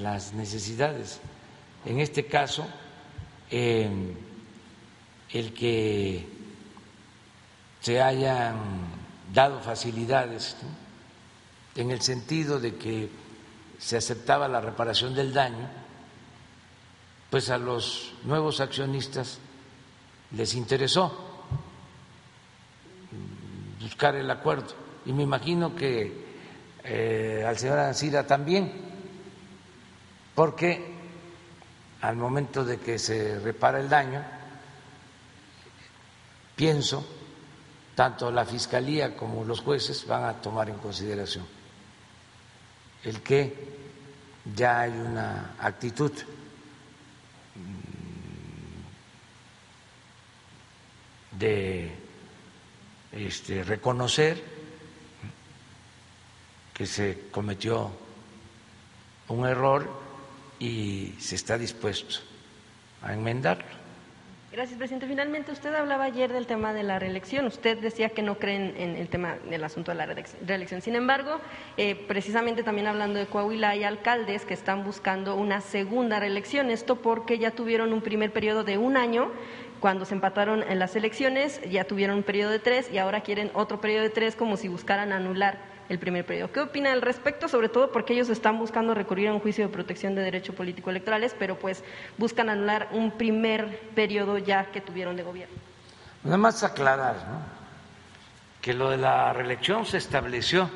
las 0.00 0.32
necesidades. 0.32 1.20
En 1.84 2.00
este 2.00 2.26
caso, 2.26 2.66
eh, 3.50 3.88
el 5.30 5.54
que 5.54 6.26
se 7.80 8.02
hayan 8.02 8.56
dado 9.32 9.60
facilidades 9.60 10.56
en 11.76 11.92
el 11.92 12.00
sentido 12.00 12.58
de 12.58 12.74
que 12.74 13.08
se 13.78 13.96
aceptaba 13.96 14.48
la 14.48 14.60
reparación 14.60 15.14
del 15.14 15.32
daño, 15.32 15.68
pues 17.30 17.48
a 17.48 17.58
los 17.58 18.12
nuevos 18.24 18.60
accionistas 18.60 19.38
les 20.32 20.54
interesó 20.54 21.31
buscar 23.82 24.14
el 24.16 24.30
acuerdo. 24.30 24.74
Y 25.04 25.12
me 25.12 25.24
imagino 25.24 25.74
que 25.74 26.24
eh, 26.84 27.44
al 27.46 27.58
señor 27.58 27.78
Ancira 27.80 28.26
también, 28.26 28.72
porque 30.34 30.94
al 32.00 32.16
momento 32.16 32.64
de 32.64 32.78
que 32.78 32.98
se 32.98 33.38
repara 33.40 33.80
el 33.80 33.88
daño, 33.88 34.22
pienso, 36.56 37.04
tanto 37.94 38.30
la 38.30 38.44
Fiscalía 38.44 39.16
como 39.16 39.44
los 39.44 39.60
jueces 39.60 40.06
van 40.06 40.24
a 40.24 40.40
tomar 40.40 40.70
en 40.70 40.76
consideración 40.76 41.44
el 43.04 43.20
que 43.20 43.54
ya 44.54 44.80
hay 44.80 44.92
una 44.92 45.54
actitud 45.58 46.12
de 51.32 52.01
este, 53.12 53.62
reconocer 53.64 54.42
que 56.72 56.86
se 56.86 57.28
cometió 57.30 57.90
un 59.28 59.46
error 59.46 59.88
y 60.58 61.14
se 61.18 61.36
está 61.36 61.58
dispuesto 61.58 62.20
a 63.02 63.12
enmendarlo. 63.12 63.82
Gracias, 64.52 64.76
presidente. 64.76 65.06
Finalmente, 65.06 65.50
usted 65.50 65.74
hablaba 65.74 66.04
ayer 66.04 66.30
del 66.30 66.46
tema 66.46 66.74
de 66.74 66.82
la 66.82 66.98
reelección. 66.98 67.46
Usted 67.46 67.78
decía 67.78 68.10
que 68.10 68.20
no 68.20 68.38
creen 68.38 68.74
en 68.76 68.96
el 68.96 69.08
tema 69.08 69.36
del 69.48 69.64
asunto 69.64 69.92
de 69.92 69.96
la 69.96 70.04
reelección. 70.04 70.82
Sin 70.82 70.94
embargo, 70.94 71.40
eh, 71.78 71.94
precisamente 71.94 72.62
también 72.62 72.86
hablando 72.86 73.18
de 73.18 73.26
Coahuila, 73.26 73.70
hay 73.70 73.84
alcaldes 73.84 74.44
que 74.44 74.52
están 74.52 74.84
buscando 74.84 75.36
una 75.36 75.62
segunda 75.62 76.20
reelección. 76.20 76.68
Esto 76.68 76.96
porque 76.96 77.38
ya 77.38 77.52
tuvieron 77.52 77.94
un 77.94 78.02
primer 78.02 78.30
periodo 78.30 78.62
de 78.62 78.76
un 78.76 78.98
año 78.98 79.32
cuando 79.82 80.04
se 80.04 80.14
empataron 80.14 80.62
en 80.62 80.78
las 80.78 80.94
elecciones, 80.94 81.60
ya 81.68 81.82
tuvieron 81.82 82.18
un 82.18 82.22
periodo 82.22 82.52
de 82.52 82.60
tres 82.60 82.88
y 82.92 82.98
ahora 82.98 83.22
quieren 83.22 83.50
otro 83.52 83.80
periodo 83.80 84.04
de 84.04 84.10
tres 84.10 84.36
como 84.36 84.56
si 84.56 84.68
buscaran 84.68 85.12
anular 85.12 85.58
el 85.88 85.98
primer 85.98 86.24
periodo. 86.24 86.52
¿Qué 86.52 86.60
opina 86.60 86.92
al 86.92 87.02
respecto? 87.02 87.48
Sobre 87.48 87.68
todo 87.68 87.90
porque 87.90 88.12
ellos 88.12 88.28
están 88.28 88.60
buscando 88.60 88.94
recurrir 88.94 89.26
a 89.26 89.34
un 89.34 89.40
juicio 89.40 89.66
de 89.66 89.72
protección 89.72 90.14
de 90.14 90.22
derechos 90.22 90.54
político 90.54 90.88
electorales, 90.88 91.34
pero 91.36 91.58
pues 91.58 91.82
buscan 92.16 92.48
anular 92.48 92.90
un 92.92 93.10
primer 93.10 93.76
periodo 93.96 94.38
ya 94.38 94.66
que 94.66 94.80
tuvieron 94.80 95.16
de 95.16 95.24
gobierno. 95.24 95.56
Nada 96.22 96.38
más 96.38 96.62
aclarar 96.62 97.16
que 98.60 98.74
lo 98.74 98.88
de 98.88 98.98
la 98.98 99.32
reelección 99.32 99.84
se 99.84 99.98
estableció 99.98 100.70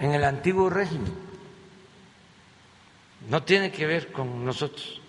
en 0.00 0.12
el 0.12 0.24
antiguo 0.24 0.70
régimen. 0.70 1.12
No 3.28 3.42
tiene 3.42 3.70
que 3.70 3.84
ver 3.84 4.10
con 4.10 4.42
nosotros. 4.42 5.02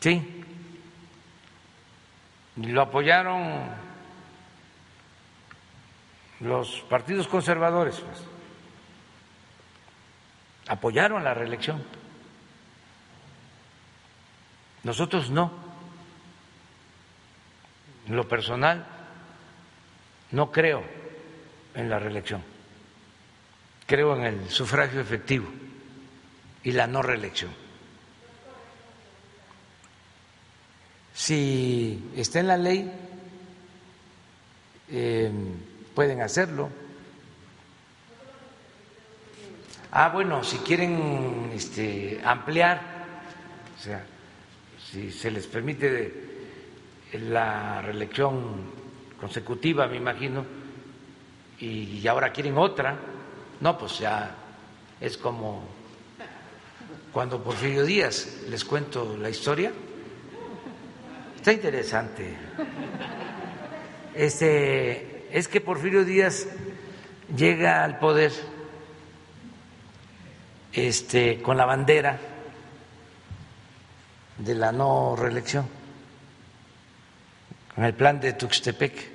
Sí, 0.00 0.35
lo 2.56 2.82
apoyaron 2.82 3.68
los 6.40 6.80
partidos 6.88 7.28
conservadores, 7.28 8.00
pues. 8.00 8.24
apoyaron 10.68 11.22
la 11.22 11.34
reelección. 11.34 11.82
Nosotros 14.84 15.30
no. 15.30 15.66
En 18.06 18.16
lo 18.16 18.28
personal, 18.28 18.86
no 20.30 20.52
creo 20.52 20.84
en 21.74 21.90
la 21.90 21.98
reelección. 21.98 22.42
Creo 23.86 24.16
en 24.16 24.24
el 24.24 24.48
sufragio 24.48 25.00
efectivo 25.00 25.48
y 26.62 26.72
la 26.72 26.86
no 26.86 27.02
reelección. 27.02 27.65
Si 31.16 32.10
está 32.14 32.40
en 32.40 32.46
la 32.46 32.58
ley, 32.58 32.92
eh, 34.90 35.32
pueden 35.94 36.20
hacerlo. 36.20 36.68
Ah, 39.92 40.10
bueno, 40.10 40.44
si 40.44 40.58
quieren 40.58 41.50
este, 41.54 42.20
ampliar, 42.22 42.82
o 43.78 43.82
sea, 43.82 44.04
si 44.92 45.10
se 45.10 45.30
les 45.30 45.46
permite 45.46 46.12
la 47.14 47.80
reelección 47.80 48.70
consecutiva, 49.18 49.86
me 49.86 49.96
imagino, 49.96 50.44
y 51.58 52.06
ahora 52.06 52.30
quieren 52.30 52.58
otra, 52.58 52.94
no, 53.62 53.78
pues 53.78 54.00
ya 54.00 54.34
es 55.00 55.16
como 55.16 55.64
cuando 57.10 57.42
Porfirio 57.42 57.86
Díaz, 57.86 58.42
les 58.50 58.62
cuento 58.66 59.16
la 59.16 59.30
historia, 59.30 59.72
Está 61.46 61.54
interesante. 61.54 62.36
Este, 64.16 65.28
es 65.30 65.46
que 65.46 65.60
Porfirio 65.60 66.04
Díaz 66.04 66.48
llega 67.36 67.84
al 67.84 68.00
poder 68.00 68.32
este, 70.72 71.40
con 71.42 71.56
la 71.56 71.64
bandera 71.64 72.18
de 74.38 74.54
la 74.56 74.72
no 74.72 75.14
reelección, 75.14 75.68
con 77.76 77.84
el 77.84 77.94
plan 77.94 78.18
de 78.18 78.32
Tuxtepec. 78.32 79.08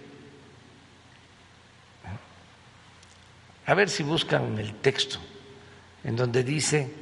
A 3.66 3.74
ver 3.74 3.90
si 3.90 4.04
buscan 4.04 4.58
el 4.58 4.76
texto 4.76 5.20
en 6.06 6.16
donde 6.16 6.46
dice 6.46 6.94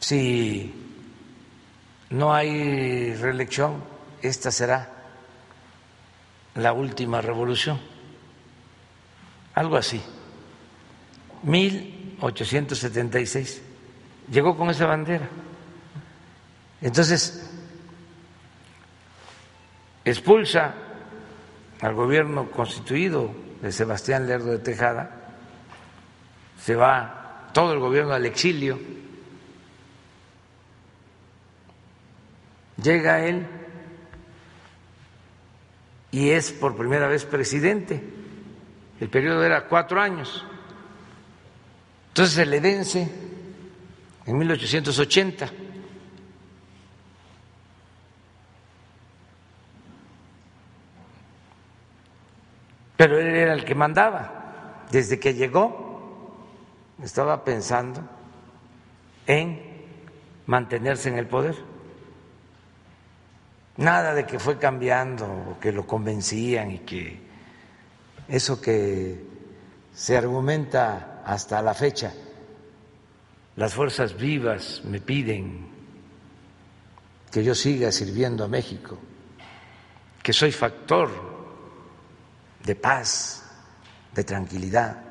si 0.00 0.87
no 2.10 2.34
hay 2.34 3.14
reelección, 3.14 3.82
esta 4.22 4.50
será 4.50 4.90
la 6.54 6.72
última 6.72 7.20
revolución. 7.20 7.78
Algo 9.54 9.76
así. 9.76 10.02
1876. 11.42 13.60
Llegó 14.30 14.56
con 14.56 14.70
esa 14.70 14.86
bandera. 14.86 15.28
Entonces, 16.80 17.50
expulsa 20.04 20.74
al 21.80 21.94
gobierno 21.94 22.48
constituido 22.50 23.32
de 23.60 23.72
Sebastián 23.72 24.26
Lerdo 24.26 24.52
de 24.52 24.58
Tejada, 24.58 25.10
se 26.60 26.74
va 26.74 27.48
todo 27.52 27.72
el 27.72 27.78
gobierno 27.78 28.14
al 28.14 28.26
exilio 28.26 28.78
llega 32.82 33.24
él 33.24 33.46
y 36.10 36.30
es 36.30 36.52
por 36.52 36.76
primera 36.76 37.06
vez 37.08 37.24
presidente. 37.24 38.02
El 39.00 39.08
periodo 39.08 39.44
era 39.44 39.68
cuatro 39.68 40.00
años. 40.00 40.44
Entonces 42.08 42.34
se 42.34 42.46
le 42.46 42.60
vence 42.60 43.08
en 44.26 44.38
1880. 44.38 45.50
Pero 52.96 53.18
él 53.20 53.26
era 53.26 53.52
el 53.52 53.64
que 53.64 53.76
mandaba. 53.76 54.86
Desde 54.90 55.20
que 55.20 55.34
llegó, 55.34 55.86
estaba 57.02 57.44
pensando 57.44 58.02
en 59.26 59.62
mantenerse 60.46 61.08
en 61.10 61.18
el 61.18 61.28
poder. 61.28 61.54
Nada 63.78 64.12
de 64.12 64.26
que 64.26 64.40
fue 64.40 64.58
cambiando 64.58 65.56
que 65.60 65.70
lo 65.70 65.86
convencían 65.86 66.72
y 66.72 66.78
que 66.80 67.16
eso 68.26 68.60
que 68.60 69.24
se 69.94 70.16
argumenta 70.16 71.22
hasta 71.24 71.62
la 71.62 71.74
fecha, 71.74 72.12
las 73.54 73.72
fuerzas 73.72 74.16
vivas 74.16 74.82
me 74.84 75.00
piden 75.00 75.68
que 77.30 77.44
yo 77.44 77.54
siga 77.54 77.92
sirviendo 77.92 78.42
a 78.44 78.48
México, 78.48 78.98
que 80.24 80.32
soy 80.32 80.50
factor 80.50 81.08
de 82.64 82.74
paz, 82.74 83.44
de 84.12 84.24
tranquilidad. 84.24 85.04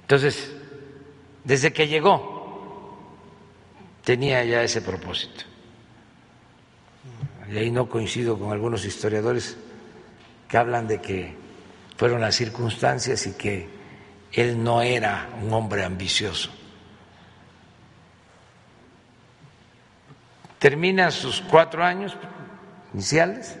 Entonces, 0.00 0.52
desde 1.44 1.70
que 1.70 1.86
llegó, 1.86 2.96
tenía 4.02 4.42
ya 4.44 4.62
ese 4.62 4.80
propósito. 4.80 5.51
Y 7.52 7.58
ahí 7.58 7.70
no 7.70 7.86
coincido 7.86 8.38
con 8.38 8.50
algunos 8.50 8.86
historiadores 8.86 9.58
que 10.48 10.56
hablan 10.56 10.88
de 10.88 11.02
que 11.02 11.36
fueron 11.98 12.22
las 12.22 12.34
circunstancias 12.34 13.26
y 13.26 13.34
que 13.34 13.68
él 14.32 14.64
no 14.64 14.80
era 14.80 15.28
un 15.42 15.52
hombre 15.52 15.84
ambicioso. 15.84 16.50
Termina 20.58 21.10
sus 21.10 21.42
cuatro 21.42 21.84
años 21.84 22.16
iniciales, 22.94 23.58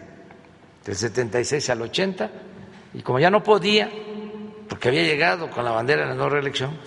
del 0.86 0.96
76 0.96 1.68
al 1.68 1.82
80, 1.82 2.30
y 2.94 3.02
como 3.02 3.18
ya 3.18 3.28
no 3.28 3.42
podía, 3.42 3.90
porque 4.70 4.88
había 4.88 5.02
llegado 5.02 5.50
con 5.50 5.66
la 5.66 5.70
bandera 5.72 6.02
de 6.02 6.08
la 6.08 6.14
no 6.14 6.30
reelección, 6.30 6.78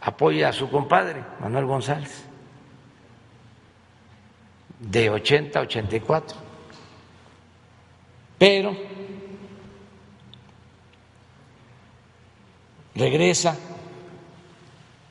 apoya 0.00 0.48
a 0.48 0.52
su 0.54 0.70
compadre, 0.70 1.22
Manuel 1.40 1.66
González, 1.66 2.25
de 4.78 5.10
80 5.10 5.58
a 5.58 5.62
84. 5.62 6.38
Pero 8.38 8.76
regresa 12.94 13.56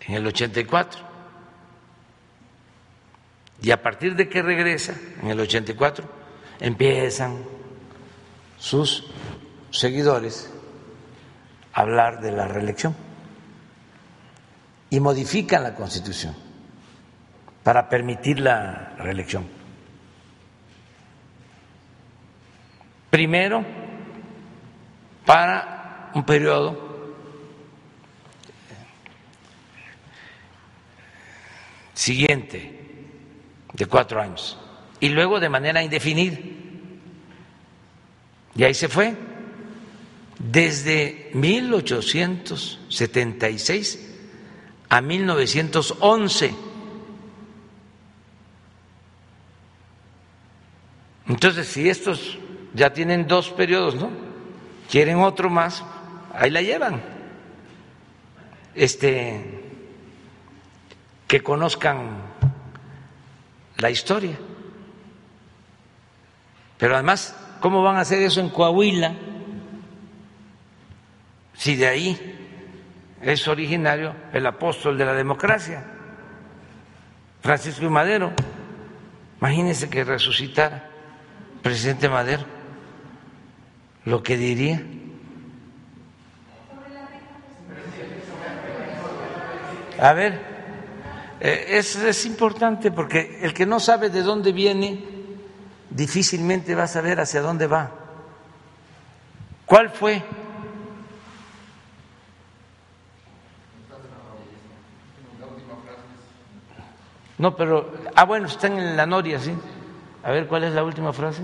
en 0.07 0.16
el 0.16 0.28
84 0.28 1.01
y 3.61 3.72
a 3.72 3.82
partir 3.82 4.16
de 4.16 4.28
que 4.30 4.41
regresa 4.41 4.95
en 5.22 5.30
el 5.30 5.39
84 5.39 6.07
empiezan 6.59 7.43
sus 8.57 9.05
seguidores 9.72 10.51
a 11.74 11.82
hablar 11.82 12.22
de 12.22 12.32
la 12.32 12.47
reelección 12.47 12.95
y 14.89 14.99
modifican 14.99 15.63
la 15.63 15.76
constitución 15.76 16.36
para 17.63 17.89
permitir 17.89 18.39
la 18.39 18.93
reelección. 18.97 19.55
Primero, 23.16 23.63
para 25.26 26.11
un 26.16 26.26
periodo 26.26 27.16
siguiente 31.93 32.78
de 33.72 33.86
cuatro 33.86 34.22
años 34.22 34.59
y 34.99 35.07
luego 35.07 35.39
de 35.39 35.47
manera 35.47 35.82
indefinida. 35.82 36.38
Y 38.53 38.66
ahí 38.66 38.74
se 38.74 38.89
fue. 38.89 39.16
Desde 40.38 41.32
1876 41.36 44.13
a 44.89 44.99
1911. 44.99 46.53
Entonces, 51.30 51.66
si 51.66 51.88
estos 51.88 52.39
ya 52.76 52.94
tienen 52.94 53.28
dos 53.28 53.50
periodos, 53.50 53.96
¿no? 53.96 54.10
Quieren 54.90 55.20
otro 55.20 55.50
más, 55.50 55.84
ahí 56.34 56.52
la 56.52 56.62
llevan. 56.62 57.02
Este, 58.76 59.64
que 61.28 61.42
conozcan 61.42 62.22
la 63.78 63.90
historia. 63.90 64.38
Pero 66.78 66.96
además, 66.96 67.36
¿cómo 67.62 67.82
van 67.82 67.96
a 67.96 68.02
hacer 68.02 68.22
eso 68.22 68.42
en 68.42 68.50
Coahuila? 68.50 69.14
Si 71.54 71.78
de 71.78 71.88
ahí 71.88 72.36
es 73.22 73.48
originario 73.48 74.14
el 74.34 74.46
apóstol 74.46 74.98
de 74.98 75.06
la 75.06 75.14
democracia, 75.14 75.86
Francisco 77.42 77.90
Madero. 77.90 78.34
Imagínense 79.40 79.90
que 79.90 80.04
resucitara 80.04 80.90
presidente 81.62 82.10
Madero, 82.10 82.44
lo 84.06 84.24
que 84.24 84.38
diría. 84.38 84.84
A 89.99 90.14
ver, 90.14 90.41
eh, 91.39 91.66
es, 91.70 91.95
es 91.95 92.26
importante 92.26 92.91
porque 92.91 93.39
el 93.41 93.53
que 93.53 93.66
no 93.66 93.80
sabe 93.80 94.10
de 94.10 94.22
dónde 94.22 94.51
viene, 94.51 95.03
difícilmente 95.89 96.76
va 96.76 96.84
a 96.84 96.88
saber 96.88 97.20
hacia 97.20 97.41
dónde 97.41 97.68
va. 97.68 97.91
¿Cuál 99.66 99.89
fue 99.89 100.24
No, 107.38 107.56
pero. 107.56 107.91
Ah, 108.16 108.26
bueno, 108.26 108.47
están 108.47 108.80
en 108.80 108.95
la 108.95 109.06
noria, 109.06 109.39
sí. 109.39 109.53
A 110.24 110.32
ver, 110.32 110.47
¿cuál 110.47 110.64
es 110.64 110.74
la 110.74 110.84
última 110.84 111.12
frase? 111.12 111.43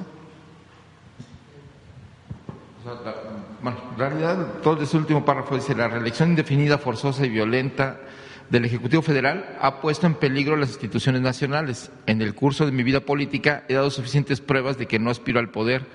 Bueno, 3.61 3.77
en 3.91 3.97
realidad, 3.97 4.47
todo 4.63 4.81
ese 4.81 4.97
último 4.97 5.23
párrafo 5.23 5.55
dice: 5.55 5.75
la 5.75 5.87
reelección 5.87 6.29
indefinida, 6.29 6.77
forzosa 6.79 7.25
y 7.25 7.29
violenta 7.29 7.99
del 8.49 8.65
Ejecutivo 8.65 9.01
Federal 9.01 9.57
ha 9.61 9.79
puesto 9.81 10.07
en 10.07 10.15
peligro 10.15 10.55
las 10.55 10.69
instituciones 10.69 11.21
nacionales. 11.21 11.91
En 12.07 12.21
el 12.21 12.33
curso 12.33 12.65
de 12.65 12.71
mi 12.71 12.83
vida 12.83 13.01
política 13.01 13.63
he 13.67 13.75
dado 13.75 13.91
suficientes 13.91 14.41
pruebas 14.41 14.77
de 14.77 14.87
que 14.87 14.99
no 14.99 15.11
aspiro 15.11 15.39
al 15.39 15.51
poder, 15.51 15.85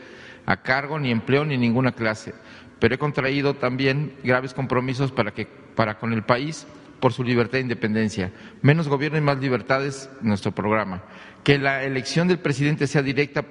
a 0.46 0.62
cargo, 0.62 0.98
ni 1.00 1.10
empleo, 1.10 1.44
ni 1.44 1.58
ninguna 1.58 1.92
clase, 1.92 2.34
pero 2.78 2.94
he 2.94 2.98
contraído 2.98 3.54
también 3.54 4.14
graves 4.22 4.54
compromisos 4.54 5.10
para, 5.10 5.32
que, 5.32 5.46
para 5.46 5.98
con 5.98 6.12
el 6.12 6.22
país 6.22 6.66
por 7.00 7.12
su 7.12 7.24
libertad 7.24 7.58
e 7.58 7.62
independencia. 7.62 8.32
Menos 8.62 8.88
gobierno 8.88 9.18
y 9.18 9.22
más 9.22 9.38
libertades, 9.38 10.08
nuestro 10.22 10.52
programa. 10.52 11.02
Que 11.42 11.58
la 11.58 11.82
elección 11.82 12.28
del 12.28 12.38
presidente 12.38 12.86
sea 12.86 13.02
directa, 13.02 13.42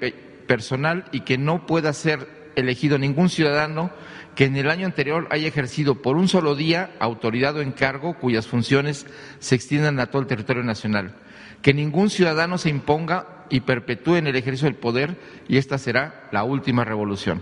personal 0.47 1.05
y 1.11 1.21
que 1.21 1.37
no 1.37 1.65
pueda 1.65 1.91
ser 1.91 2.44
elegido 2.55 2.97
ningún 2.97 3.29
ciudadano 3.29 3.91
que 4.35 4.45
en 4.45 4.55
el 4.57 4.69
año 4.69 4.85
anterior 4.85 5.27
haya 5.31 5.47
ejercido 5.47 6.01
por 6.01 6.17
un 6.17 6.27
solo 6.27 6.55
día 6.55 6.91
autoridad 6.99 7.55
o 7.55 7.61
encargo 7.61 8.17
cuyas 8.17 8.47
funciones 8.47 9.05
se 9.39 9.55
extiendan 9.55 9.99
a 9.99 10.07
todo 10.07 10.21
el 10.21 10.27
territorio 10.27 10.63
nacional. 10.63 11.15
Que 11.61 11.73
ningún 11.73 12.09
ciudadano 12.09 12.57
se 12.57 12.69
imponga 12.69 13.45
y 13.49 13.61
perpetúe 13.61 14.15
en 14.15 14.27
el 14.27 14.35
ejercicio 14.35 14.67
del 14.67 14.75
poder 14.75 15.17
y 15.47 15.57
esta 15.57 15.77
será 15.77 16.27
la 16.31 16.43
última 16.43 16.83
revolución. 16.83 17.41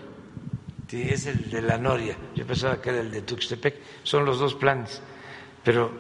Sí, 0.88 1.02
es 1.02 1.26
el 1.26 1.50
de 1.50 1.62
la 1.62 1.78
Noria. 1.78 2.16
Yo 2.36 2.46
pensaba 2.46 2.80
que 2.80 2.92
era 2.92 3.00
el 3.00 3.10
de 3.10 3.24
Tuxtepec. 3.24 3.76
Son 4.04 4.26
los 4.26 4.38
dos 4.38 4.54
planes. 4.54 5.02
Pero 5.64 5.92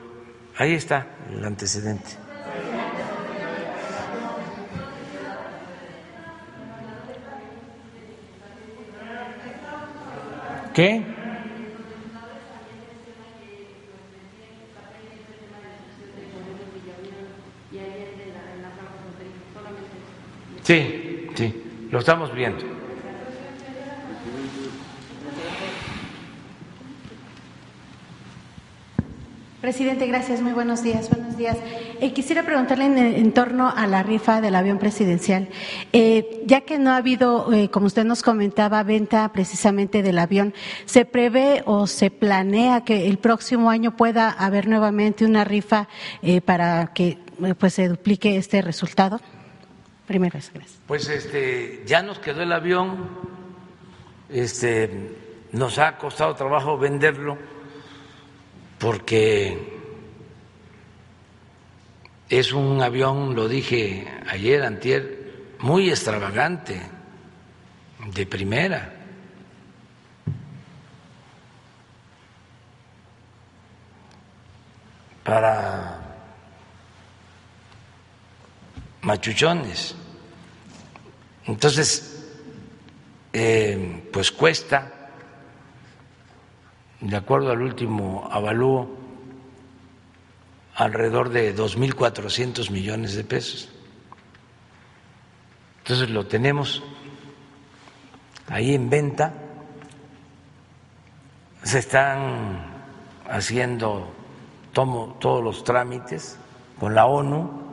ahí 0.57 0.73
está 0.73 1.07
el 1.31 1.43
antecedente. 1.43 2.11
¿Qué? 10.73 11.03
Sí, 20.63 21.27
sí, 21.35 21.63
lo 21.91 21.99
estamos 21.99 22.33
viendo. 22.33 22.63
Presidente, 29.61 30.07
gracias. 30.07 30.41
Muy 30.41 30.53
buenos 30.53 30.83
días. 30.83 31.09
Buenos 31.09 31.37
días. 31.37 31.57
Eh, 31.99 32.13
quisiera 32.13 32.43
preguntarle 32.43 32.85
en, 32.85 33.31
torno 33.33 33.69
a 33.69 33.87
la 33.87 34.03
rifa 34.03 34.41
del 34.41 34.55
avión 34.55 34.79
presidencial. 34.79 35.49
Eh, 35.91 36.43
ya 36.45 36.61
que 36.61 36.79
no 36.79 36.91
ha 36.91 36.97
habido, 36.97 37.51
eh, 37.53 37.69
como 37.69 37.87
usted 37.87 38.03
nos 38.03 38.23
comentaba, 38.23 38.83
venta 38.83 39.31
precisamente 39.31 40.01
del 40.03 40.19
avión, 40.19 40.53
¿se 40.85 41.05
prevé 41.05 41.63
o 41.65 41.87
se 41.87 42.11
planea 42.11 42.83
que 42.83 43.07
el 43.07 43.17
próximo 43.17 43.69
año 43.69 43.95
pueda 43.95 44.29
haber 44.29 44.67
nuevamente 44.67 45.25
una 45.25 45.43
rifa 45.43 45.87
para 46.45 46.93
que 46.93 47.17
pues 47.57 47.73
se 47.73 47.87
duplique 47.87 48.37
este 48.37 48.61
resultado? 48.61 49.19
Primero, 50.07 50.33
gracias. 50.33 50.79
Pues 50.87 51.07
este, 51.09 51.83
ya 51.85 52.01
nos 52.01 52.19
quedó 52.19 52.41
el 52.41 52.51
avión. 52.51 53.09
Este, 54.29 55.15
nos 55.51 55.77
ha 55.79 55.97
costado 55.97 56.35
trabajo 56.35 56.77
venderlo 56.77 57.37
porque 58.79 59.82
es 62.39 62.51
un 62.51 62.81
avión, 62.81 63.35
lo 63.35 63.47
dije 63.47 64.07
ayer, 64.27 64.63
antier, 64.63 65.53
muy 65.59 65.89
extravagante, 65.89 66.81
de 68.13 68.25
primera. 68.25 68.99
para 75.23 76.01
machuchones. 79.03 79.95
Entonces, 81.45 82.29
eh, 83.31 84.09
pues 84.11 84.33
cuesta 84.33 84.91
de 86.99 87.15
acuerdo 87.17 87.51
al 87.51 87.61
último 87.61 88.29
avalúo, 88.31 89.02
alrededor 90.75 91.29
de 91.29 91.55
2.400 91.55 92.69
millones 92.71 93.15
de 93.15 93.23
pesos. 93.23 93.69
Entonces 95.79 96.09
lo 96.09 96.25
tenemos 96.27 96.81
ahí 98.47 98.73
en 98.73 98.89
venta, 98.89 99.33
se 101.63 101.79
están 101.79 102.73
haciendo 103.29 104.13
todos 104.73 105.43
los 105.43 105.63
trámites 105.63 106.37
con 106.79 106.95
la 106.95 107.05
ONU 107.05 107.63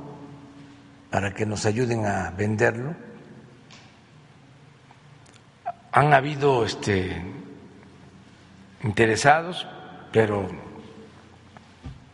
para 1.10 1.32
que 1.32 1.46
nos 1.46 1.66
ayuden 1.66 2.06
a 2.06 2.30
venderlo. 2.30 2.94
Han 5.92 6.12
habido 6.14 6.64
este, 6.64 7.20
interesados, 8.84 9.66
pero 10.12 10.48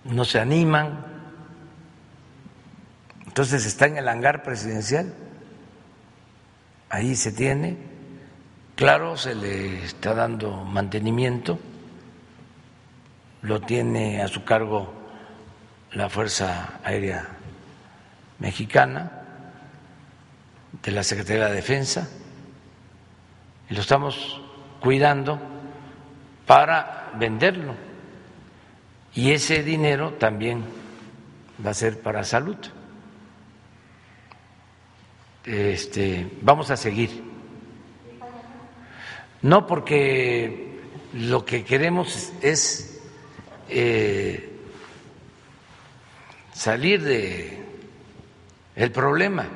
no 0.09 0.25
se 0.25 0.41
animan. 0.41 1.05
Entonces 3.27 3.67
está 3.67 3.87
en 3.87 3.99
el 3.99 4.09
hangar 4.09 4.43
presidencial, 4.43 5.13
ahí 6.89 7.15
se 7.17 7.33
tiene, 7.33 7.77
claro, 8.75 9.17
se 9.17 9.35
le 9.35 9.85
está 9.85 10.15
dando 10.15 10.65
mantenimiento, 10.65 11.59
lo 13.43 13.61
tiene 13.61 14.23
a 14.23 14.29
su 14.29 14.43
cargo 14.45 14.93
la 15.93 16.09
Fuerza 16.09 16.81
Aérea 16.83 17.29
Mexicana, 18.39 19.13
de 20.83 20.93
la 20.93 21.03
Secretaría 21.03 21.47
de 21.47 21.55
Defensa, 21.55 22.09
y 23.69 23.75
lo 23.75 23.81
estamos 23.81 24.41
cuidando 24.81 25.39
para 26.47 27.13
venderlo. 27.19 27.86
Y 29.17 29.33
ese 29.33 29.63
dinero 29.63 30.13
también 30.13 30.63
va 31.65 31.71
a 31.71 31.75
ser 31.75 32.01
para 32.01 32.23
salud. 32.23 32.59
Este, 35.45 36.31
vamos 36.43 36.71
a 36.71 36.77
seguir. 36.77 37.25
No 39.41 39.67
porque 39.67 40.81
lo 41.15 41.45
que 41.47 41.65
queremos 41.65 42.33
es 42.43 43.01
eh, 43.71 44.53
salir 46.53 47.03
de 47.03 47.65
el 48.75 48.93
problema 48.93 49.47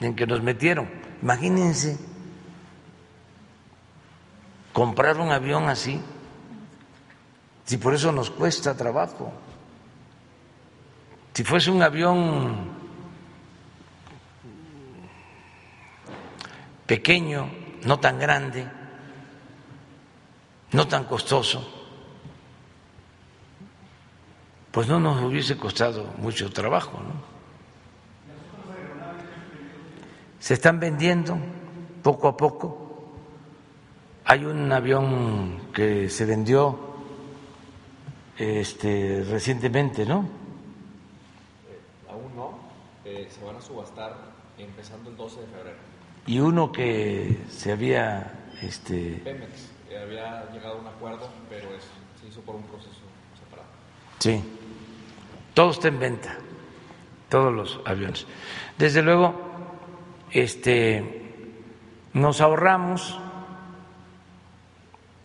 en 0.00 0.14
que 0.14 0.26
nos 0.26 0.42
metieron. 0.42 0.90
Imagínense 1.22 1.98
comprar 4.74 5.18
un 5.18 5.30
avión 5.30 5.70
así, 5.70 6.00
si 7.64 7.76
por 7.78 7.94
eso 7.94 8.12
nos 8.12 8.30
cuesta 8.30 8.76
trabajo. 8.76 9.32
Si 11.32 11.42
fuese 11.42 11.70
un 11.70 11.82
avión 11.82 12.68
pequeño, 16.86 17.50
no 17.84 17.98
tan 17.98 18.18
grande, 18.18 18.68
no 20.72 20.86
tan 20.86 21.04
costoso, 21.04 21.66
pues 24.70 24.86
no 24.86 25.00
nos 25.00 25.22
hubiese 25.22 25.56
costado 25.56 26.04
mucho 26.18 26.50
trabajo. 26.50 27.00
¿no? 27.00 27.34
Se 30.38 30.54
están 30.54 30.78
vendiendo 30.78 31.36
poco 32.02 32.28
a 32.28 32.36
poco 32.36 32.84
hay 34.24 34.44
un 34.44 34.72
avión 34.72 35.70
que 35.74 36.08
se 36.08 36.24
vendió 36.24 36.93
este, 38.38 39.24
recientemente, 39.28 40.04
¿no? 40.04 40.28
Eh, 41.68 41.80
aún 42.10 42.34
no, 42.34 42.58
eh, 43.04 43.28
se 43.30 43.44
van 43.44 43.56
a 43.56 43.60
subastar 43.60 44.16
empezando 44.58 45.10
el 45.10 45.16
12 45.16 45.40
de 45.40 45.46
febrero. 45.46 45.76
Y 46.26 46.38
uno 46.38 46.72
que 46.72 47.38
se 47.48 47.72
había... 47.72 48.50
Este... 48.62 49.20
Pemex, 49.24 49.70
eh, 49.90 49.98
había 49.98 50.48
llegado 50.52 50.78
a 50.78 50.80
un 50.80 50.86
acuerdo, 50.86 51.28
pero 51.48 51.68
se 52.20 52.28
hizo 52.28 52.40
por 52.40 52.54
un 52.54 52.62
proceso 52.62 53.00
separado. 53.38 53.68
Sí, 54.18 54.42
todo 55.52 55.70
está 55.70 55.88
en 55.88 55.98
venta, 55.98 56.36
todos 57.28 57.52
los 57.52 57.80
aviones. 57.84 58.26
Desde 58.78 59.02
luego, 59.02 59.34
este, 60.30 61.32
nos 62.14 62.40
ahorramos 62.40 63.18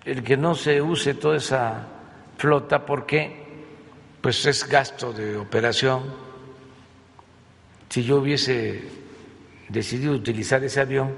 el 0.05 0.24
que 0.24 0.38
no 0.38 0.55
se 0.55 0.82
use 0.82 1.14
toda 1.14 1.38
esa 1.38 1.88
flota 2.40 2.86
porque 2.86 3.36
pues 4.22 4.46
es 4.46 4.68
gasto 4.68 5.12
de 5.12 5.36
operación. 5.36 6.04
Si 7.90 8.04
yo 8.04 8.18
hubiese 8.18 8.82
decidido 9.68 10.14
utilizar 10.14 10.64
ese 10.64 10.80
avión, 10.80 11.14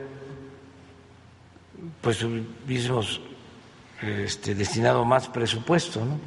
pues 2.01 2.23
hubiésemos 2.23 3.21
este, 4.01 4.55
destinado 4.55 5.05
más 5.05 5.27
presupuesto, 5.29 6.03
¿no? 6.03 6.19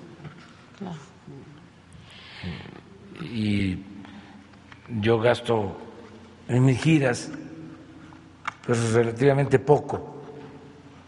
Y 3.25 3.79
yo 5.01 5.19
gasto 5.19 5.77
en 6.47 6.65
mis 6.65 6.81
giras 6.81 7.33
pues 8.65 8.93
relativamente 8.93 9.59
poco, 9.59 10.23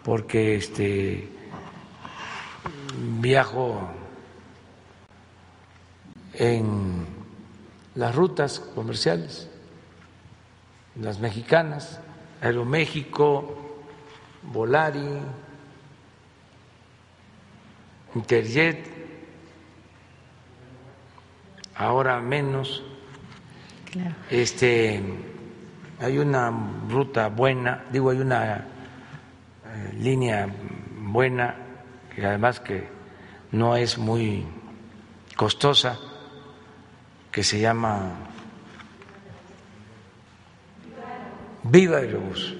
porque 0.03 0.57
este 0.57 1.36
viajo 2.97 3.81
en 6.35 7.07
las 7.95 8.15
rutas 8.15 8.61
comerciales, 8.61 9.49
las 11.01 11.19
mexicanas, 11.19 12.01
Aeroméxico, 12.41 13.83
Volari, 14.43 15.21
Interjet, 18.15 18.87
ahora 21.75 22.21
menos. 22.21 22.83
Este, 24.31 25.03
hay 26.01 26.19
una 26.19 26.53
ruta 26.89 27.29
buena, 27.29 27.85
digo, 27.91 28.11
hay 28.11 28.19
una 28.19 28.57
eh, 28.57 29.93
línea 29.95 30.49
buena 30.99 31.66
y 32.17 32.23
además 32.23 32.61
que 32.61 32.89
no 33.53 33.77
es 33.77 33.99
muy 33.99 34.45
costosa, 35.37 35.99
que 37.31 37.43
se 37.45 37.61
llama 37.61 38.15
Viva 41.65 41.99
Aerobús. 41.99 42.55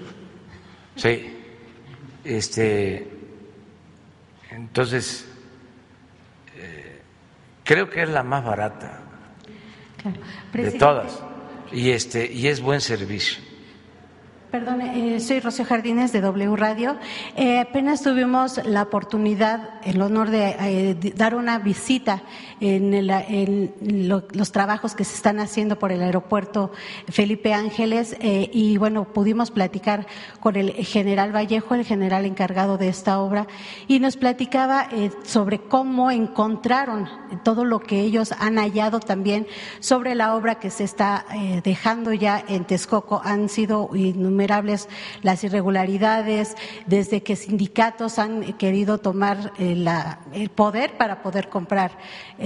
Sí, 0.97 1.35
este, 2.25 3.11
entonces 4.51 5.27
eh, 6.57 7.03
creo 7.65 7.89
que 7.89 8.03
es 8.03 8.09
la 8.09 8.23
más 8.23 8.45
barata 8.45 9.01
de 10.53 10.71
todas 10.73 11.23
y 11.73 11.91
este 11.91 12.31
y 12.31 12.49
es 12.49 12.61
buen 12.61 12.81
servicio. 12.81 13.46
Perdón, 14.57 14.81
eh, 14.81 15.21
soy 15.21 15.41
Rocío 15.41 15.67
Jardines 15.67 16.13
de 16.13 16.23
W 16.23 16.57
Radio. 16.57 16.97
Eh, 17.37 17.59
apenas 17.59 18.01
tuvimos 18.01 18.59
la 18.65 18.85
oportunidad, 18.85 19.69
el 19.85 20.01
honor 20.01 20.31
de, 20.31 20.57
eh, 20.59 21.13
dar 21.15 21.35
una 21.35 21.59
visita 21.59 22.23
en, 22.61 23.73
los 24.33 24.53
trabajos 24.53 24.95
que 24.95 25.05
se 25.05 25.15
están 25.15 25.41
haciendo 25.41 25.79
por 25.79 25.93
el 25.93 26.03
aeropuerto 26.03 26.73
Felipe 27.09 27.55
Ángeles 27.55 28.17
y 28.21 28.79
bueno, 28.79 29.05
pudimos 29.05 29.51
platicar 29.51 30.07
con 30.41 30.57
el 30.57 30.73
general 30.73 31.35
Vallejo, 31.35 31.75
el 31.75 31.85
general 31.85 32.25
encargado 32.25 32.79
de 32.79 32.89
esta 32.89 33.21
obra, 33.21 33.47
y 33.89 33.99
nos 34.01 34.17
platicaba 34.17 34.89
sobre 35.25 35.61
cómo 35.61 36.11
encontraron 36.11 37.09
todo 37.43 37.65
lo 37.65 37.81
que 37.81 38.01
ellos 38.01 38.33
han 38.39 38.57
hallado 38.57 39.01
también 39.01 39.47
sobre 39.81 40.15
la 40.15 40.35
obra 40.35 40.57
que 40.57 40.71
se 40.71 40.85
está 40.85 41.25
dejando 41.63 42.13
ya 42.13 42.43
en 42.49 42.65
Texcoco. 42.65 43.21
Han 43.25 43.49
sido 43.49 43.91
innumerables 43.95 44.89
las 45.23 45.45
irregularidades, 45.45 46.57
desde 46.87 47.23
que 47.23 47.37
sindicatos 47.37 48.19
han 48.19 48.55
querido 48.55 48.99
tomar 48.99 49.53
eh, 49.59 49.85
el 50.33 50.49
poder 50.51 50.97
para 50.97 51.23
poder 51.23 51.49
comprar 51.49 51.93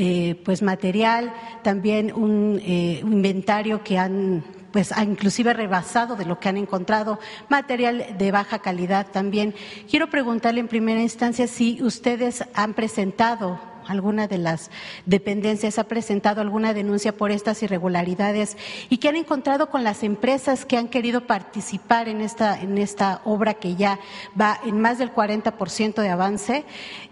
eh, 0.03 0.41
pues 0.47 0.63
material, 0.63 1.31
también 1.63 2.11
un, 2.11 2.59
eh, 2.65 3.01
inventario 3.03 3.85
que 3.85 3.99
han 3.99 4.43
pues 4.73 4.93
ha 4.93 5.05
inclusive 5.05 5.53
rebasado 5.53 6.17
de 6.17 6.25
lo 6.25 6.41
que 6.41 6.49
han 6.49 6.57
encontrado, 6.57 7.19
material 7.51 8.17
de 8.17 8.31
baja 8.31 8.61
calidad 8.61 9.09
también. 9.13 9.55
Quiero 9.91 10.09
preguntarle 10.09 10.61
en 10.61 10.69
primera 10.69 11.03
instancia 11.03 11.47
si 11.49 11.83
ustedes 11.83 12.45
han 12.55 12.73
presentado 12.73 13.61
alguna 13.87 14.27
de 14.27 14.39
las 14.39 14.71
dependencias 15.07 15.79
ha 15.79 15.85
presentado 15.85 16.41
alguna 16.41 16.75
denuncia 16.75 17.17
por 17.17 17.31
estas 17.31 17.63
irregularidades 17.63 18.57
y 18.89 18.99
que 18.99 19.09
han 19.09 19.17
encontrado 19.17 19.71
con 19.71 19.85
las 19.85 20.03
empresas 20.03 20.65
que 20.65 20.77
han 20.77 20.89
querido 20.89 21.27
participar 21.27 22.09
en 22.09 22.21
esta, 22.21 22.61
en 22.61 22.79
esta 22.79 23.21
obra 23.25 23.55
que 23.55 23.77
ya 23.77 23.99
va 24.41 24.61
en 24.65 24.81
más 24.81 24.99
del 24.99 25.15
40% 25.15 26.03
de 26.03 26.09
avance. 26.09 26.65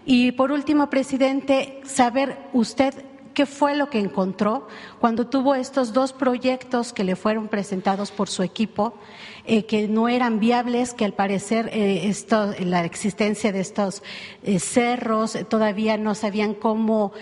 Y 0.05 0.31
por 0.33 0.51
último, 0.51 0.89
presidente, 0.89 1.81
saber 1.85 2.37
usted 2.53 2.93
qué 3.39 3.45
fue 3.45 3.73
lo 3.73 3.89
que 3.89 3.99
encontró 3.99 4.67
cuando 4.99 5.27
tuvo 5.27 5.55
estos 5.55 5.93
dos 5.93 6.11
proyectos 6.11 6.91
que 6.91 7.05
le 7.05 7.15
fueron 7.15 7.47
presentados 7.47 8.11
por 8.11 8.27
su 8.27 8.43
equipo 8.43 8.95
eh, 9.45 9.63
que 9.65 9.87
no 9.87 10.09
eran 10.09 10.41
viables, 10.41 10.93
que 10.93 11.05
al 11.05 11.13
parecer 11.13 11.69
eh, 11.71 12.13
la 12.59 12.83
existencia 12.83 13.53
de 13.53 13.61
estos 13.61 14.03
eh, 14.43 14.59
cerros 14.59 15.37
todavía 15.47 15.97
no 15.97 16.15
sabían 16.15 16.53
cómo 16.53 17.13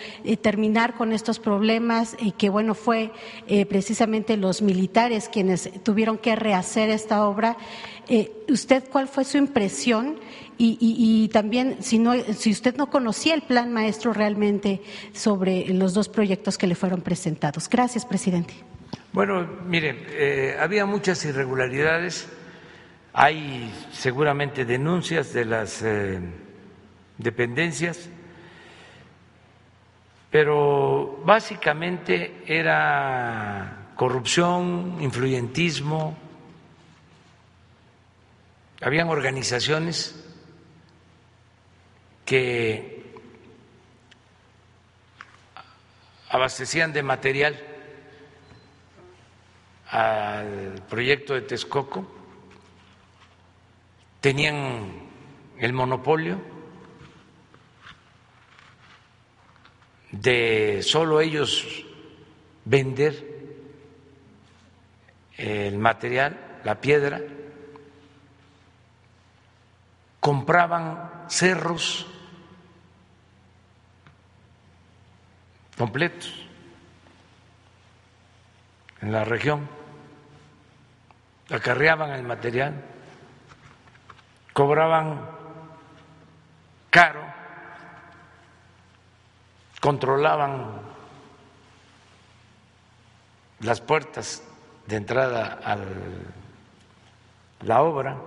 terminar 0.41 0.95
con 0.95 1.13
estos 1.13 1.37
problemas 1.37 2.17
y 2.19 2.31
que 2.31 2.49
bueno 2.49 2.73
fue 2.73 3.11
precisamente 3.69 4.37
los 4.37 4.63
militares 4.63 5.29
quienes 5.29 5.69
tuvieron 5.83 6.17
que 6.17 6.35
rehacer 6.35 6.89
esta 6.89 7.27
obra. 7.27 7.57
¿Usted 8.47 8.85
cuál 8.89 9.07
fue 9.07 9.25
su 9.25 9.37
impresión? 9.37 10.19
Y, 10.59 11.29
también, 11.31 11.77
si, 11.81 11.99
no, 11.99 12.13
si 12.33 12.51
usted 12.51 12.75
no 12.77 12.89
conocía 12.89 13.35
el 13.35 13.43
plan 13.43 13.71
maestro 13.71 14.11
realmente 14.11 14.81
sobre 15.13 15.67
los 15.67 15.93
dos 15.93 16.09
proyectos 16.09 16.57
que 16.57 16.65
le 16.65 16.73
fueron 16.73 17.01
presentados. 17.01 17.69
Gracias, 17.69 18.05
presidente. 18.05 18.55
Bueno, 19.13 19.47
miren, 19.65 19.97
eh, 20.09 20.55
había 20.59 20.85
muchas 20.85 21.23
irregularidades, 21.25 22.27
hay 23.13 23.71
seguramente 23.91 24.65
denuncias 24.65 25.33
de 25.33 25.45
las 25.45 25.81
eh, 25.83 26.19
dependencias, 27.17 28.09
pero 30.29 31.21
básicamente 31.25 32.43
era 32.45 33.91
corrupción, 33.95 34.97
influyentismo, 34.99 36.15
habían 38.81 39.09
organizaciones 39.09 40.15
que 42.25 43.03
abastecían 46.29 46.93
de 46.93 47.03
material 47.03 47.57
al 49.89 50.83
proyecto 50.89 51.33
de 51.33 51.41
Texcoco, 51.41 52.05
tenían 54.19 55.07
el 55.57 55.73
monopolio 55.73 56.41
de 60.11 60.81
solo 60.83 61.21
ellos 61.21 61.85
vender 62.65 63.37
el 65.37 65.77
material, 65.77 66.59
la 66.63 66.81
piedra, 66.81 67.21
compraban 70.19 71.25
cerros 71.27 72.07
completos 75.77 76.33
en 79.01 79.11
la 79.11 79.23
región 79.23 79.77
acarreaban 81.49 82.11
el 82.11 82.23
material, 82.23 82.83
cobraban 84.53 85.21
caro, 86.89 87.21
controlaban 89.79 90.81
las 93.59 93.81
puertas 93.81 94.43
de 94.87 94.95
entrada 94.95 95.59
a 95.63 95.77
la 97.61 97.81
obra, 97.81 98.17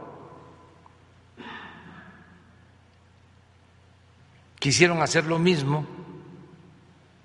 quisieron 4.60 5.02
hacer 5.02 5.24
lo 5.24 5.38
mismo 5.38 5.86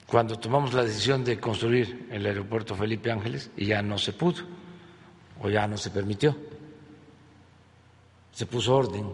cuando 0.08 0.40
tomamos 0.40 0.74
la 0.74 0.84
decisión 0.84 1.24
de 1.24 1.40
construir 1.40 2.08
el 2.10 2.26
aeropuerto 2.26 2.76
Felipe 2.76 3.12
Ángeles 3.12 3.52
y 3.58 3.66
ya 3.68 3.82
no 3.82 3.98
se 3.98 4.14
pudo 4.14 4.44
o 5.42 5.50
ya 5.50 5.68
no 5.68 5.78
se 5.78 5.92
permitió. 5.92 6.36
Se 8.32 8.46
puso 8.46 8.76
orden. 8.76 9.12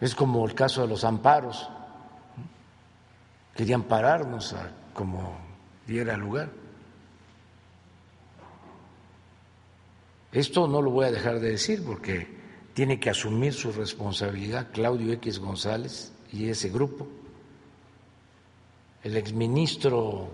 Es 0.00 0.14
como 0.14 0.46
el 0.46 0.54
caso 0.54 0.82
de 0.82 0.88
los 0.88 1.04
amparos. 1.04 1.68
Querían 3.54 3.82
pararnos 3.82 4.52
a 4.52 4.70
como 4.94 5.36
diera 5.86 6.16
lugar. 6.16 6.50
Esto 10.30 10.68
no 10.68 10.80
lo 10.80 10.90
voy 10.90 11.06
a 11.06 11.10
dejar 11.10 11.40
de 11.40 11.50
decir 11.50 11.84
porque 11.84 12.41
tiene 12.74 12.98
que 12.98 13.10
asumir 13.10 13.52
su 13.52 13.72
responsabilidad 13.72 14.72
Claudio 14.72 15.12
X 15.14 15.38
González 15.38 16.12
y 16.32 16.48
ese 16.48 16.70
grupo. 16.70 17.06
El 19.02 19.16
exministro 19.16 20.30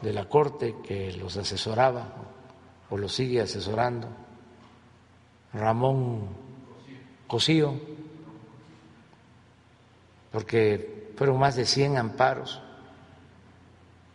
de 0.00 0.12
la 0.12 0.28
Corte 0.28 0.76
que 0.86 1.12
los 1.12 1.36
asesoraba, 1.36 2.14
o 2.88 2.96
lo 2.96 3.08
sigue 3.08 3.40
asesorando, 3.40 4.08
Ramón 5.52 6.28
Cosío, 7.26 7.74
porque 10.30 11.12
fueron 11.16 11.38
más 11.38 11.56
de 11.56 11.64
100 11.64 11.96
amparos. 11.96 12.60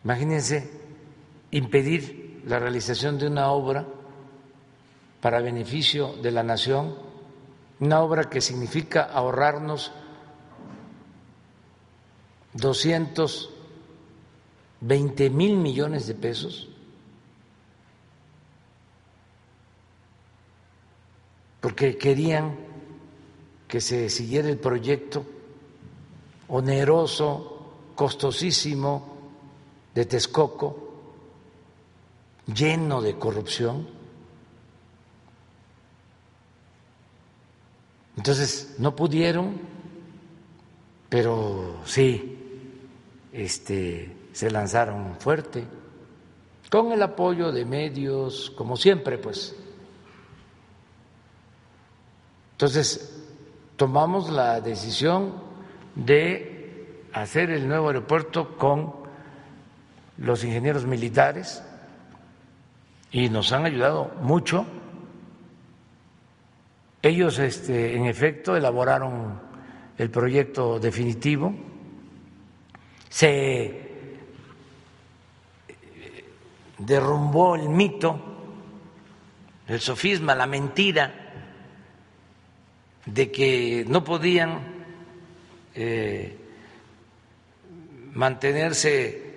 Imagínense 0.04 0.70
impedir 1.50 2.42
la 2.46 2.58
realización 2.58 3.18
de 3.18 3.26
una 3.26 3.50
obra 3.50 3.86
para 5.20 5.40
beneficio 5.40 6.14
de 6.14 6.30
la 6.30 6.42
nación, 6.42 7.11
una 7.82 8.00
obra 8.00 8.30
que 8.30 8.40
significa 8.40 9.02
ahorrarnos 9.02 9.90
220 12.52 15.30
mil 15.30 15.56
millones 15.56 16.06
de 16.06 16.14
pesos 16.14 16.68
porque 21.60 21.98
querían 21.98 22.54
que 23.66 23.80
se 23.80 24.08
siguiera 24.10 24.48
el 24.48 24.58
proyecto 24.58 25.24
oneroso, 26.46 27.64
costosísimo 27.96 29.16
de 29.92 30.06
Texcoco, 30.06 30.94
lleno 32.46 33.02
de 33.02 33.18
corrupción. 33.18 34.01
Entonces 38.16 38.76
no 38.78 38.94
pudieron, 38.94 39.60
pero 41.08 41.80
sí, 41.84 42.38
este, 43.32 44.16
se 44.32 44.50
lanzaron 44.50 45.16
fuerte, 45.18 45.64
con 46.70 46.92
el 46.92 47.02
apoyo 47.02 47.52
de 47.52 47.64
medios, 47.64 48.52
como 48.56 48.76
siempre, 48.76 49.18
pues 49.18 49.56
entonces, 52.62 53.20
tomamos 53.74 54.30
la 54.30 54.60
decisión 54.60 55.34
de 55.96 57.02
hacer 57.12 57.50
el 57.50 57.66
nuevo 57.66 57.88
aeropuerto 57.88 58.56
con 58.56 58.94
los 60.16 60.44
ingenieros 60.44 60.86
militares 60.86 61.60
y 63.10 63.28
nos 63.30 63.50
han 63.50 63.66
ayudado 63.66 64.12
mucho. 64.20 64.64
Ellos, 67.02 67.40
este, 67.40 67.96
en 67.96 68.06
efecto, 68.06 68.56
elaboraron 68.56 69.40
el 69.98 70.08
proyecto 70.08 70.78
definitivo. 70.78 71.52
Se 73.08 73.90
derrumbó 76.78 77.56
el 77.56 77.68
mito, 77.68 78.20
el 79.66 79.80
sofisma, 79.80 80.36
la 80.36 80.46
mentira 80.46 81.12
de 83.04 83.32
que 83.32 83.84
no 83.88 84.04
podían 84.04 84.60
eh, 85.74 86.36
mantenerse 88.14 89.32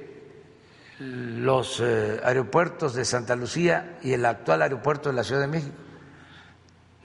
los 1.00 1.82
eh, 1.82 2.20
aeropuertos 2.24 2.94
de 2.94 3.06
Santa 3.06 3.36
Lucía 3.36 3.98
y 4.04 4.14
el 4.14 4.24
actual 4.26 4.62
aeropuerto 4.62 5.10
de 5.10 5.16
la 5.16 5.24
Ciudad 5.24 5.42
de 5.42 5.48
México. 5.48 5.85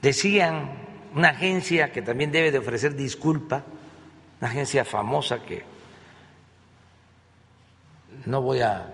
Decían 0.01 0.71
una 1.13 1.29
agencia 1.29 1.91
que 1.91 2.01
también 2.01 2.31
debe 2.31 2.51
de 2.51 2.57
ofrecer 2.57 2.95
disculpa, 2.95 3.63
una 4.39 4.49
agencia 4.49 4.83
famosa 4.83 5.43
que 5.43 5.63
no 8.25 8.41
voy 8.41 8.61
a 8.61 8.87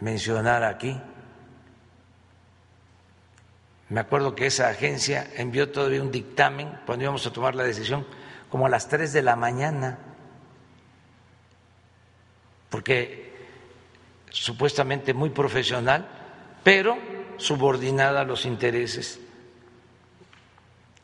mencionar 0.00 0.64
aquí, 0.64 1.00
me 3.88 4.00
acuerdo 4.00 4.34
que 4.34 4.46
esa 4.46 4.68
agencia 4.68 5.30
envió 5.36 5.70
todavía 5.70 6.02
un 6.02 6.10
dictamen 6.10 6.80
cuando 6.84 7.04
íbamos 7.04 7.26
a 7.26 7.32
tomar 7.32 7.54
la 7.54 7.62
decisión 7.62 8.06
como 8.50 8.66
a 8.66 8.68
las 8.68 8.88
3 8.88 9.12
de 9.12 9.22
la 9.22 9.36
mañana, 9.36 9.98
porque 12.70 13.32
supuestamente 14.30 15.14
muy 15.14 15.30
profesional, 15.30 16.08
pero 16.62 17.13
subordinada 17.38 18.20
a 18.20 18.24
los 18.24 18.46
intereses 18.46 19.20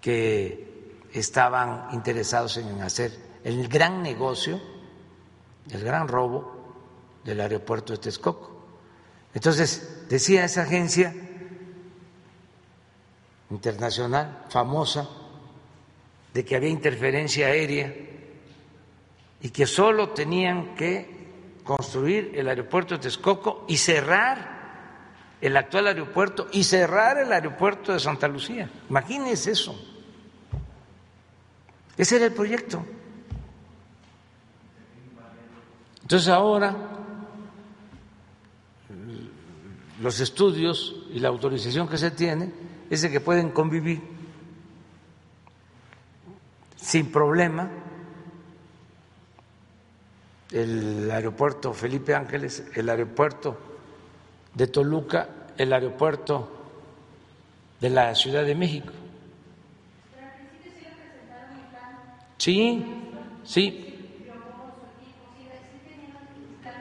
que 0.01 0.71
estaban 1.13 1.89
interesados 1.93 2.57
en 2.57 2.81
hacer 2.81 3.13
el 3.45 3.69
gran 3.69 4.03
negocio, 4.03 4.61
el 5.71 5.85
gran 5.85 6.09
robo 6.09 6.61
del 7.25 7.41
aeropuerto 7.41 7.93
de 7.93 7.99
Texcoco. 7.99 8.51
Entonces, 9.35 10.07
decía 10.09 10.45
esa 10.45 10.63
agencia 10.63 11.15
internacional 13.51 14.47
famosa 14.49 15.09
de 16.33 16.45
que 16.45 16.57
había 16.57 16.71
interferencia 16.71 17.49
aérea 17.49 17.93
y 19.43 19.51
que 19.51 19.67
solo 19.67 20.11
tenían 20.11 20.75
que 20.75 21.19
construir 21.65 22.33
el 22.35 22.49
aeropuerto 22.49 22.95
de 22.95 23.01
Texcoco 23.01 23.65
y 23.69 23.77
cerrar 23.77 24.60
el 25.41 25.57
actual 25.57 25.87
aeropuerto 25.87 26.49
y 26.53 26.65
cerrar 26.65 27.19
el 27.19 27.33
aeropuerto 27.33 27.93
de 27.93 28.01
Santa 28.01 28.29
Lucía. 28.29 28.69
Imagínense 28.89 29.53
eso. 29.53 29.75
Ese 31.97 32.17
era 32.17 32.27
el 32.27 32.33
proyecto. 32.33 32.85
Entonces 36.03 36.29
ahora 36.29 36.77
los 40.01 40.21
estudios 40.21 40.97
y 41.13 41.21
la 41.21 41.29
autorización 41.29 41.89
que 41.89 41.99
se 41.99 42.11
tiene 42.11 42.53
es 42.89 43.03
de 43.03 43.11
que 43.11 43.21
pueden 43.21 43.51
convivir 43.51 44.01
sin 46.77 47.13
problema 47.13 47.71
el 50.51 51.11
aeropuerto 51.11 51.73
Felipe 51.73 52.15
Ángeles, 52.15 52.65
el 52.75 52.89
aeropuerto 52.89 53.70
de 54.55 54.67
Toluca, 54.67 55.29
el 55.57 55.73
aeropuerto 55.73 56.49
de 57.81 57.91
la 57.91 58.15
Ciudad 58.15 58.45
de 58.45 58.55
México. 58.55 58.93
Sí, 62.39 62.85
sí. 63.45 63.87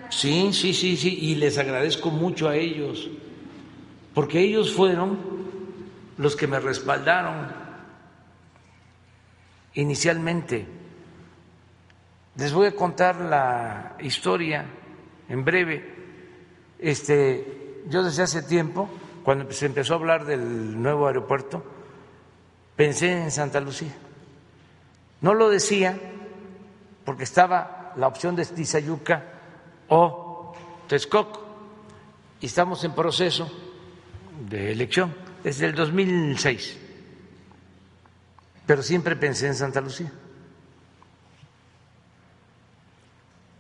Sí, 0.10 0.54
sí, 0.54 0.74
sí, 0.74 0.98
sí, 0.98 1.18
y 1.22 1.36
les 1.36 1.58
agradezco 1.58 2.10
mucho 2.10 2.50
a 2.50 2.56
ellos, 2.56 3.10
porque 4.14 4.40
ellos 4.40 4.74
fueron 4.74 5.20
los 6.18 6.36
que 6.36 6.48
me 6.48 6.60
respaldaron 6.60 7.48
inicialmente. 9.76 10.66
Les 12.36 12.54
voy 12.54 12.68
a 12.68 12.76
contar 12.76 13.18
la 13.18 13.96
historia 14.00 14.66
en 15.28 15.46
breve. 15.46 15.96
Este, 16.80 17.59
yo 17.88 18.04
desde 18.04 18.24
hace 18.24 18.42
tiempo, 18.42 18.90
cuando 19.24 19.52
se 19.52 19.66
empezó 19.66 19.94
a 19.94 19.98
hablar 19.98 20.26
del 20.26 20.82
nuevo 20.82 21.08
aeropuerto, 21.08 21.64
pensé 22.76 23.12
en 23.12 23.32
Santa 23.32 23.60
Lucía. 23.60 23.94
No 25.22 25.34
lo 25.34 25.50
decía 25.50 26.00
porque 27.06 27.24
estaba 27.24 27.94
la 27.96 28.08
opción 28.08 28.36
de 28.36 28.46
Tizayuca 28.46 29.24
o 29.90 30.54
Texcoco 30.88 31.46
y 32.40 32.46
estamos 32.46 32.84
en 32.84 32.94
proceso 32.94 33.52
de 34.50 34.72
elección 34.72 35.14
desde 35.44 35.66
el 35.66 35.76
2006, 35.76 36.78
pero 38.66 38.82
siempre 38.82 39.16
pensé 39.16 39.48
en 39.48 39.56
Santa 39.56 39.82
Lucía. 39.82 40.12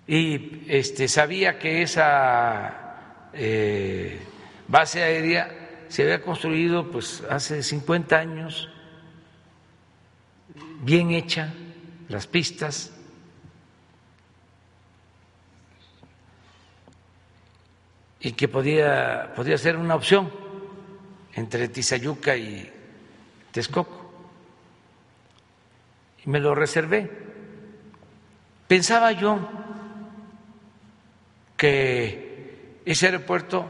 Y 0.07 0.63
este, 0.67 1.07
sabía 1.07 1.59
que 1.59 1.83
esa 1.83 2.88
eh, 3.33 4.19
base 4.67 5.03
aérea 5.03 5.85
se 5.87 6.03
había 6.03 6.21
construido 6.21 6.89
pues 6.91 7.23
hace 7.29 7.63
50 7.63 8.17
años 8.17 8.69
bien 10.81 11.11
hecha, 11.11 11.53
las 12.07 12.27
pistas. 12.27 12.93
y 18.21 18.33
que 18.33 18.47
podía, 18.47 19.31
podía 19.35 19.57
ser 19.57 19.77
una 19.77 19.95
opción 19.95 20.29
entre 21.33 21.69
Tizayuca 21.69 22.35
y 22.35 22.69
Texcoco. 23.51 24.11
Y 26.25 26.29
me 26.29 26.39
lo 26.39 26.53
reservé. 26.53 27.09
Pensaba 28.67 29.13
yo 29.13 29.39
que 31.55 32.28
ese 32.85 33.07
aeropuerto 33.07 33.67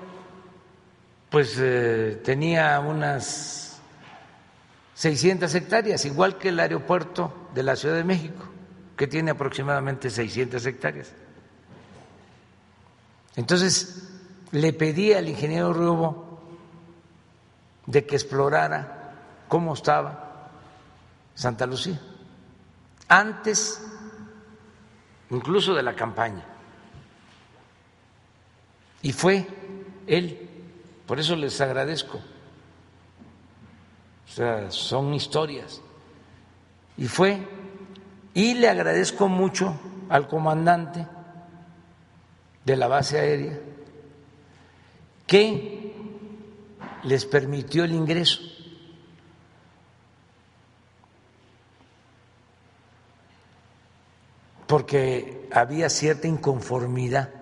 pues 1.30 1.58
eh, 1.60 2.22
tenía 2.24 2.80
unas 2.80 3.80
600 4.96 5.54
hectáreas, 5.54 6.04
igual 6.06 6.38
que 6.38 6.50
el 6.50 6.60
aeropuerto 6.60 7.50
de 7.54 7.64
la 7.64 7.76
Ciudad 7.76 7.96
de 7.96 8.04
México, 8.04 8.44
que 8.98 9.08
tiene 9.08 9.32
aproximadamente 9.32 10.10
600 10.10 10.66
hectáreas. 10.66 11.14
Entonces, 13.36 14.10
le 14.52 14.74
pedí 14.74 15.14
al 15.14 15.30
ingeniero 15.30 15.72
Rubo 15.72 16.42
de 17.86 18.06
que 18.06 18.16
explorara 18.16 19.14
cómo 19.48 19.74
estaba 19.74 20.50
Santa 21.36 21.66
Lucía, 21.66 22.00
antes 23.08 23.82
incluso 25.30 25.74
de 25.74 25.84
la 25.84 25.96
campaña. 25.96 26.44
Y 29.02 29.12
fue 29.14 29.48
él, 30.08 30.50
por 31.06 31.20
eso 31.20 31.36
les 31.36 31.60
agradezco 31.62 32.20
o 34.30 34.32
sea, 34.32 34.70
son 34.70 35.14
historias. 35.14 35.82
Y 36.98 37.08
fue, 37.08 37.48
y 38.34 38.54
le 38.54 38.70
agradezco 38.70 39.28
mucho 39.28 39.76
al 40.08 40.28
comandante 40.28 41.08
de 42.64 42.76
la 42.76 42.88
base 42.88 43.20
aérea 43.20 43.60
que 45.26 45.96
les 47.04 47.26
permitió 47.26 47.84
el 47.84 47.94
ingreso. 47.94 48.42
porque 54.68 55.50
había 55.52 55.90
cierta 55.90 56.28
inconformidad 56.28 57.39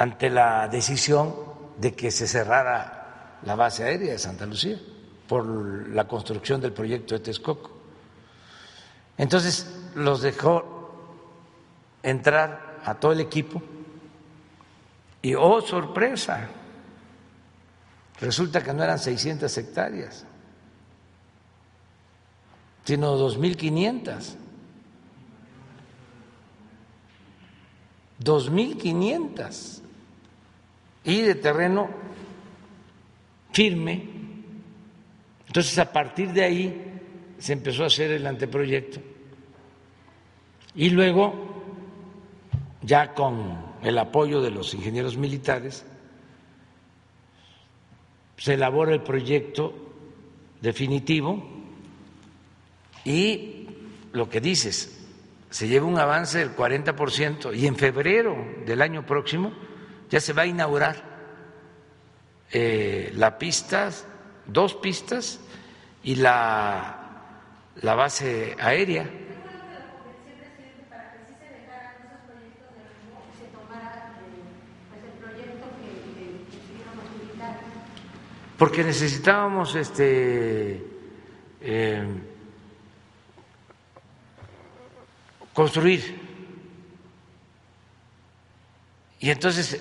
ante 0.00 0.30
la 0.30 0.66
decisión 0.66 1.34
de 1.76 1.92
que 1.94 2.10
se 2.10 2.26
cerrara 2.26 3.36
la 3.42 3.54
base 3.54 3.84
aérea 3.84 4.12
de 4.12 4.18
Santa 4.18 4.46
Lucía 4.46 4.80
por 5.28 5.90
la 5.90 6.08
construcción 6.08 6.58
del 6.58 6.72
proyecto 6.72 7.14
de 7.14 7.20
Texcoco. 7.20 7.70
Entonces 9.18 9.70
los 9.94 10.22
dejó 10.22 10.94
entrar 12.02 12.78
a 12.82 12.94
todo 12.94 13.12
el 13.12 13.20
equipo 13.20 13.62
y, 15.20 15.34
oh 15.34 15.60
sorpresa, 15.60 16.48
resulta 18.22 18.62
que 18.62 18.72
no 18.72 18.82
eran 18.82 18.98
600 18.98 19.54
hectáreas, 19.58 20.24
sino 22.86 23.18
2.500. 23.18 24.36
2.500 28.24 29.89
y 31.10 31.22
de 31.22 31.34
terreno 31.34 31.90
firme. 33.52 34.08
Entonces, 35.46 35.76
a 35.78 35.92
partir 35.92 36.32
de 36.32 36.44
ahí 36.44 36.84
se 37.38 37.52
empezó 37.52 37.82
a 37.82 37.86
hacer 37.86 38.12
el 38.12 38.26
anteproyecto. 38.26 39.00
Y 40.76 40.90
luego, 40.90 41.64
ya 42.82 43.12
con 43.12 43.70
el 43.82 43.98
apoyo 43.98 44.40
de 44.40 44.52
los 44.52 44.72
ingenieros 44.72 45.16
militares, 45.16 45.84
se 48.36 48.54
elabora 48.54 48.92
el 48.92 49.02
proyecto 49.02 49.74
definitivo 50.60 51.42
y 53.04 53.66
lo 54.12 54.28
que 54.28 54.40
dices, 54.40 55.08
se 55.50 55.66
lleva 55.66 55.86
un 55.86 55.98
avance 55.98 56.38
del 56.38 56.54
40% 56.54 57.56
y 57.56 57.66
en 57.66 57.74
febrero 57.74 58.36
del 58.64 58.80
año 58.80 59.04
próximo 59.04 59.52
ya 60.10 60.20
se 60.20 60.32
va 60.32 60.42
a 60.42 60.46
inaugurar 60.46 60.96
eh, 62.52 63.12
la 63.14 63.38
pista, 63.38 63.90
dos 64.46 64.74
pistas 64.74 65.40
y 66.02 66.16
la, 66.16 67.22
la 67.80 67.94
base 67.94 68.56
aérea. 68.58 69.08
porque 78.60 78.84
necesitábamos 78.84 79.74
este, 79.74 80.84
eh, 81.62 82.04
construir. 85.54 86.20
Y 89.18 89.30
entonces 89.30 89.80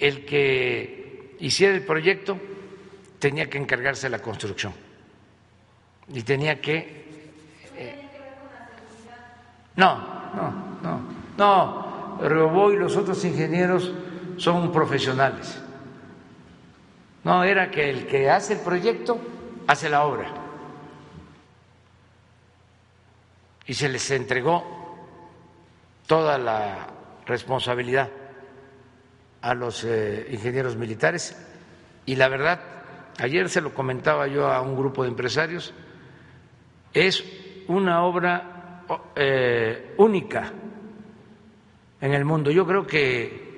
el 0.00 0.24
que 0.24 1.36
hiciera 1.38 1.74
el 1.74 1.84
proyecto 1.84 2.38
tenía 3.18 3.48
que 3.48 3.58
encargarse 3.58 4.06
de 4.06 4.10
la 4.10 4.18
construcción 4.20 4.72
y 6.08 6.22
tenía 6.22 6.60
que... 6.60 7.04
Eh, 7.76 8.08
no, 9.76 9.96
no, 10.34 10.78
no, 10.82 11.00
no, 11.36 12.18
Robó 12.28 12.72
y 12.72 12.76
los 12.76 12.96
otros 12.96 13.24
ingenieros 13.24 13.92
son 14.36 14.72
profesionales. 14.72 15.60
No, 17.22 17.44
era 17.44 17.70
que 17.70 17.90
el 17.90 18.06
que 18.06 18.30
hace 18.30 18.54
el 18.54 18.60
proyecto 18.60 19.20
hace 19.66 19.88
la 19.88 20.04
obra. 20.04 20.32
Y 23.66 23.74
se 23.74 23.88
les 23.88 24.10
entregó 24.10 24.98
toda 26.06 26.38
la 26.38 26.88
responsabilidad 27.26 28.08
a 29.42 29.54
los 29.54 29.84
eh, 29.84 30.26
ingenieros 30.30 30.76
militares 30.76 31.36
y 32.06 32.16
la 32.16 32.28
verdad, 32.28 32.60
ayer 33.18 33.48
se 33.48 33.60
lo 33.60 33.72
comentaba 33.72 34.26
yo 34.26 34.48
a 34.48 34.60
un 34.60 34.76
grupo 34.76 35.02
de 35.02 35.10
empresarios, 35.10 35.72
es 36.92 37.24
una 37.68 38.04
obra 38.04 38.82
eh, 39.14 39.94
única 39.98 40.52
en 42.00 42.12
el 42.12 42.24
mundo. 42.24 42.50
Yo 42.50 42.66
creo 42.66 42.86
que 42.86 43.50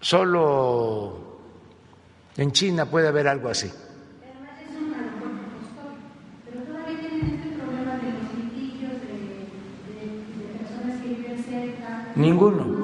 solo 0.00 1.40
en 2.36 2.52
China 2.52 2.86
puede 2.86 3.08
haber 3.08 3.26
algo 3.28 3.48
así. 3.48 3.70
Ninguno. 12.14 12.75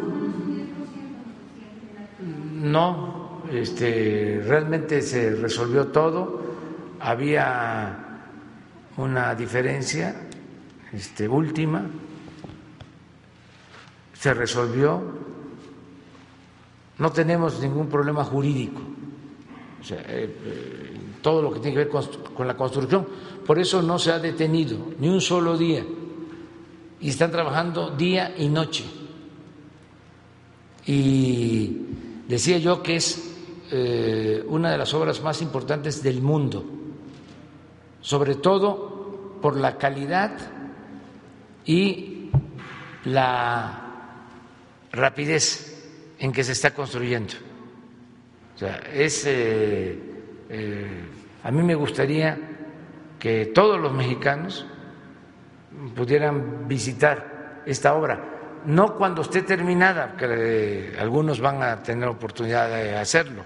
No, 2.62 3.42
este, 3.50 4.40
realmente 4.46 5.02
se 5.02 5.34
resolvió 5.34 5.88
todo. 5.88 6.40
Había 7.00 8.28
una 8.98 9.34
diferencia 9.34 10.28
este, 10.92 11.26
última, 11.26 11.84
se 14.12 14.32
resolvió, 14.32 15.02
no 16.98 17.10
tenemos 17.10 17.60
ningún 17.60 17.88
problema 17.88 18.22
jurídico, 18.22 18.80
o 19.80 19.84
sea, 19.84 19.98
eh, 20.02 20.36
eh, 20.44 20.96
todo 21.20 21.42
lo 21.42 21.52
que 21.52 21.58
tiene 21.58 21.72
que 21.72 21.84
ver 21.84 21.88
con, 21.88 22.06
con 22.32 22.46
la 22.46 22.56
construcción, 22.56 23.08
por 23.44 23.58
eso 23.58 23.82
no 23.82 23.98
se 23.98 24.12
ha 24.12 24.20
detenido 24.20 24.78
ni 25.00 25.08
un 25.08 25.20
solo 25.20 25.58
día. 25.58 25.84
Y 27.00 27.08
están 27.08 27.32
trabajando 27.32 27.90
día 27.90 28.32
y 28.38 28.48
noche. 28.48 28.84
Y 30.86 32.11
decía 32.32 32.56
yo 32.56 32.82
que 32.82 32.96
es 32.96 33.30
eh, 33.70 34.42
una 34.46 34.70
de 34.70 34.78
las 34.78 34.94
obras 34.94 35.22
más 35.22 35.42
importantes 35.42 36.02
del 36.02 36.22
mundo 36.22 36.64
sobre 38.00 38.36
todo 38.36 39.38
por 39.40 39.56
la 39.56 39.76
calidad 39.78 40.32
y 41.64 42.30
la 43.04 43.80
rapidez 44.92 46.14
en 46.18 46.32
que 46.32 46.44
se 46.44 46.52
está 46.52 46.72
construyendo. 46.72 47.34
O 48.54 48.58
sea, 48.58 48.80
eh, 48.92 49.98
eh, 50.48 51.04
a 51.42 51.50
mí 51.50 51.62
me 51.62 51.74
gustaría 51.74 52.38
que 53.18 53.46
todos 53.46 53.80
los 53.80 53.92
mexicanos 53.92 54.66
pudieran 55.94 56.66
visitar 56.66 57.62
esta 57.66 57.94
obra, 57.94 58.31
no 58.66 58.96
cuando 58.96 59.22
esté 59.22 59.42
terminada, 59.42 60.16
que 60.16 60.96
algunos 60.98 61.40
van 61.40 61.62
a 61.62 61.82
tener 61.82 62.08
oportunidad 62.08 62.68
de 62.68 62.96
hacerlo, 62.96 63.44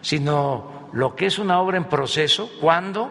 sino 0.00 0.90
lo 0.92 1.14
que 1.14 1.26
es 1.26 1.38
una 1.38 1.60
obra 1.60 1.76
en 1.76 1.84
proceso, 1.84 2.50
cuando 2.60 3.10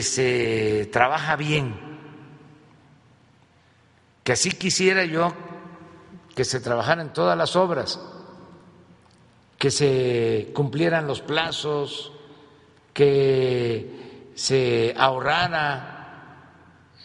se 0.00 0.88
trabaja 0.92 1.36
bien, 1.36 1.74
que 4.22 4.32
así 4.32 4.50
quisiera 4.52 5.04
yo 5.04 5.32
que 6.34 6.44
se 6.44 6.60
trabajaran 6.60 7.12
todas 7.12 7.36
las 7.36 7.56
obras, 7.56 8.00
que 9.58 9.70
se 9.70 10.50
cumplieran 10.54 11.06
los 11.06 11.20
plazos, 11.20 12.12
que 12.92 14.30
se 14.34 14.94
ahorrara 14.96 16.52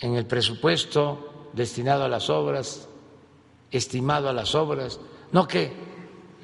en 0.02 0.16
el 0.16 0.26
presupuesto 0.26 1.50
destinado 1.54 2.04
a 2.04 2.10
las 2.10 2.30
obras, 2.30 2.88
estimado 3.78 4.30
a 4.30 4.34
las 4.34 4.56
obras, 4.56 5.00
no 5.32 5.48
que 5.48 5.74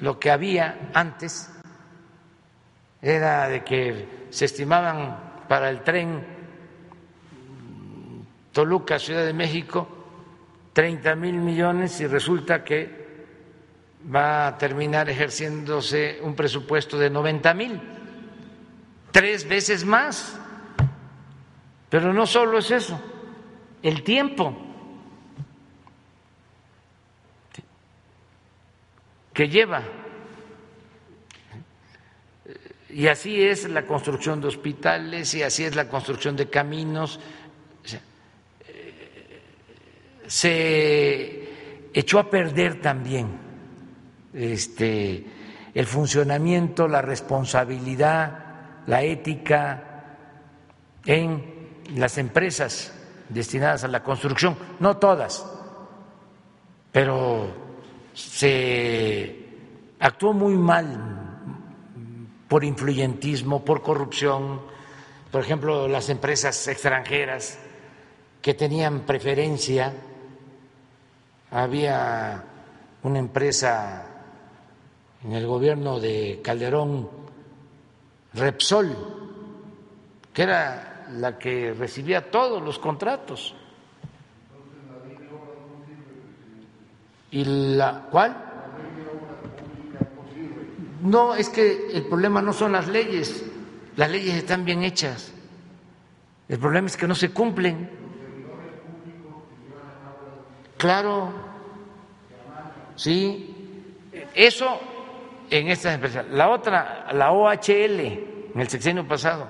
lo 0.00 0.18
que 0.18 0.30
había 0.30 0.90
antes 0.94 1.50
era 3.00 3.48
de 3.48 3.64
que 3.64 4.26
se 4.30 4.44
estimaban 4.44 5.44
para 5.48 5.70
el 5.70 5.82
tren 5.82 6.24
Toluca, 8.52 8.98
Ciudad 8.98 9.24
de 9.24 9.32
México, 9.32 9.88
30 10.72 11.14
mil 11.14 11.34
millones 11.34 12.00
y 12.00 12.06
resulta 12.06 12.64
que 12.64 13.00
va 14.12 14.46
a 14.46 14.58
terminar 14.58 15.08
ejerciéndose 15.08 16.18
un 16.22 16.34
presupuesto 16.34 16.98
de 16.98 17.10
90 17.10 17.54
mil, 17.54 17.80
tres 19.12 19.48
veces 19.48 19.84
más. 19.84 20.38
Pero 21.88 22.12
no 22.12 22.26
solo 22.26 22.58
es 22.58 22.70
eso, 22.70 23.00
el 23.82 24.02
tiempo 24.02 24.69
lleva 29.48 29.82
y 32.92 33.08
así 33.08 33.42
es 33.42 33.68
la 33.68 33.86
construcción 33.86 34.40
de 34.40 34.48
hospitales 34.48 35.34
y 35.34 35.42
así 35.42 35.64
es 35.64 35.76
la 35.76 35.88
construcción 35.88 36.36
de 36.36 36.48
caminos. 36.48 37.20
Se 40.26 41.48
echó 41.92 42.18
a 42.18 42.30
perder 42.30 42.80
también 42.80 43.28
este, 44.32 45.24
el 45.74 45.86
funcionamiento, 45.86 46.86
la 46.88 47.02
responsabilidad, 47.02 48.84
la 48.86 49.02
ética 49.02 49.84
en 51.04 51.70
las 51.96 52.18
empresas 52.18 52.92
destinadas 53.28 53.84
a 53.84 53.88
la 53.88 54.02
construcción, 54.02 54.56
no 54.78 54.96
todas, 54.98 55.44
pero 56.92 57.69
se 58.20 59.36
actuó 59.98 60.32
muy 60.32 60.54
mal 60.54 61.20
por 62.48 62.64
influyentismo, 62.64 63.64
por 63.64 63.82
corrupción, 63.82 64.60
por 65.30 65.42
ejemplo, 65.42 65.88
las 65.88 66.08
empresas 66.08 66.66
extranjeras 66.68 67.58
que 68.42 68.54
tenían 68.54 69.00
preferencia. 69.00 69.92
Había 71.52 72.44
una 73.02 73.18
empresa 73.18 74.06
en 75.24 75.32
el 75.32 75.46
gobierno 75.46 76.00
de 76.00 76.40
Calderón, 76.42 77.08
Repsol, 78.34 78.96
que 80.32 80.42
era 80.42 81.06
la 81.12 81.38
que 81.38 81.72
recibía 81.72 82.30
todos 82.30 82.62
los 82.62 82.78
contratos. 82.78 83.54
¿Y 87.30 87.44
la 87.44 88.06
cuál? 88.10 88.36
No, 91.02 91.34
es 91.34 91.48
que 91.48 91.90
el 91.92 92.06
problema 92.06 92.42
no 92.42 92.52
son 92.52 92.72
las 92.72 92.88
leyes, 92.88 93.44
las 93.96 94.10
leyes 94.10 94.34
están 94.34 94.64
bien 94.64 94.82
hechas. 94.82 95.32
El 96.48 96.58
problema 96.58 96.88
es 96.88 96.96
que 96.96 97.06
no 97.06 97.14
se 97.14 97.30
cumplen. 97.30 97.88
Claro, 100.76 101.32
sí, 102.96 103.54
eso 104.34 104.80
en 105.48 105.68
estas 105.68 105.94
empresas. 105.94 106.26
La 106.30 106.48
otra, 106.48 107.12
la 107.12 107.32
OHL, 107.32 108.00
en 108.00 108.60
el 108.60 108.68
sexenio 108.68 109.06
pasado, 109.06 109.48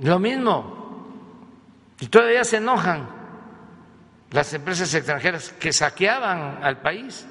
lo 0.00 0.18
mismo. 0.18 0.74
Y 2.00 2.06
todavía 2.08 2.44
se 2.44 2.58
enojan 2.58 3.15
las 4.30 4.52
empresas 4.54 4.92
extranjeras 4.94 5.52
que 5.58 5.72
saqueaban 5.72 6.62
al 6.62 6.80
país. 6.80 7.26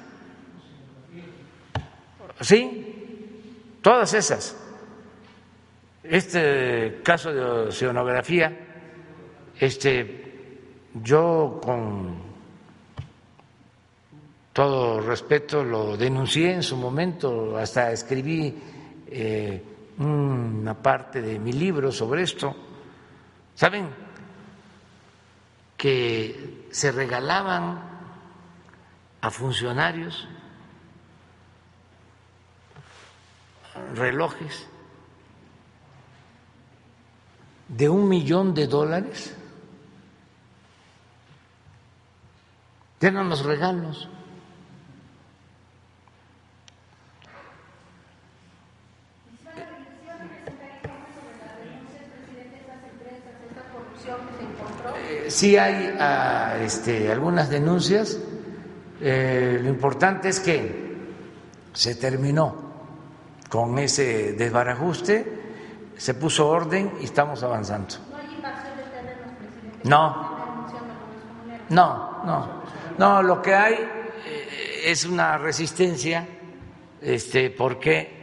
Sí, 2.40 3.78
todas 3.82 4.12
esas. 4.14 4.56
Este 6.02 7.00
caso 7.02 7.32
de 7.32 7.40
oceanografía, 7.42 8.56
este, 9.58 10.60
yo 11.02 11.60
con 11.62 12.26
todo 14.52 15.00
respeto 15.00 15.64
lo 15.64 15.96
denuncié 15.96 16.54
en 16.54 16.62
su 16.62 16.76
momento, 16.76 17.56
hasta 17.58 17.92
escribí 17.92 18.54
eh, 19.08 19.62
una 19.98 20.74
parte 20.74 21.20
de 21.20 21.38
mi 21.38 21.52
libro 21.52 21.90
sobre 21.90 22.22
esto. 22.22 22.54
¿Saben 23.54 24.05
que 25.86 26.66
se 26.72 26.90
regalaban 26.90 27.78
a 29.20 29.30
funcionarios 29.30 30.26
relojes 33.94 34.66
de 37.68 37.88
un 37.88 38.08
millón 38.08 38.52
de 38.52 38.66
dólares? 38.66 39.36
Eran 43.00 43.28
los 43.28 43.44
regalos. 43.44 44.08
Sí 55.28 55.56
hay 55.56 55.94
ah, 55.98 56.56
este, 56.60 57.10
algunas 57.10 57.48
denuncias. 57.50 58.18
Eh, 59.00 59.58
lo 59.62 59.68
importante 59.68 60.28
es 60.28 60.40
que 60.40 60.86
se 61.72 61.94
terminó 61.96 62.66
con 63.48 63.78
ese 63.78 64.32
desbarajuste, 64.32 65.42
se 65.96 66.14
puso 66.14 66.48
orden 66.48 66.92
y 67.00 67.04
estamos 67.04 67.42
avanzando. 67.42 67.94
No, 69.84 70.36
no, 71.68 72.22
no, 72.24 72.62
no. 72.98 73.22
Lo 73.22 73.40
que 73.40 73.54
hay 73.54 73.74
eh, 73.74 74.82
es 74.86 75.04
una 75.04 75.38
resistencia, 75.38 76.26
este, 77.00 77.50
porque 77.50 78.16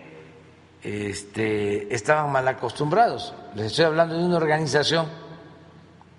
este, 0.81 1.93
estaban 1.93 2.31
mal 2.31 2.47
acostumbrados. 2.47 3.33
Les 3.55 3.67
estoy 3.67 3.85
hablando 3.85 4.17
de 4.17 4.25
una 4.25 4.37
organización 4.37 5.22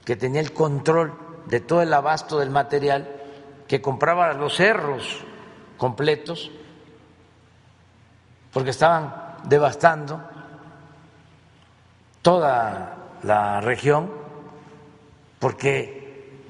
que 0.05 0.17
tenía 0.17 0.41
el 0.41 0.53
control 0.53 1.15
de 1.47 1.61
todo 1.61 1.83
el 1.83 1.93
abasto 1.93 2.39
del 2.39 2.51
material, 2.51 3.09
que 3.67 3.81
compraba 3.81 4.33
los 4.35 4.57
cerros 4.57 5.25
completos, 5.77 6.51
porque 8.53 8.71
estaban 8.71 9.39
devastando 9.45 10.23
toda 12.23 12.97
la 13.23 13.61
región, 13.61 14.11
porque 15.39 16.41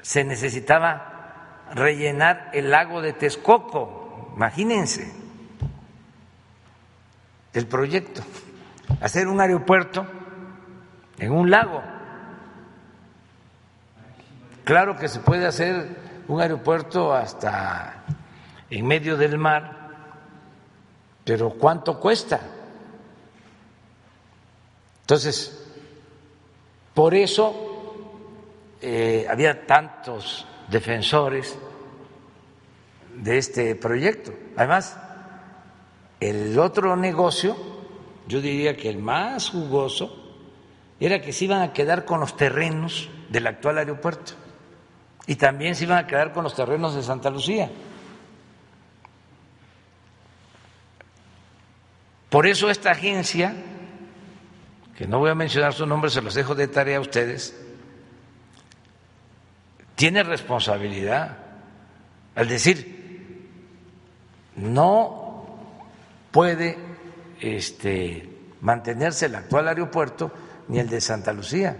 se 0.00 0.24
necesitaba 0.24 1.68
rellenar 1.74 2.50
el 2.52 2.70
lago 2.70 3.00
de 3.00 3.12
Texcoco, 3.12 4.32
imagínense 4.36 5.12
el 7.52 7.66
proyecto, 7.66 8.22
hacer 9.00 9.28
un 9.28 9.40
aeropuerto 9.40 10.06
en 11.18 11.32
un 11.32 11.50
lago. 11.50 11.91
Claro 14.64 14.96
que 14.96 15.08
se 15.08 15.18
puede 15.18 15.46
hacer 15.46 16.22
un 16.28 16.40
aeropuerto 16.40 17.12
hasta 17.12 18.04
en 18.70 18.86
medio 18.86 19.16
del 19.16 19.36
mar, 19.36 19.90
pero 21.24 21.50
¿cuánto 21.50 21.98
cuesta? 21.98 22.40
Entonces, 25.00 25.66
por 26.94 27.12
eso 27.14 27.96
eh, 28.80 29.26
había 29.28 29.66
tantos 29.66 30.46
defensores 30.68 31.58
de 33.16 33.38
este 33.38 33.74
proyecto. 33.74 34.32
Además, 34.56 34.96
el 36.20 36.56
otro 36.56 36.94
negocio, 36.96 37.56
yo 38.28 38.40
diría 38.40 38.76
que 38.76 38.88
el 38.88 38.98
más 38.98 39.50
jugoso, 39.50 40.18
era 41.00 41.20
que 41.20 41.32
se 41.32 41.46
iban 41.46 41.62
a 41.62 41.72
quedar 41.72 42.04
con 42.04 42.20
los 42.20 42.36
terrenos 42.36 43.10
del 43.28 43.48
actual 43.48 43.78
aeropuerto 43.78 44.34
y 45.26 45.36
también 45.36 45.74
se 45.74 45.84
iban 45.84 45.98
a 45.98 46.06
quedar 46.06 46.32
con 46.32 46.44
los 46.44 46.54
terrenos 46.54 46.94
de 46.94 47.02
Santa 47.02 47.30
Lucía. 47.30 47.70
Por 52.28 52.46
eso 52.46 52.70
esta 52.70 52.92
agencia, 52.92 53.54
que 54.96 55.06
no 55.06 55.18
voy 55.18 55.30
a 55.30 55.34
mencionar 55.34 55.74
su 55.74 55.86
nombre, 55.86 56.10
se 56.10 56.22
los 56.22 56.34
dejo 56.34 56.54
de 56.54 56.66
tarea 56.66 56.96
a 56.96 57.00
ustedes, 57.00 57.54
tiene 59.94 60.22
responsabilidad 60.22 61.36
al 62.34 62.48
decir, 62.48 63.50
no 64.56 65.58
puede 66.30 66.78
este, 67.40 68.28
mantenerse 68.60 69.26
el 69.26 69.34
actual 69.34 69.68
aeropuerto 69.68 70.32
ni 70.68 70.78
el 70.78 70.88
de 70.88 71.00
Santa 71.00 71.32
Lucía. 71.32 71.76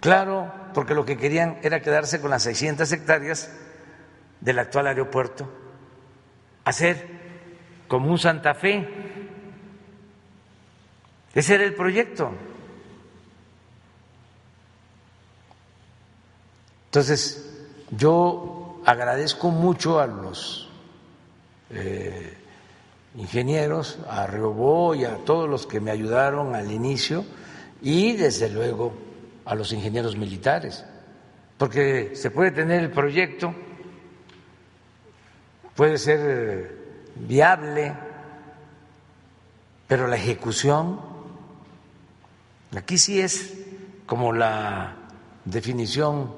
Claro, 0.00 0.52
porque 0.76 0.92
lo 0.92 1.06
que 1.06 1.16
querían 1.16 1.58
era 1.62 1.80
quedarse 1.80 2.20
con 2.20 2.28
las 2.28 2.42
600 2.42 2.92
hectáreas 2.92 3.50
del 4.42 4.58
actual 4.58 4.88
aeropuerto, 4.88 5.50
hacer 6.66 7.08
como 7.88 8.10
un 8.10 8.18
Santa 8.18 8.52
Fe. 8.52 8.86
Ese 11.32 11.54
era 11.54 11.64
el 11.64 11.74
proyecto. 11.74 12.30
Entonces, 16.88 17.58
yo 17.92 18.82
agradezco 18.84 19.48
mucho 19.48 19.98
a 19.98 20.06
los 20.06 20.68
eh, 21.70 22.36
ingenieros, 23.16 23.98
a 24.10 24.26
Riobó 24.26 24.94
y 24.94 25.06
a 25.06 25.24
todos 25.24 25.48
los 25.48 25.66
que 25.66 25.80
me 25.80 25.90
ayudaron 25.90 26.54
al 26.54 26.70
inicio 26.70 27.24
y 27.80 28.12
desde 28.12 28.50
luego 28.50 29.05
a 29.46 29.54
los 29.54 29.72
ingenieros 29.72 30.16
militares, 30.16 30.84
porque 31.56 32.14
se 32.14 32.30
puede 32.30 32.50
tener 32.50 32.82
el 32.82 32.90
proyecto, 32.90 33.54
puede 35.74 35.96
ser 35.98 36.76
viable, 37.14 37.94
pero 39.86 40.08
la 40.08 40.16
ejecución, 40.16 41.00
aquí 42.76 42.98
sí 42.98 43.20
es 43.20 43.54
como 44.04 44.32
la 44.32 44.96
definición 45.44 46.34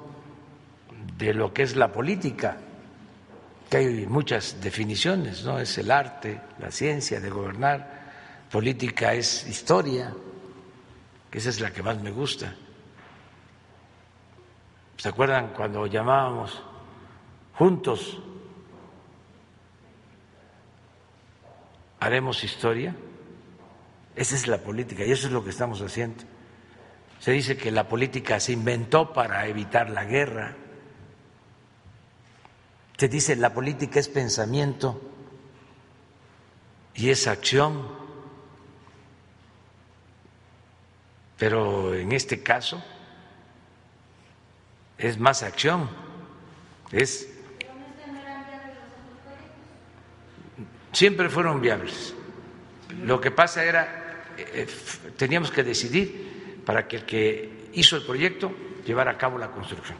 de 1.16 1.32
lo 1.32 1.52
que 1.52 1.62
es 1.62 1.76
la 1.76 1.90
política, 1.90 2.58
que 3.70 3.76
hay 3.78 4.06
muchas 4.06 4.60
definiciones, 4.60 5.44
¿no? 5.44 5.58
Es 5.58 5.78
el 5.78 5.90
arte, 5.90 6.40
la 6.58 6.70
ciencia 6.70 7.20
de 7.20 7.30
gobernar, 7.30 7.98
política 8.50 9.14
es 9.14 9.46
historia, 9.46 10.12
que 11.30 11.38
esa 11.38 11.50
es 11.50 11.60
la 11.60 11.70
que 11.72 11.82
más 11.82 12.00
me 12.00 12.10
gusta. 12.10 12.54
¿Se 14.98 15.08
acuerdan 15.08 15.52
cuando 15.54 15.86
llamábamos 15.86 16.60
juntos? 17.54 18.18
¿Haremos 22.00 22.42
historia? 22.42 22.96
Esa 24.16 24.34
es 24.34 24.48
la 24.48 24.58
política 24.58 25.04
y 25.04 25.12
eso 25.12 25.28
es 25.28 25.32
lo 25.32 25.44
que 25.44 25.50
estamos 25.50 25.80
haciendo. 25.82 26.24
Se 27.20 27.30
dice 27.30 27.56
que 27.56 27.70
la 27.70 27.88
política 27.88 28.40
se 28.40 28.52
inventó 28.52 29.12
para 29.12 29.46
evitar 29.46 29.88
la 29.88 30.04
guerra. 30.04 30.56
Se 32.96 33.06
dice 33.06 33.36
la 33.36 33.54
política 33.54 34.00
es 34.00 34.08
pensamiento 34.08 35.00
y 36.96 37.10
es 37.10 37.28
acción. 37.28 37.86
Pero 41.36 41.94
en 41.94 42.10
este 42.10 42.42
caso 42.42 42.82
es 44.98 45.18
más 45.18 45.42
acción, 45.42 45.88
es 46.90 47.28
siempre 50.92 51.28
fueron 51.28 51.60
viables. 51.60 52.14
Lo 53.04 53.20
que 53.20 53.30
pasa 53.30 53.64
era 53.64 54.24
eh, 54.36 54.66
teníamos 55.16 55.50
que 55.50 55.62
decidir 55.62 56.62
para 56.66 56.88
que 56.88 56.96
el 56.96 57.04
que 57.04 57.68
hizo 57.74 57.96
el 57.96 58.04
proyecto 58.04 58.52
llevara 58.84 59.12
a 59.12 59.18
cabo 59.18 59.38
la 59.38 59.50
construcción. 59.50 59.96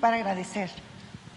para 0.00 0.16
agradecer. 0.16 0.68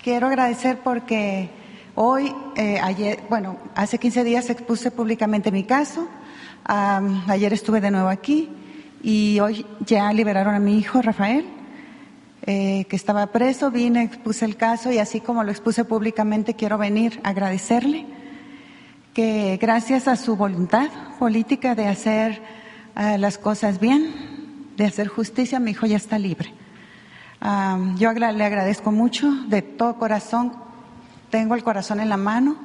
Quiero 0.04 0.26
agradecer 0.26 0.80
porque 0.84 1.52
Hoy, 1.98 2.36
eh, 2.58 2.78
ayer, 2.84 3.24
bueno, 3.30 3.56
hace 3.74 3.98
15 3.98 4.26
días 4.26 4.50
expuse 4.50 4.92
públicamente 4.92 5.50
mi 5.50 5.64
caso. 5.64 6.10
ayer 6.66 7.54
estuve 7.54 7.80
de 7.80 7.90
nuevo 7.90 8.10
aquí 8.10 8.50
y 9.02 9.40
hoy 9.40 9.66
ya 9.80 10.12
liberaron 10.12 10.56
a 10.56 10.60
mi 10.60 10.78
hijo 10.78 11.02
Rafael, 11.02 11.46
eh, 12.46 12.86
que 12.90 12.98
estaba 12.98 13.28
preso. 13.28 13.72
Vine, 13.72 14.04
expuse 14.04 14.44
el 14.44 14.58
caso 14.58 14.92
y 14.92 14.98
así 14.98 15.22
como 15.22 15.42
lo 15.46 15.52
expuse 15.52 15.86
públicamente, 15.86 16.56
quiero 16.56 16.78
venir 16.78 17.22
a 17.24 17.30
agradecerle 17.30 18.06
que 19.14 19.58
gracias 19.62 20.10
a 20.10 20.18
su 20.18 20.36
voluntad 20.36 20.90
política 21.18 21.76
de 21.76 21.88
hacer 21.88 22.42
eh, 22.98 23.18
las 23.18 23.38
cosas 23.38 23.80
bien, 23.80 24.74
de 24.76 24.84
hacer 24.84 25.08
justicia, 25.08 25.62
mi 25.62 25.72
hijo 25.72 25.86
ya 25.86 25.96
está 25.96 26.20
libre. 26.20 26.54
Um, 27.42 27.96
yo 27.98 28.12
le 28.12 28.44
agradezco 28.44 28.92
mucho 28.92 29.32
de 29.48 29.62
todo 29.62 29.98
corazón. 29.98 30.65
Tengo 31.30 31.56
el 31.56 31.64
corazón 31.64 32.00
en 32.00 32.10
la 32.10 32.18
mano 32.18 32.58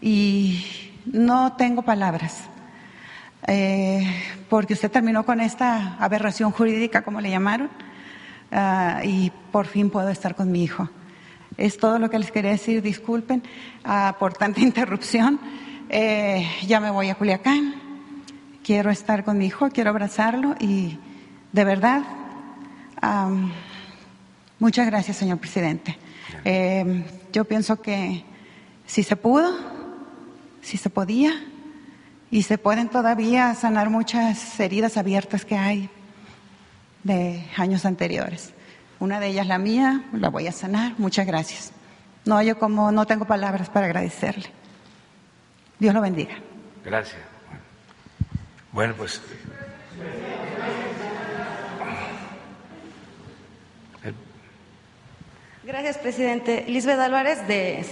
y 0.00 0.64
no 1.06 1.54
tengo 1.54 1.82
palabras. 1.82 2.44
Eh, 3.46 4.06
porque 4.48 4.72
usted 4.72 4.90
terminó 4.90 5.24
con 5.24 5.40
esta 5.40 5.96
aberración 5.98 6.50
jurídica, 6.50 7.02
como 7.02 7.20
le 7.20 7.30
llamaron, 7.30 7.68
ah, 8.52 9.00
y 9.04 9.30
por 9.52 9.66
fin 9.66 9.90
puedo 9.90 10.08
estar 10.08 10.34
con 10.34 10.50
mi 10.50 10.62
hijo. 10.62 10.88
Es 11.56 11.78
todo 11.78 11.98
lo 11.98 12.10
que 12.10 12.18
les 12.18 12.30
quería 12.30 12.50
decir. 12.50 12.82
Disculpen 12.82 13.42
ah, 13.84 14.16
por 14.18 14.32
tanta 14.34 14.60
interrupción. 14.62 15.38
Eh, 15.88 16.48
ya 16.66 16.80
me 16.80 16.90
voy 16.90 17.10
a 17.10 17.14
Culiacán. 17.14 17.74
Quiero 18.62 18.90
estar 18.90 19.24
con 19.24 19.36
mi 19.36 19.46
hijo, 19.46 19.68
quiero 19.68 19.90
abrazarlo 19.90 20.54
y 20.58 20.98
de 21.52 21.64
verdad, 21.64 22.02
muchas 24.58 24.86
gracias, 24.86 25.18
señor 25.18 25.36
presidente. 25.36 25.98
Eh, 26.46 27.04
yo 27.34 27.44
pienso 27.44 27.82
que 27.82 28.24
si 28.86 29.02
se 29.02 29.16
pudo, 29.16 29.52
si 30.62 30.76
se 30.76 30.88
podía, 30.88 31.32
y 32.30 32.42
se 32.42 32.58
pueden 32.58 32.88
todavía 32.88 33.52
sanar 33.54 33.90
muchas 33.90 34.58
heridas 34.60 34.96
abiertas 34.96 35.44
que 35.44 35.56
hay 35.56 35.90
de 37.02 37.44
años 37.56 37.84
anteriores. 37.84 38.54
Una 39.00 39.18
de 39.18 39.26
ellas 39.28 39.48
la 39.48 39.58
mía, 39.58 40.04
la 40.12 40.30
voy 40.30 40.46
a 40.46 40.52
sanar. 40.52 40.94
Muchas 40.96 41.26
gracias. 41.26 41.72
No, 42.24 42.40
yo 42.40 42.56
como 42.56 42.92
no 42.92 43.04
tengo 43.04 43.24
palabras 43.24 43.68
para 43.68 43.86
agradecerle. 43.86 44.48
Dios 45.80 45.92
lo 45.92 46.00
bendiga. 46.00 46.36
Gracias. 46.84 47.20
Bueno, 48.72 48.94
pues. 48.96 49.20
Gracias, 55.66 55.96
presidente. 55.96 56.66
Lisbeth 56.68 56.98
Álvarez, 56.98 57.46
de 57.48 57.82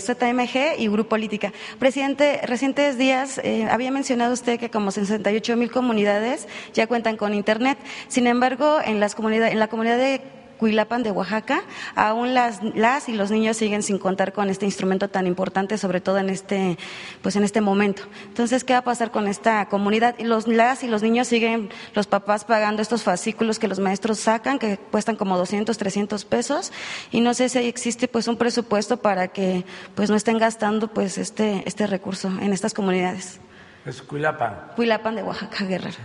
ZMG 0.00 0.80
y 0.80 0.88
Grupo 0.88 1.10
Política. 1.10 1.52
Presidente, 1.78 2.40
recientes 2.44 2.96
días 2.96 3.38
eh, 3.44 3.68
había 3.70 3.90
mencionado 3.90 4.32
usted 4.32 4.58
que 4.58 4.70
como 4.70 4.90
68 4.90 5.54
mil 5.58 5.70
comunidades 5.70 6.48
ya 6.72 6.86
cuentan 6.86 7.18
con 7.18 7.34
Internet. 7.34 7.76
Sin 8.08 8.26
embargo, 8.26 8.78
en, 8.82 8.98
las 8.98 9.14
comunidades, 9.14 9.52
en 9.52 9.58
la 9.58 9.68
comunidad 9.68 9.98
de 9.98 10.22
Cuilapan 10.58 11.02
de 11.02 11.10
Oaxaca, 11.10 11.62
aún 11.94 12.34
las, 12.34 12.62
las 12.74 13.08
y 13.08 13.12
los 13.12 13.30
niños 13.30 13.56
siguen 13.56 13.82
sin 13.82 13.98
contar 13.98 14.32
con 14.32 14.50
este 14.50 14.64
instrumento 14.66 15.08
tan 15.08 15.26
importante, 15.26 15.78
sobre 15.78 16.00
todo 16.00 16.18
en 16.18 16.30
este, 16.30 16.76
pues 17.22 17.36
en 17.36 17.44
este 17.44 17.60
momento. 17.60 18.02
Entonces, 18.26 18.64
¿qué 18.64 18.72
va 18.72 18.80
a 18.80 18.84
pasar 18.84 19.10
con 19.10 19.28
esta 19.28 19.66
comunidad? 19.68 20.16
Y 20.18 20.24
los, 20.24 20.48
las 20.48 20.82
y 20.82 20.88
los 20.88 21.02
niños 21.02 21.28
siguen, 21.28 21.70
los 21.94 22.06
papás 22.06 22.44
pagando 22.44 22.82
estos 22.82 23.04
fascículos 23.04 23.58
que 23.58 23.68
los 23.68 23.78
maestros 23.78 24.18
sacan, 24.18 24.58
que 24.58 24.78
cuestan 24.78 25.16
como 25.16 25.38
200, 25.38 25.78
300 25.78 26.24
pesos, 26.24 26.72
y 27.10 27.20
no 27.20 27.34
sé 27.34 27.48
si 27.48 27.58
existe 27.58 28.08
pues 28.08 28.26
un 28.28 28.36
presupuesto 28.36 28.96
para 28.96 29.28
que 29.28 29.64
pues 29.94 30.10
no 30.10 30.16
estén 30.16 30.38
gastando 30.38 30.88
pues 30.88 31.18
este, 31.18 31.62
este 31.66 31.86
recurso 31.86 32.28
en 32.40 32.52
estas 32.52 32.74
comunidades. 32.74 33.40
Es 33.86 34.02
Cuilapan. 34.02 34.72
Cuilapan 34.76 35.14
de 35.14 35.22
Oaxaca, 35.22 35.64
Guerrero. 35.64 35.96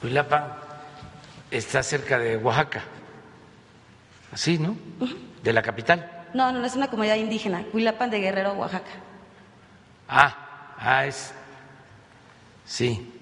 Cuilapan 0.00 0.44
está 1.50 1.82
cerca 1.82 2.18
de 2.18 2.36
Oaxaca. 2.36 2.84
Así, 4.36 4.58
¿no? 4.58 4.76
De 5.42 5.50
la 5.50 5.62
capital. 5.62 6.26
No, 6.34 6.52
no, 6.52 6.58
no 6.58 6.66
es 6.66 6.76
una 6.76 6.88
comunidad 6.88 7.14
indígena, 7.16 7.64
Cuilapan 7.72 8.10
de 8.10 8.20
Guerrero, 8.20 8.52
Oaxaca. 8.52 8.90
Ah, 10.10 10.74
ah, 10.78 11.06
es. 11.06 11.32
Sí. 12.66 13.12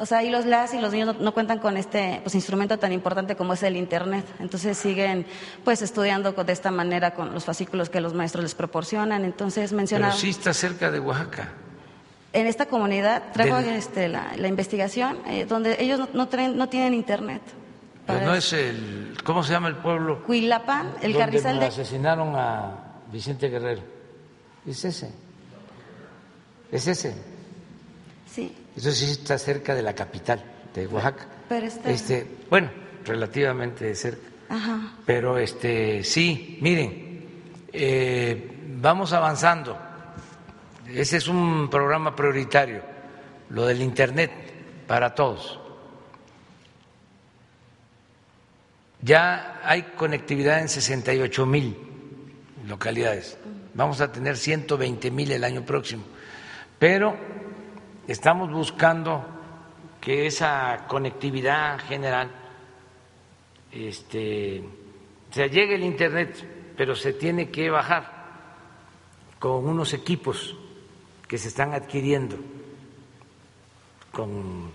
O 0.00 0.04
sea, 0.06 0.24
y 0.24 0.30
los 0.30 0.46
las 0.46 0.74
y 0.74 0.80
los 0.80 0.90
niños 0.92 1.14
no, 1.16 1.22
no 1.22 1.32
cuentan 1.34 1.60
con 1.60 1.76
este 1.76 2.18
pues, 2.24 2.34
instrumento 2.34 2.76
tan 2.80 2.90
importante 2.92 3.36
como 3.36 3.52
es 3.52 3.62
el 3.62 3.76
Internet. 3.76 4.24
Entonces 4.40 4.76
siguen 4.76 5.26
pues 5.62 5.80
estudiando 5.80 6.32
de 6.32 6.52
esta 6.52 6.72
manera 6.72 7.14
con 7.14 7.32
los 7.32 7.44
fascículos 7.44 7.88
que 7.88 8.00
los 8.00 8.14
maestros 8.14 8.42
les 8.42 8.56
proporcionan. 8.56 9.24
Entonces 9.24 9.72
menciona 9.72 10.08
Pero 10.08 10.18
sí 10.18 10.30
está 10.30 10.52
cerca 10.54 10.90
de 10.90 10.98
Oaxaca. 10.98 11.50
en 12.32 12.48
esta 12.48 12.66
comunidad 12.66 13.22
traigo 13.32 13.58
Del- 13.58 13.74
este, 13.76 14.08
la, 14.08 14.32
la 14.36 14.48
investigación 14.48 15.18
eh, 15.28 15.44
donde 15.46 15.76
ellos 15.80 16.00
no, 16.00 16.08
no, 16.14 16.28
traen- 16.28 16.54
no 16.56 16.68
tienen 16.68 16.94
Internet. 16.94 17.42
Pero 18.08 18.26
no 18.26 18.34
es 18.34 18.52
el. 18.54 19.16
¿Cómo 19.22 19.42
se 19.44 19.52
llama 19.52 19.68
el 19.68 19.76
pueblo? 19.76 20.22
Cuilapan, 20.24 20.94
el 21.02 21.12
donde 21.12 21.18
carrizal 21.18 21.60
de 21.60 21.66
asesinaron 21.66 22.34
a 22.34 22.72
Vicente 23.12 23.48
Guerrero. 23.48 23.82
Es 24.66 24.84
ese. 24.84 25.12
Es 26.72 26.86
ese. 26.86 27.14
sí, 28.30 28.54
Eso 28.76 28.90
sí 28.92 29.10
está 29.12 29.38
cerca 29.38 29.74
de 29.74 29.82
la 29.82 29.94
capital 29.94 30.42
de 30.74 30.86
Oaxaca. 30.86 31.26
pero 31.48 31.66
este, 31.66 31.92
Este, 31.92 32.26
bueno, 32.50 32.70
relativamente 33.04 33.94
cerca. 33.94 34.26
ajá. 34.48 34.92
Pero 35.06 35.38
este, 35.38 36.02
sí, 36.02 36.58
miren, 36.60 37.26
eh, 37.72 38.50
vamos 38.80 39.12
avanzando. 39.12 39.78
Ese 40.86 41.18
es 41.18 41.28
un 41.28 41.68
programa 41.68 42.16
prioritario, 42.16 42.80
lo 43.50 43.66
del 43.66 43.82
Internet 43.82 44.30
para 44.86 45.14
todos. 45.14 45.60
Ya 49.00 49.60
hay 49.64 49.82
conectividad 49.96 50.60
en 50.60 50.68
68 50.68 51.46
mil 51.46 51.76
localidades. 52.66 53.38
Vamos 53.74 54.00
a 54.00 54.10
tener 54.10 54.36
120 54.36 55.10
mil 55.10 55.30
el 55.30 55.44
año 55.44 55.64
próximo. 55.64 56.04
Pero 56.78 57.16
estamos 58.06 58.52
buscando 58.52 59.24
que 60.00 60.26
esa 60.26 60.86
conectividad 60.88 61.78
general 61.80 62.30
este, 63.72 64.60
o 65.30 65.34
sea, 65.34 65.46
llega 65.46 65.74
el 65.74 65.84
Internet, 65.84 66.72
pero 66.76 66.94
se 66.94 67.12
tiene 67.12 67.50
que 67.50 67.70
bajar 67.70 68.18
con 69.38 69.66
unos 69.66 69.92
equipos 69.92 70.56
que 71.26 71.38
se 71.38 71.48
están 71.48 71.74
adquiriendo 71.74 72.36
con 74.10 74.70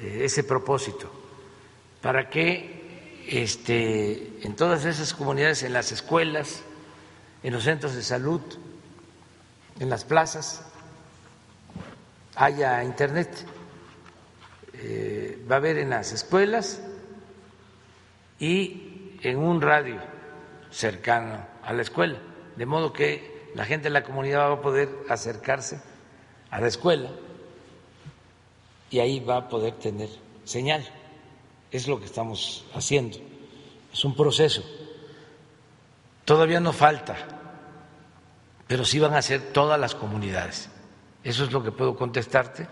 eh, 0.00 0.20
ese 0.22 0.44
propósito, 0.44 1.10
para 2.00 2.30
que 2.30 2.73
este, 3.28 4.40
en 4.42 4.56
todas 4.56 4.84
esas 4.84 5.14
comunidades, 5.14 5.62
en 5.62 5.72
las 5.72 5.92
escuelas, 5.92 6.62
en 7.42 7.52
los 7.52 7.64
centros 7.64 7.94
de 7.94 8.02
salud, 8.02 8.40
en 9.80 9.90
las 9.90 10.04
plazas, 10.04 10.62
haya 12.36 12.82
Internet. 12.84 13.30
Eh, 14.74 15.44
va 15.50 15.56
a 15.56 15.58
haber 15.58 15.78
en 15.78 15.90
las 15.90 16.12
escuelas 16.12 16.80
y 18.38 19.18
en 19.22 19.38
un 19.38 19.60
radio 19.60 20.00
cercano 20.70 21.46
a 21.62 21.72
la 21.72 21.82
escuela, 21.82 22.18
de 22.56 22.66
modo 22.66 22.92
que 22.92 23.50
la 23.54 23.64
gente 23.64 23.84
de 23.84 23.90
la 23.90 24.02
comunidad 24.02 24.50
va 24.50 24.54
a 24.54 24.60
poder 24.60 24.88
acercarse 25.08 25.80
a 26.50 26.60
la 26.60 26.66
escuela 26.66 27.10
y 28.90 28.98
ahí 28.98 29.20
va 29.20 29.36
a 29.36 29.48
poder 29.48 29.74
tener 29.74 30.08
señal. 30.44 30.84
Es 31.74 31.88
lo 31.88 31.98
que 31.98 32.06
estamos 32.06 32.64
haciendo. 32.72 33.18
Es 33.92 34.04
un 34.04 34.14
proceso. 34.14 34.62
Todavía 36.24 36.60
no 36.60 36.72
falta, 36.72 37.16
pero 38.68 38.84
sí 38.84 39.00
van 39.00 39.14
a 39.14 39.22
ser 39.22 39.52
todas 39.52 39.80
las 39.80 39.96
comunidades. 39.96 40.70
Eso 41.24 41.42
es 41.42 41.50
lo 41.50 41.64
que 41.64 41.72
puedo 41.72 41.96
contestarte. 41.96 42.68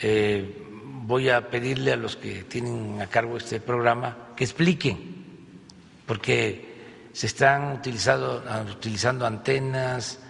Eh, 0.00 0.66
voy 0.82 1.28
a 1.28 1.50
pedirle 1.50 1.92
a 1.92 1.96
los 1.96 2.16
que 2.16 2.44
tienen 2.44 3.02
a 3.02 3.06
cargo 3.06 3.36
este 3.36 3.60
programa 3.60 4.28
que 4.34 4.44
expliquen, 4.44 5.58
porque 6.06 7.10
se 7.12 7.26
están 7.26 7.74
utilizando, 7.74 9.26
antenas, 9.26 10.20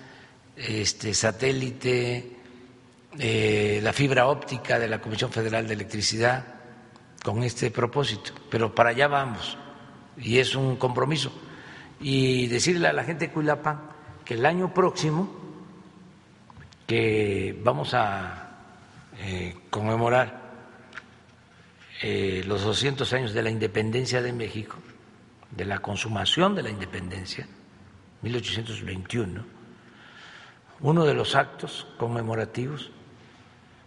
este, 0.56 1.14
satélite, 1.14 2.36
eh, 3.16 3.78
la 3.80 3.92
fibra 3.92 4.26
óptica 4.26 4.76
de 4.76 4.88
la 4.88 5.00
Comisión 5.00 5.30
Federal 5.30 5.68
de 5.68 5.74
Electricidad 5.74 6.59
con 7.22 7.42
este 7.42 7.70
propósito, 7.70 8.32
pero 8.50 8.74
para 8.74 8.90
allá 8.90 9.08
vamos 9.08 9.58
y 10.16 10.38
es 10.38 10.54
un 10.54 10.76
compromiso. 10.76 11.32
Y 12.00 12.46
decirle 12.46 12.88
a 12.88 12.92
la 12.92 13.04
gente 13.04 13.26
de 13.26 13.32
Cuilapa 13.32 13.80
que 14.24 14.34
el 14.34 14.46
año 14.46 14.72
próximo, 14.72 15.28
que 16.86 17.58
vamos 17.62 17.94
a 17.94 18.50
eh, 19.18 19.56
conmemorar 19.70 20.40
eh, 22.02 22.42
los 22.46 22.62
200 22.62 23.12
años 23.12 23.34
de 23.34 23.42
la 23.42 23.50
independencia 23.50 24.22
de 24.22 24.32
México, 24.32 24.76
de 25.50 25.64
la 25.64 25.80
consumación 25.80 26.54
de 26.54 26.62
la 26.62 26.70
independencia, 26.70 27.46
1821, 28.22 29.44
uno 30.80 31.04
de 31.04 31.14
los 31.14 31.34
actos 31.34 31.86
conmemorativos 31.98 32.90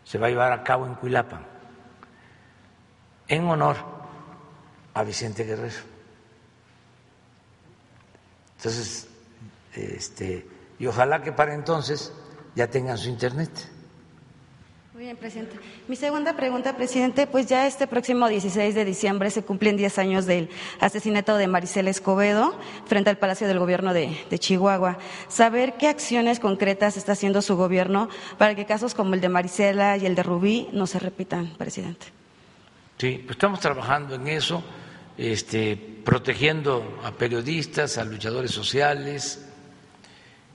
se 0.04 0.18
va 0.18 0.28
a 0.28 0.30
llevar 0.30 0.52
a 0.52 0.64
cabo 0.64 0.86
en 0.86 0.96
Cuilapan, 0.96 1.53
en 3.28 3.46
honor 3.46 3.78
a 4.94 5.04
Vicente 5.04 5.44
Guerrero. 5.44 5.76
Entonces, 8.58 9.08
este, 9.74 10.48
y 10.80 10.86
ojalá 10.86 11.22
que 11.22 11.32
para 11.32 11.54
entonces 11.54 12.14
ya 12.56 12.68
tengan 12.68 12.98
su 12.98 13.10
internet. 13.10 13.50
Muy 14.94 15.06
bien, 15.06 15.18
presidente. 15.18 15.58
Mi 15.88 15.96
segunda 15.96 16.36
pregunta, 16.36 16.76
presidente, 16.76 17.26
pues 17.26 17.48
ya 17.48 17.66
este 17.66 17.88
próximo 17.88 18.28
16 18.28 18.76
de 18.76 18.86
diciembre 18.86 19.32
se 19.32 19.42
cumplen 19.44 19.76
10 19.76 19.98
años 19.98 20.26
del 20.28 20.50
asesinato 20.80 21.36
de 21.36 21.48
Maricela 21.48 21.90
Escobedo 21.90 22.54
frente 22.86 23.10
al 23.10 23.18
Palacio 23.18 23.48
del 23.48 23.58
Gobierno 23.58 23.92
de, 23.92 24.16
Chihuahua. 24.38 25.00
Saber 25.30 25.74
qué 25.74 25.88
acciones 25.88 26.40
concretas 26.40 26.96
está 26.96 27.14
haciendo 27.14 27.42
su 27.42 27.58
gobierno 27.58 28.08
para 28.38 28.54
que 28.54 28.68
casos 28.68 28.94
como 28.94 29.16
el 29.16 29.22
de 29.22 29.30
Maricela 29.30 29.98
y 29.98 30.06
el 30.06 30.14
de 30.14 30.22
Rubí 30.22 30.70
no 30.74 30.86
se 30.86 31.00
repitan, 31.00 31.56
presidente. 31.58 32.23
Sí, 32.98 33.18
pues 33.18 33.32
estamos 33.32 33.60
trabajando 33.60 34.16
en 34.16 34.28
eso, 34.28 34.64
este, 35.18 35.76
protegiendo 35.76 37.00
a 37.04 37.12
periodistas, 37.12 37.98
a 37.98 38.06
luchadores 38.06 38.52
sociales. 38.52 39.46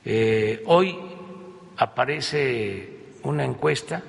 Eh, 0.05 0.63
hoy 0.67 0.99
aparece 1.77 3.13
una 3.25 3.45
encuesta 3.45 4.03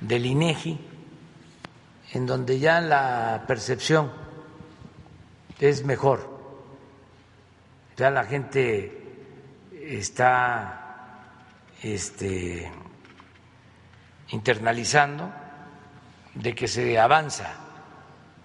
del 0.00 0.26
INEGI, 0.26 0.78
en 2.12 2.26
donde 2.26 2.58
ya 2.58 2.80
la 2.80 3.44
percepción 3.46 4.10
es 5.60 5.84
mejor, 5.84 6.36
ya 7.96 8.10
la 8.10 8.24
gente 8.24 9.02
está 9.72 10.86
este, 11.82 12.70
internalizando 14.30 15.45
de 16.36 16.54
que 16.54 16.68
se 16.68 16.98
avanza 16.98 17.52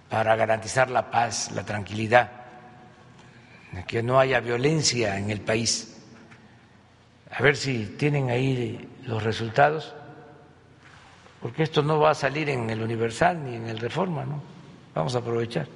para 0.10 0.36
garantizar 0.36 0.90
la 0.90 1.10
paz, 1.10 1.52
la 1.52 1.64
tranquilidad, 1.64 2.32
que 3.88 4.04
no 4.04 4.20
haya 4.20 4.40
violencia 4.40 5.18
en 5.18 5.30
el 5.30 5.42
país. 5.42 6.04
A 7.32 7.42
ver 7.42 7.56
si 7.56 7.86
tienen 7.98 8.30
ahí 8.30 8.90
los 9.06 9.24
resultados 9.24 9.94
porque 11.42 11.64
esto 11.64 11.82
no 11.82 12.00
va 12.00 12.12
a 12.12 12.16
salir 12.16 12.50
en 12.50 12.70
el 12.70 12.82
Universal 12.82 13.44
ni 13.44 13.56
en 13.56 13.68
el 13.68 13.80
Reforma, 13.80 14.24
¿no? 14.24 14.42
Vamos 14.94 15.16
a 15.16 15.20
aprovechar. 15.20 15.68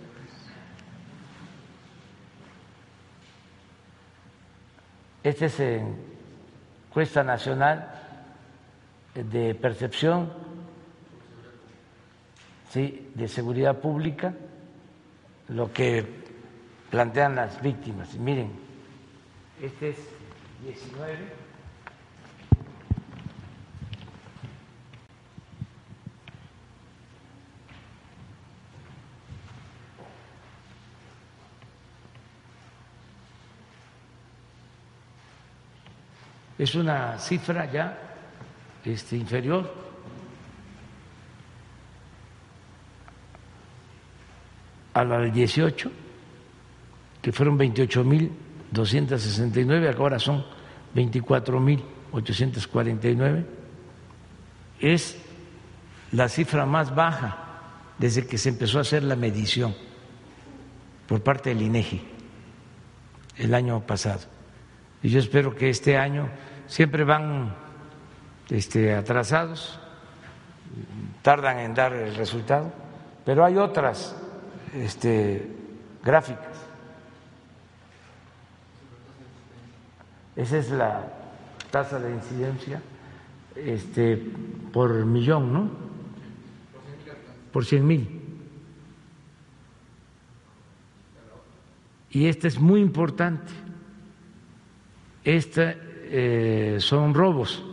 Esta 5.24 5.46
es 5.48 5.60
encuesta 5.60 7.24
nacional 7.24 7.90
de 9.16 9.56
percepción 9.56 10.32
de 12.82 13.28
seguridad 13.28 13.80
pública, 13.80 14.34
lo 15.50 15.72
que 15.72 16.06
plantean 16.90 17.36
las 17.36 17.62
víctimas. 17.62 18.14
Y 18.14 18.20
miren, 18.20 18.52
este 19.62 19.90
es 19.90 19.98
19. 20.64 21.46
es 36.58 36.74
una 36.74 37.20
cifra 37.20 37.70
ya 37.70 37.98
este, 38.84 39.18
inferior 39.18 39.85
a 44.96 45.04
la 45.04 45.20
del 45.20 45.32
18, 45.34 45.92
que 47.22 47.32
fueron 47.34 47.60
28.269, 47.60 49.96
ahora 49.98 50.18
son 50.18 50.44
24.849. 50.96 53.46
Es 54.80 55.18
la 56.14 56.30
cifra 56.30 56.66
más 56.66 56.96
baja 56.96 57.38
desde 57.98 58.26
que 58.26 58.38
se 58.38 58.48
empezó 58.50 58.78
a 58.78 58.82
hacer 58.82 59.04
la 59.04 59.16
medición 59.18 59.76
por 61.08 61.22
parte 61.22 61.50
del 61.50 61.62
INEGI 61.62 62.02
el 63.38 63.54
año 63.54 63.82
pasado. 63.82 64.22
Y 65.04 65.10
yo 65.10 65.20
espero 65.20 65.54
que 65.54 65.70
este 65.70 65.98
año 65.98 66.30
siempre 66.68 67.04
van 67.04 67.54
este, 68.50 68.96
atrasados, 68.96 69.78
tardan 71.22 71.60
en 71.60 71.74
dar 71.74 71.92
el 71.92 72.16
resultado, 72.16 72.72
pero 73.26 73.44
hay 73.44 73.58
otras 73.58 74.16
este, 74.76 75.48
gráficas. 76.04 76.58
Esa 80.36 80.58
es 80.58 80.70
la 80.70 81.08
tasa 81.72 82.00
de 82.00 82.14
incidencia 82.14 82.82
este, 83.56 84.18
por 84.74 84.94
millón, 85.06 85.54
¿no? 85.54 85.70
Por 87.54 87.66
cien 87.66 87.88
mil. 87.88 88.22
Y 92.12 92.28
esta 92.28 92.48
es 92.48 92.60
muy 92.60 92.82
importante. 92.82 93.52
Esta 95.24 95.76
eh, 95.78 96.78
son 96.80 97.14
robos 97.14 97.64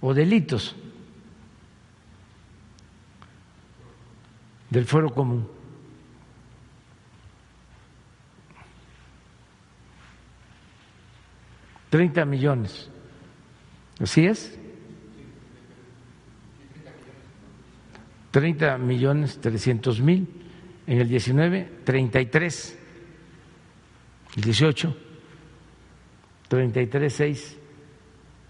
o 0.00 0.14
delitos 0.14 0.74
del 4.70 4.84
fuero 4.86 5.12
común. 5.12 5.55
Treinta 11.90 12.24
millones. 12.24 12.90
¿Así 14.00 14.26
es? 14.26 14.58
Treinta 18.30 18.76
millones 18.78 19.40
trescientos 19.40 20.00
mil. 20.00 20.28
En 20.86 21.00
el 21.00 21.08
diecinueve, 21.08 21.68
treinta 21.84 22.20
y 22.20 22.26
tres, 22.26 22.78
dieciocho 24.36 24.96
33.6 26.48 27.56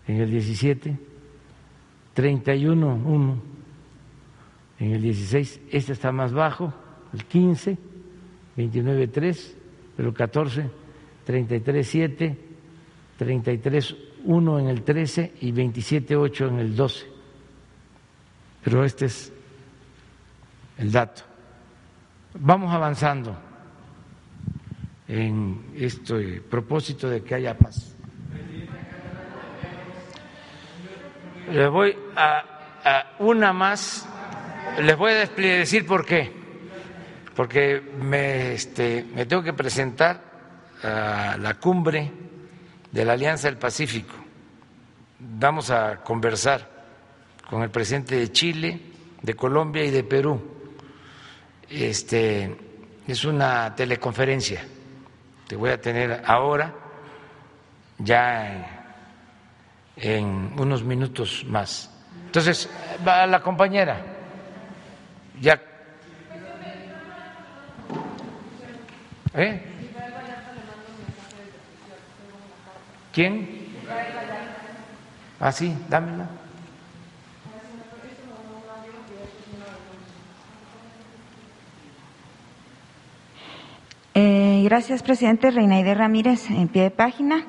en 0.09 0.21
el 0.21 0.31
17, 0.31 0.97
31.1 2.15 3.37
en 4.79 4.93
el 4.93 5.03
16, 5.03 5.61
este 5.71 5.93
está 5.93 6.13
más 6.13 6.33
bajo, 6.33 6.73
el 7.15 7.25
15, 7.25 7.79
29.3, 8.57 9.55
pero 9.97 10.13
14, 10.13 10.71
33.7, 11.27 12.37
33.1 13.19 14.61
en 14.61 14.69
el 14.69 14.83
13 14.83 15.35
y 15.41 15.53
27.8 15.53 16.49
en 16.49 16.59
el 16.59 16.77
12. 16.77 17.07
Pero 18.65 18.85
este 18.85 19.07
es 19.07 19.33
el 20.79 20.93
dato. 20.93 21.23
Vamos 22.35 22.75
avanzando 22.75 23.37
en 25.09 25.73
este 25.77 26.43
propósito 26.43 27.09
de 27.09 27.23
que 27.23 27.37
haya 27.37 27.57
paz. 27.57 27.95
Les 31.51 31.71
voy 31.71 31.97
a, 32.17 33.15
una 33.21 33.53
más, 33.53 34.07
les 34.83 34.97
voy 34.97 35.13
a 35.13 35.29
decir 35.29 35.87
por 35.87 36.05
qué, 36.05 36.33
porque 37.37 37.81
me, 38.01 38.55
este, 38.55 39.07
me 39.15 39.27
tengo 39.27 39.43
que 39.43 39.53
presentar 39.53 40.21
a 40.83 41.37
la 41.39 41.55
cumbre 41.55 42.26
de 42.97 43.05
la 43.05 43.13
Alianza 43.13 43.49
del 43.49 43.59
Pacífico. 43.59 44.15
Vamos 45.19 45.71
a 45.71 46.03
conversar 46.03 46.69
con 47.49 47.63
el 47.63 47.71
presidente 47.71 48.17
de 48.17 48.33
Chile, 48.33 48.81
de 49.23 49.35
Colombia 49.35 49.85
y 49.85 49.91
de 49.91 50.03
Perú. 50.03 50.41
Este, 51.69 52.57
es 53.07 53.25
una 53.25 53.75
teleconferencia 53.75 54.63
te 55.47 55.55
voy 55.55 55.71
a 55.71 55.81
tener 55.81 56.23
ahora, 56.27 56.75
ya 57.99 58.93
en, 59.97 60.53
unos 60.59 60.83
minutos 60.83 61.45
más. 61.47 61.91
Entonces, 62.27 62.69
va 63.07 63.27
la 63.27 63.41
compañera. 63.41 64.05
Ya. 65.41 65.61
¿Eh? 69.35 69.76
¿Quién? 73.17 73.49
Ah, 75.41 75.51
sí, 75.51 75.75
dámela. 75.89 76.29
Eh, 84.13 84.61
gracias, 84.65 85.03
presidente. 85.03 85.51
Reinaide 85.51 85.95
Ramírez, 85.95 86.51
en 86.51 86.69
pie 86.69 86.83
de 86.83 86.91
página. 86.91 87.47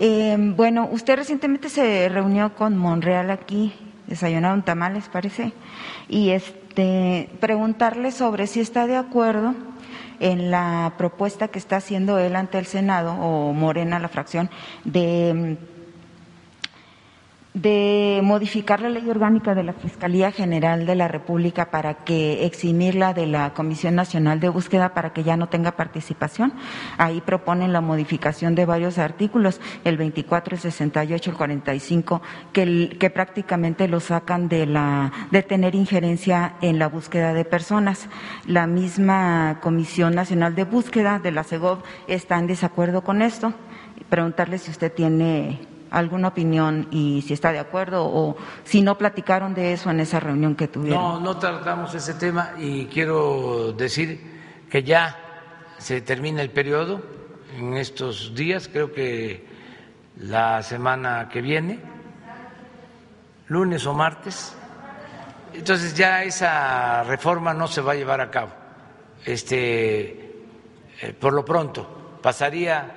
Eh, 0.00 0.36
bueno, 0.36 0.88
usted 0.90 1.14
recientemente 1.14 1.68
se 1.68 2.08
reunió 2.08 2.56
con 2.56 2.76
Monreal 2.76 3.30
aquí, 3.30 3.72
desayunaron 4.08 4.64
tamales, 4.64 5.08
parece, 5.08 5.52
y 6.08 6.30
este, 6.30 7.30
preguntarle 7.38 8.10
sobre 8.10 8.48
si 8.48 8.58
está 8.58 8.88
de 8.88 8.96
acuerdo 8.96 9.54
en 10.20 10.50
la 10.50 10.94
propuesta 10.98 11.48
que 11.48 11.58
está 11.58 11.76
haciendo 11.76 12.18
él 12.18 12.36
ante 12.36 12.58
el 12.58 12.66
Senado, 12.66 13.12
o 13.12 13.52
Morena, 13.52 13.98
la 13.98 14.08
fracción, 14.08 14.50
de 14.84 15.56
de 17.54 18.20
modificar 18.24 18.80
la 18.80 18.88
ley 18.88 19.08
orgánica 19.08 19.54
de 19.54 19.62
la 19.62 19.72
Fiscalía 19.72 20.32
General 20.32 20.86
de 20.86 20.96
la 20.96 21.06
República 21.06 21.70
para 21.70 21.94
que 22.04 22.44
eximirla 22.44 23.14
de 23.14 23.28
la 23.28 23.54
Comisión 23.54 23.94
Nacional 23.94 24.40
de 24.40 24.48
Búsqueda 24.48 24.92
para 24.92 25.12
que 25.12 25.22
ya 25.22 25.36
no 25.36 25.48
tenga 25.48 25.76
participación. 25.76 26.52
Ahí 26.98 27.20
proponen 27.20 27.72
la 27.72 27.80
modificación 27.80 28.56
de 28.56 28.64
varios 28.64 28.98
artículos, 28.98 29.60
el 29.84 29.96
24, 29.96 30.56
el 30.56 30.60
68, 30.60 31.30
el 31.30 31.36
45, 31.36 32.22
que, 32.52 32.96
que 32.98 33.10
prácticamente 33.10 33.86
lo 33.86 34.00
sacan 34.00 34.48
de, 34.48 34.66
la, 34.66 35.12
de 35.30 35.42
tener 35.44 35.76
injerencia 35.76 36.56
en 36.60 36.80
la 36.80 36.88
búsqueda 36.88 37.34
de 37.34 37.44
personas. 37.44 38.08
La 38.46 38.66
misma 38.66 39.60
Comisión 39.62 40.16
Nacional 40.16 40.56
de 40.56 40.64
Búsqueda 40.64 41.20
de 41.20 41.30
la 41.30 41.44
CEGOV 41.44 41.84
está 42.08 42.36
en 42.36 42.48
desacuerdo 42.48 43.04
con 43.04 43.22
esto. 43.22 43.54
Preguntarle 44.08 44.58
si 44.58 44.72
usted 44.72 44.92
tiene 44.92 45.73
alguna 45.94 46.28
opinión 46.28 46.88
y 46.90 47.22
si 47.22 47.32
está 47.32 47.52
de 47.52 47.58
acuerdo 47.58 48.04
o 48.04 48.36
si 48.64 48.82
no 48.82 48.98
platicaron 48.98 49.54
de 49.54 49.72
eso 49.72 49.90
en 49.90 50.00
esa 50.00 50.20
reunión 50.20 50.54
que 50.54 50.68
tuvieron. 50.68 51.00
No, 51.00 51.20
no 51.20 51.38
tratamos 51.38 51.94
ese 51.94 52.14
tema 52.14 52.52
y 52.58 52.86
quiero 52.86 53.72
decir 53.72 54.66
que 54.68 54.82
ya 54.82 55.16
se 55.78 56.00
termina 56.00 56.42
el 56.42 56.50
periodo 56.50 57.00
en 57.56 57.74
estos 57.74 58.34
días, 58.34 58.68
creo 58.68 58.92
que 58.92 59.46
la 60.18 60.62
semana 60.62 61.28
que 61.28 61.40
viene, 61.40 61.78
lunes 63.48 63.86
o 63.86 63.94
martes. 63.94 64.56
Entonces 65.52 65.94
ya 65.94 66.24
esa 66.24 67.04
reforma 67.04 67.54
no 67.54 67.68
se 67.68 67.80
va 67.80 67.92
a 67.92 67.94
llevar 67.94 68.20
a 68.20 68.30
cabo. 68.30 68.50
Este, 69.24 70.42
eh, 71.00 71.12
por 71.18 71.32
lo 71.32 71.44
pronto 71.44 72.18
pasaría 72.20 72.92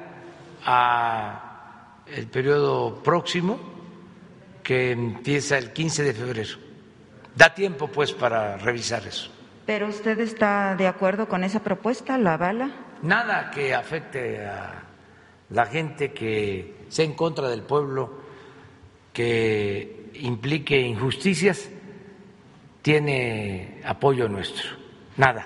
a 0.66 1.47
el 2.16 2.28
periodo 2.28 3.02
próximo, 3.04 3.60
que 4.64 4.92
empieza 4.92 5.58
el 5.58 5.72
15 5.72 6.04
de 6.04 6.14
febrero. 6.14 6.58
Da 7.36 7.54
tiempo, 7.54 7.88
pues, 7.88 8.12
para 8.14 8.58
revisar 8.58 9.06
eso. 9.06 9.32
¿Pero 9.66 9.88
usted 9.88 10.20
está 10.20 10.76
de 10.76 10.88
acuerdo 10.88 11.28
con 11.28 11.44
esa 11.44 11.62
propuesta? 11.62 12.18
¿La 12.18 12.34
avala? 12.34 12.72
Nada 13.02 13.52
que 13.52 13.74
afecte 13.74 14.46
a 14.46 14.84
la 15.50 15.66
gente 15.66 16.14
que 16.14 16.86
sea 16.90 17.06
en 17.06 17.14
contra 17.14 17.48
del 17.50 17.62
pueblo, 17.62 18.22
que 19.14 20.12
implique 20.16 20.80
injusticias, 20.80 21.70
tiene 22.82 23.82
apoyo 23.86 24.28
nuestro. 24.30 24.70
Nada. 25.18 25.46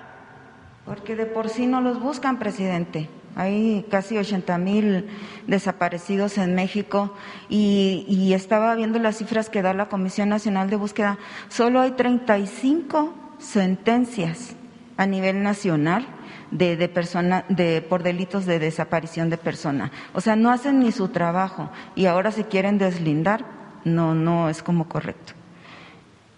Porque 0.85 1.15
de 1.15 1.25
por 1.25 1.49
sí 1.49 1.67
no 1.67 1.81
los 1.81 1.99
buscan, 1.99 2.39
presidente. 2.39 3.09
Hay 3.35 3.85
casi 3.89 4.17
80 4.17 4.57
mil 4.57 5.07
desaparecidos 5.47 6.37
en 6.37 6.53
México 6.55 7.13
y, 7.49 8.33
estaba 8.33 8.75
viendo 8.75 8.99
las 8.99 9.17
cifras 9.17 9.49
que 9.49 9.61
da 9.61 9.73
la 9.73 9.87
Comisión 9.89 10.29
Nacional 10.29 10.69
de 10.69 10.75
Búsqueda. 10.75 11.17
Solo 11.49 11.79
hay 11.81 11.91
35 11.91 13.13
sentencias 13.39 14.55
a 14.97 15.05
nivel 15.05 15.43
nacional 15.43 16.07
de, 16.51 16.75
de, 16.75 16.89
persona, 16.89 17.45
de 17.49 17.81
por 17.81 18.03
delitos 18.03 18.45
de 18.45 18.59
desaparición 18.59 19.29
de 19.29 19.37
persona. 19.37 19.91
O 20.13 20.21
sea, 20.21 20.35
no 20.35 20.51
hacen 20.51 20.79
ni 20.79 20.91
su 20.91 21.09
trabajo 21.09 21.69
y 21.95 22.05
ahora 22.05 22.31
se 22.31 22.45
quieren 22.45 22.77
deslindar. 22.77 23.45
No, 23.83 24.13
no 24.13 24.49
es 24.49 24.61
como 24.61 24.87
correcto. 24.87 25.33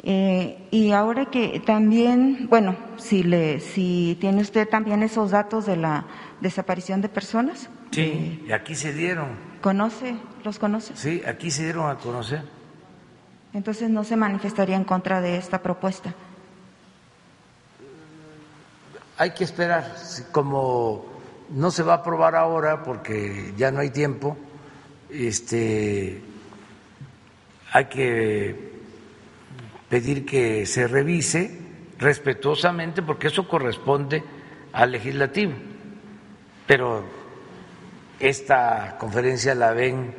Eh, 0.06 0.68
y 0.70 0.92
ahora 0.92 1.28
que 1.28 1.62
también, 1.66 2.48
bueno, 2.50 2.76
si, 2.98 3.24
le, 3.24 3.62
si 3.62 4.18
tiene 4.20 4.42
usted 4.42 4.68
también 4.68 5.02
esos 5.02 5.32
datos 5.32 5.66
de 5.66 5.78
la 5.78 6.06
desaparición 6.44 7.02
de 7.02 7.10
personas. 7.10 7.70
Sí, 7.92 8.44
y 8.48 8.52
aquí 8.52 8.76
se 8.76 8.94
dieron. 8.94 9.30
¿Conoce? 9.62 10.16
¿Los 10.44 10.60
conoce? 10.60 10.96
Sí, 10.96 11.24
aquí 11.26 11.50
se 11.50 11.64
dieron 11.64 11.90
a 11.90 11.96
conocer. 11.96 12.44
Entonces 13.54 13.90
no 13.90 14.04
se 14.04 14.16
manifestaría 14.16 14.76
en 14.76 14.84
contra 14.84 15.22
de 15.22 15.38
esta 15.38 15.64
propuesta. 15.64 16.14
Hay 19.18 19.32
que 19.32 19.44
esperar, 19.44 19.96
como 20.32 21.06
no 21.50 21.72
se 21.72 21.84
va 21.84 21.94
a 21.94 21.98
aprobar 21.98 22.36
ahora 22.36 22.84
porque 22.84 23.54
ya 23.56 23.72
no 23.72 23.80
hay 23.80 23.92
tiempo, 23.92 24.36
este, 25.10 26.22
hay 27.72 27.86
que 27.86 28.74
pedir 29.88 30.26
que 30.26 30.66
se 30.66 30.88
revise 30.88 31.60
respetuosamente 32.00 33.04
porque 33.04 33.28
eso 33.28 33.48
corresponde 33.48 34.24
al 34.74 34.92
legislativo. 34.92 35.54
Pero 36.68 37.04
esta 38.20 38.98
conferencia 38.98 39.54
la 39.56 39.74
ven 39.74 40.16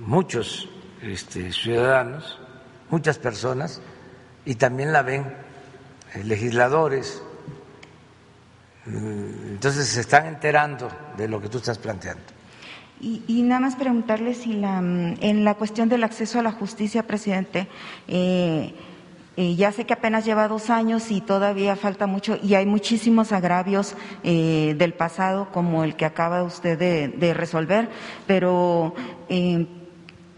muchos 0.00 0.68
este, 1.02 1.52
ciudadanos, 1.52 2.38
muchas 2.90 3.18
personas, 3.18 3.80
y 4.44 4.54
también 4.54 4.92
la 4.92 5.02
ven 5.02 5.34
eh, 6.14 6.24
legisladores. 6.24 7.22
Mm, 8.86 9.52
entonces 9.52 9.88
se 9.88 10.00
están 10.00 10.26
enterando 10.26 10.90
de 11.16 11.28
lo 11.28 11.40
que 11.40 11.48
tú 11.48 11.58
estás 11.58 11.78
planteando. 11.78 12.22
Y, 13.00 13.42
nada 13.42 13.60
más 13.60 13.76
preguntarle 13.76 14.34
si 14.34 14.54
la, 14.54 14.80
mm, 14.80 15.18
en 15.20 15.44
la 15.44 15.54
cuestión 15.54 15.88
del 15.88 16.02
acceso 16.02 16.40
a 16.40 16.42
la 16.42 16.50
justicia, 16.50 17.06
presidente, 17.06 17.68
eh, 18.08 18.74
ya 19.56 19.72
sé 19.72 19.86
que 19.86 19.92
apenas 19.92 20.24
lleva 20.24 20.48
dos 20.48 20.68
años 20.68 21.10
y 21.10 21.20
todavía 21.20 21.76
falta 21.76 22.06
mucho 22.06 22.38
y 22.42 22.54
hay 22.54 22.66
muchísimos 22.66 23.30
agravios 23.32 23.94
eh, 24.24 24.74
del 24.76 24.94
pasado 24.94 25.48
como 25.52 25.84
el 25.84 25.94
que 25.94 26.04
acaba 26.04 26.42
usted 26.42 26.78
de, 26.78 27.34
resolver, 27.34 27.88
pero 28.26 28.94
eh, 29.28 29.66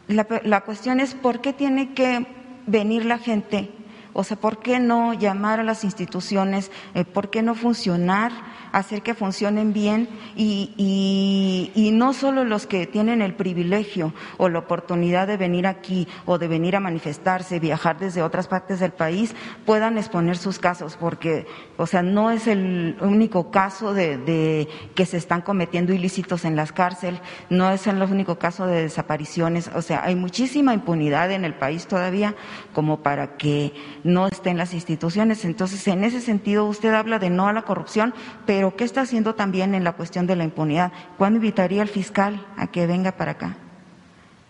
la, 0.08 0.26
la 0.44 0.60
cuestión 0.62 1.00
es 1.00 1.14
por 1.14 1.40
qué 1.40 1.52
tiene 1.52 1.94
que 1.94 2.26
venir 2.66 3.04
la 3.04 3.18
gente 3.18 3.70
o 4.12 4.24
sea, 4.24 4.36
¿por 4.36 4.58
qué 4.58 4.80
no 4.80 5.14
llamar 5.14 5.60
a 5.60 5.64
las 5.64 5.84
instituciones? 5.84 6.70
Eh, 6.94 7.04
¿Por 7.04 7.30
qué 7.30 7.42
no 7.42 7.54
funcionar? 7.54 8.32
Hacer 8.72 9.02
que 9.02 9.14
funcionen 9.14 9.72
bien 9.72 10.08
y, 10.36 11.72
y, 11.74 11.90
no 11.90 12.12
solo 12.12 12.44
los 12.44 12.66
que 12.66 12.86
tienen 12.86 13.20
el 13.20 13.34
privilegio 13.34 14.14
o 14.38 14.48
la 14.48 14.60
oportunidad 14.60 15.26
de 15.26 15.36
venir 15.36 15.66
aquí 15.66 16.06
o 16.24 16.38
de 16.38 16.48
venir 16.48 16.76
a 16.76 16.80
manifestarse, 16.80 17.58
viajar 17.58 17.98
desde 17.98 18.22
otras 18.22 18.48
partes 18.48 18.80
del 18.80 18.92
país, 18.92 19.34
puedan 19.66 19.98
exponer 19.98 20.36
sus 20.36 20.58
casos, 20.58 20.96
porque, 20.96 21.46
o 21.76 21.86
sea, 21.86 22.02
no 22.02 22.30
es 22.30 22.46
el 22.46 22.96
único 23.00 23.50
caso 23.50 23.92
de, 23.92 24.18
de 24.18 24.68
que 24.94 25.04
se 25.04 25.16
están 25.16 25.42
cometiendo 25.42 25.92
ilícitos 25.92 26.44
en 26.44 26.56
las 26.56 26.72
cárceles, 26.72 27.20
no 27.48 27.70
es 27.70 27.86
el 27.86 28.00
único 28.02 28.38
caso 28.38 28.66
de 28.66 28.82
desapariciones, 28.82 29.70
o 29.74 29.82
sea, 29.82 30.04
hay 30.04 30.14
muchísima 30.14 30.74
impunidad 30.74 31.30
en 31.32 31.44
el 31.44 31.54
país 31.54 31.86
todavía 31.86 32.34
como 32.72 33.02
para 33.02 33.36
que 33.36 33.72
no 34.04 34.26
estén 34.26 34.56
las 34.56 34.74
instituciones. 34.74 35.44
Entonces, 35.44 35.86
en 35.88 36.04
ese 36.04 36.20
sentido, 36.20 36.66
usted 36.66 36.94
habla 36.94 37.18
de 37.18 37.30
no 37.30 37.48
a 37.48 37.52
la 37.52 37.62
corrupción, 37.62 38.14
pero 38.46 38.59
¿qué 38.76 38.84
está 38.84 39.02
haciendo 39.02 39.34
también 39.34 39.74
en 39.74 39.84
la 39.84 39.92
cuestión 39.92 40.26
de 40.26 40.36
la 40.36 40.44
impunidad? 40.44 40.92
¿Cuándo 41.16 41.38
invitaría 41.38 41.82
al 41.82 41.88
fiscal 41.88 42.46
a 42.56 42.66
que 42.66 42.86
venga 42.86 43.12
para 43.12 43.32
acá? 43.32 43.56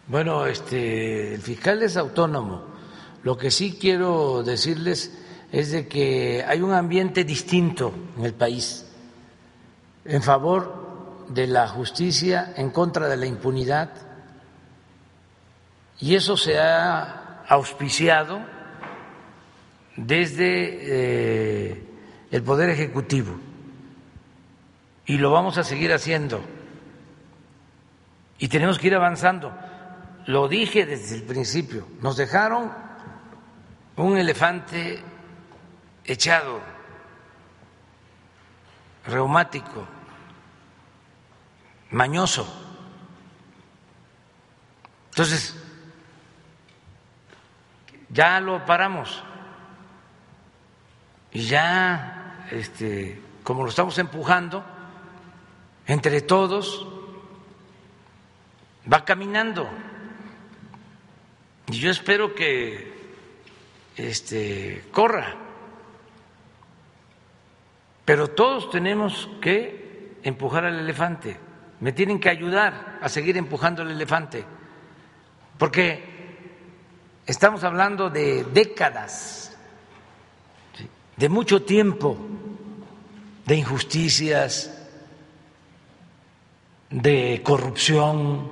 Bueno, 0.09 0.47
este, 0.47 1.35
el 1.35 1.41
fiscal 1.41 1.83
es 1.83 1.97
autónomo. 1.97 2.65
Lo 3.23 3.37
que 3.39 3.51
sí 3.51 3.79
quiero 3.81 4.43
decirles 4.43 5.17
es 5.53 5.71
de 5.71 5.87
que 5.87 6.45
hay 6.47 6.61
un 6.63 6.73
ambiente 6.73 7.25
distinto 7.25 7.93
en 8.19 8.25
el 8.25 8.35
país 8.35 8.87
en 10.05 10.23
favor 10.23 11.27
de 11.29 11.47
la 11.47 11.69
justicia, 11.69 12.55
en 12.57 12.71
contra 12.71 13.09
de 13.09 13.17
la 13.17 13.27
impunidad, 13.27 13.91
y 16.01 16.15
eso 16.15 16.37
se 16.37 16.59
ha 16.59 17.45
auspiciado 17.47 18.41
desde 19.97 21.69
eh, 21.73 21.85
el 22.31 22.43
Poder 22.43 22.71
Ejecutivo 22.71 23.50
y 25.11 25.19
lo 25.19 25.33
vamos 25.33 25.59
a 25.59 25.65
seguir 25.65 25.93
haciendo 25.93 26.41
y 28.39 28.47
tenemos 28.47 28.79
que 28.79 28.87
ir 28.87 28.95
avanzando. 28.95 29.53
Lo 30.27 30.47
dije 30.47 30.87
desde 30.87 31.17
el 31.17 31.25
principio, 31.25 31.89
nos 32.01 32.17
dejaron 32.17 32.73
un 33.97 34.17
elefante 34.17 35.03
echado, 36.05 36.61
reumático, 39.05 39.85
mañoso. 41.91 42.47
Entonces, 45.09 45.61
ya 48.11 48.39
lo 48.39 48.65
paramos 48.65 49.25
y 51.33 51.49
ya, 51.49 52.47
este, 52.53 53.21
como 53.43 53.65
lo 53.65 53.71
estamos 53.71 53.99
empujando, 53.99 54.79
entre 55.91 56.21
todos, 56.21 56.87
va 58.91 59.05
caminando. 59.05 59.69
Y 61.67 61.81
yo 61.81 61.91
espero 61.91 62.33
que 62.33 62.93
este, 63.97 64.85
corra. 64.93 65.35
Pero 68.05 68.29
todos 68.29 68.71
tenemos 68.71 69.29
que 69.41 70.15
empujar 70.23 70.65
al 70.65 70.79
elefante. 70.79 71.37
Me 71.81 71.91
tienen 71.91 72.21
que 72.21 72.29
ayudar 72.29 73.01
a 73.03 73.09
seguir 73.09 73.37
empujando 73.37 73.83
al 73.83 73.91
elefante. 73.91 74.45
Porque 75.59 76.05
estamos 77.27 77.65
hablando 77.65 78.11
de 78.11 78.45
décadas, 78.45 79.59
de 81.17 81.29
mucho 81.29 81.65
tiempo, 81.65 82.17
de 83.45 83.57
injusticias, 83.57 84.80
de 86.91 87.41
corrupción, 87.45 88.51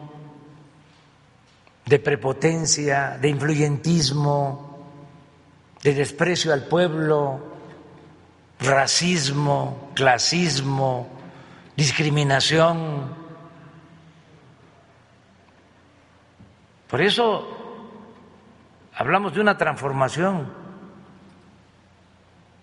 de 1.84 1.98
prepotencia, 1.98 3.18
de 3.20 3.28
influyentismo, 3.28 4.86
de 5.82 5.94
desprecio 5.94 6.52
al 6.52 6.64
pueblo, 6.64 7.40
racismo, 8.60 9.90
clasismo, 9.94 11.08
discriminación. 11.76 13.16
Por 16.88 17.02
eso 17.02 17.48
hablamos 18.94 19.34
de 19.34 19.40
una 19.40 19.56
transformación, 19.58 20.52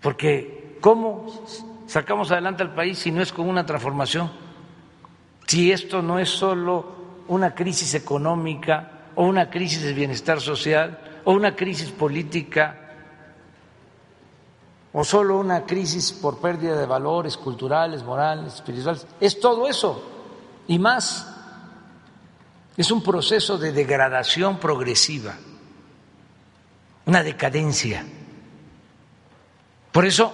porque 0.00 0.78
¿cómo 0.80 1.44
sacamos 1.86 2.30
adelante 2.30 2.62
al 2.62 2.74
país 2.74 2.98
si 2.98 3.10
no 3.10 3.22
es 3.22 3.32
con 3.32 3.48
una 3.48 3.66
transformación? 3.66 4.45
Si 5.46 5.70
esto 5.70 6.02
no 6.02 6.18
es 6.18 6.28
solo 6.28 6.96
una 7.28 7.54
crisis 7.54 7.94
económica 7.94 9.10
o 9.14 9.24
una 9.24 9.48
crisis 9.48 9.82
de 9.82 9.92
bienestar 9.92 10.40
social 10.40 11.22
o 11.24 11.32
una 11.32 11.54
crisis 11.54 11.90
política 11.90 12.82
o 14.92 15.04
solo 15.04 15.38
una 15.38 15.64
crisis 15.64 16.12
por 16.12 16.38
pérdida 16.38 16.76
de 16.76 16.86
valores 16.86 17.36
culturales, 17.36 18.02
morales, 18.02 18.54
espirituales. 18.54 19.06
Es 19.20 19.38
todo 19.38 19.68
eso 19.68 20.02
y 20.66 20.78
más. 20.78 21.32
Es 22.76 22.90
un 22.90 23.02
proceso 23.02 23.56
de 23.58 23.72
degradación 23.72 24.58
progresiva, 24.58 25.34
una 27.06 27.22
decadencia. 27.22 28.04
Por 29.92 30.04
eso 30.04 30.32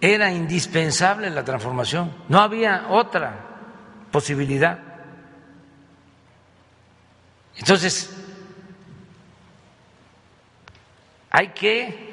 era 0.00 0.32
indispensable 0.32 1.30
la 1.30 1.44
transformación, 1.44 2.12
no 2.28 2.40
había 2.40 2.86
otra 2.90 3.51
posibilidad. 4.12 4.78
Entonces, 7.56 8.10
hay 11.30 11.48
que 11.48 12.12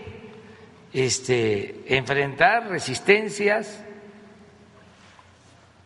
este, 0.94 1.84
enfrentar 1.96 2.70
resistencias, 2.70 3.84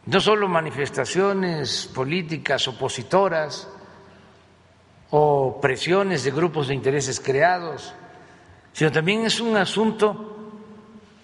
no 0.05 0.19
solo 0.19 0.47
manifestaciones 0.47 1.89
políticas 1.93 2.67
opositoras 2.67 3.67
o 5.11 5.59
presiones 5.61 6.23
de 6.23 6.31
grupos 6.31 6.67
de 6.67 6.75
intereses 6.75 7.19
creados, 7.19 7.93
sino 8.71 8.91
también 8.91 9.25
es 9.25 9.39
un 9.39 9.55
asunto 9.55 10.51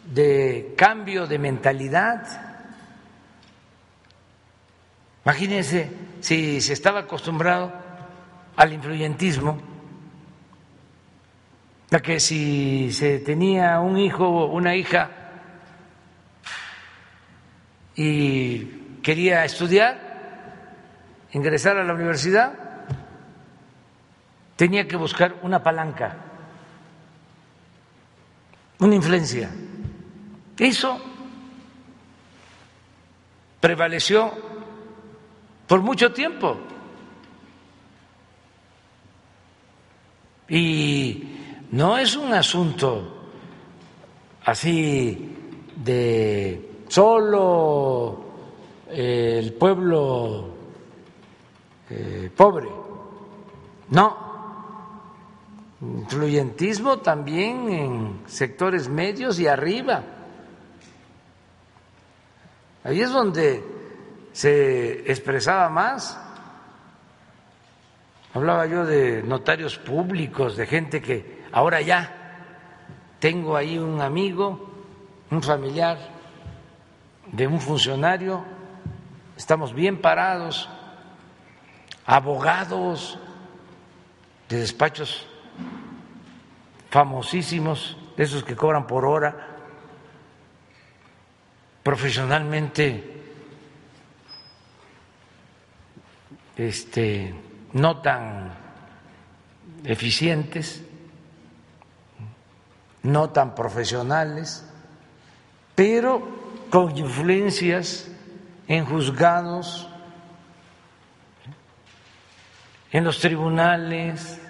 de 0.05 0.73
cambio 0.77 1.27
de 1.27 1.39
mentalidad 1.39 2.48
Imagínense 5.25 5.91
si 6.21 6.61
se 6.61 6.73
estaba 6.73 7.01
acostumbrado 7.01 7.71
al 8.55 8.73
influyentismo, 8.73 9.61
a 11.91 11.99
que 11.99 12.19
si 12.19 12.91
se 12.91 13.19
tenía 13.19 13.79
un 13.79 13.97
hijo 13.97 14.27
o 14.27 14.51
una 14.53 14.75
hija 14.75 15.09
y 17.95 18.99
quería 19.01 19.43
estudiar, 19.43 20.09
ingresar 21.31 21.77
a 21.77 21.83
la 21.83 21.93
universidad, 21.93 22.53
tenía 24.55 24.87
que 24.87 24.95
buscar 24.95 25.35
una 25.41 25.63
palanca, 25.63 26.15
una 28.79 28.95
influencia. 28.95 29.49
Eso 30.57 30.99
prevaleció 33.59 34.48
por 35.69 35.81
mucho 35.81 36.11
tiempo. 36.11 36.57
Y 40.49 41.23
no 41.71 41.95
es 41.95 42.15
un 42.15 42.33
asunto 42.33 43.27
así 44.45 45.35
de 45.75 46.83
solo 46.87 48.25
eh, 48.89 49.35
el 49.37 49.53
pueblo 49.53 50.47
eh, 51.87 52.31
pobre. 52.35 52.69
No, 53.89 54.17
influyentismo 55.81 56.97
también 56.97 57.69
en 57.69 58.21
sectores 58.25 58.89
medios 58.89 59.39
y 59.39 59.45
arriba. 59.45 60.03
Ahí 62.83 63.01
es 63.01 63.11
donde 63.11 63.78
se 64.33 65.11
expresaba 65.11 65.69
más. 65.69 66.19
Hablaba 68.33 68.65
yo 68.67 68.85
de 68.85 69.23
notarios 69.23 69.77
públicos, 69.77 70.55
de 70.55 70.67
gente 70.67 71.01
que 71.01 71.43
ahora 71.51 71.81
ya 71.81 72.15
tengo 73.19 73.55
ahí 73.55 73.77
un 73.77 74.01
amigo, 74.01 74.69
un 75.31 75.41
familiar 75.41 75.97
de 77.31 77.47
un 77.47 77.59
funcionario, 77.59 78.43
estamos 79.35 79.73
bien 79.73 80.01
parados, 80.01 80.69
abogados 82.05 83.19
de 84.47 84.59
despachos 84.59 85.27
famosísimos, 86.89 87.97
de 88.17 88.23
esos 88.23 88.43
que 88.43 88.55
cobran 88.55 88.87
por 88.87 89.05
hora, 89.05 89.47
profesionalmente 91.83 93.18
este, 96.59 97.33
no 97.71 98.01
tan 98.01 98.51
eficientes, 99.85 100.83
no 103.01 103.29
tan 103.29 103.55
profesionales, 103.55 104.69
pero 105.73 106.67
con 106.69 106.97
influencias 106.97 108.11
en 108.67 108.85
juzgados, 108.85 109.87
en 112.91 113.05
los 113.05 113.19
tribunales, 113.21 114.41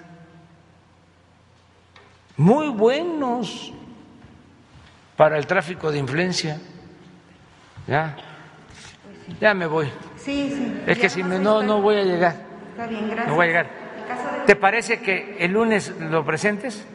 muy 2.37 2.69
buenos 2.69 3.71
para 5.15 5.37
el 5.37 5.45
tráfico 5.45 5.91
de 5.91 5.99
influencia. 5.99 6.59
Ya, 7.87 8.17
ya 9.39 9.53
me 9.53 9.67
voy. 9.67 9.91
Sí, 10.29 10.53
sí. 10.55 10.83
Es 10.85 10.99
que 10.99 11.09
si 11.09 11.23
no, 11.23 11.63
no 11.63 11.81
voy 11.81 11.95
a 11.95 12.03
llegar. 12.03 12.35
Está 12.69 12.85
bien, 12.85 13.07
gracias. 13.07 13.27
No 13.27 13.33
voy 13.33 13.45
a 13.45 13.47
llegar. 13.47 13.67
¿Te 14.45 14.55
parece 14.55 15.01
que 15.01 15.37
el 15.39 15.53
lunes 15.53 15.91
lo 15.99 16.23
presentes? 16.23 16.85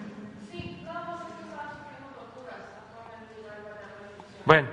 Bueno. 4.45 4.69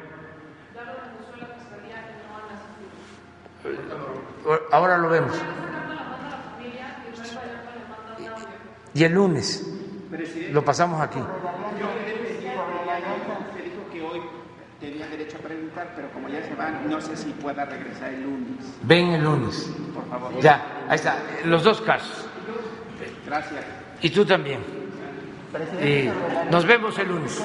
Ahora 4.71 4.97
lo 4.99 5.09
vemos. 5.09 5.35
Y 8.93 9.03
el 9.03 9.13
lunes 9.13 9.67
lo 10.51 10.63
pasamos 10.63 11.01
aquí. 11.01 11.19
Derecho 15.31 15.37
a 15.37 15.47
preguntar, 15.47 15.93
pero 15.95 16.09
como 16.11 16.29
ya 16.29 16.43
se 16.43 16.53
van, 16.55 16.89
no 16.89 16.99
sé 17.01 17.15
si 17.15 17.29
pueda 17.31 17.65
regresar 17.65 18.13
el 18.13 18.23
lunes. 18.23 18.77
Ven 18.83 19.07
el 19.09 19.23
lunes. 19.23 19.71
Por 19.93 20.07
favor. 20.09 20.39
Ya, 20.41 20.85
ahí 20.87 20.95
está, 20.95 21.17
los 21.45 21.63
dos 21.63 21.81
casos. 21.81 22.25
Gracias. 23.25 23.65
Y 24.01 24.09
tú 24.09 24.25
también. 24.25 24.59
Y 25.83 26.09
nos 26.49 26.65
vemos 26.65 26.97
el 26.97 27.07
lunes. 27.07 27.41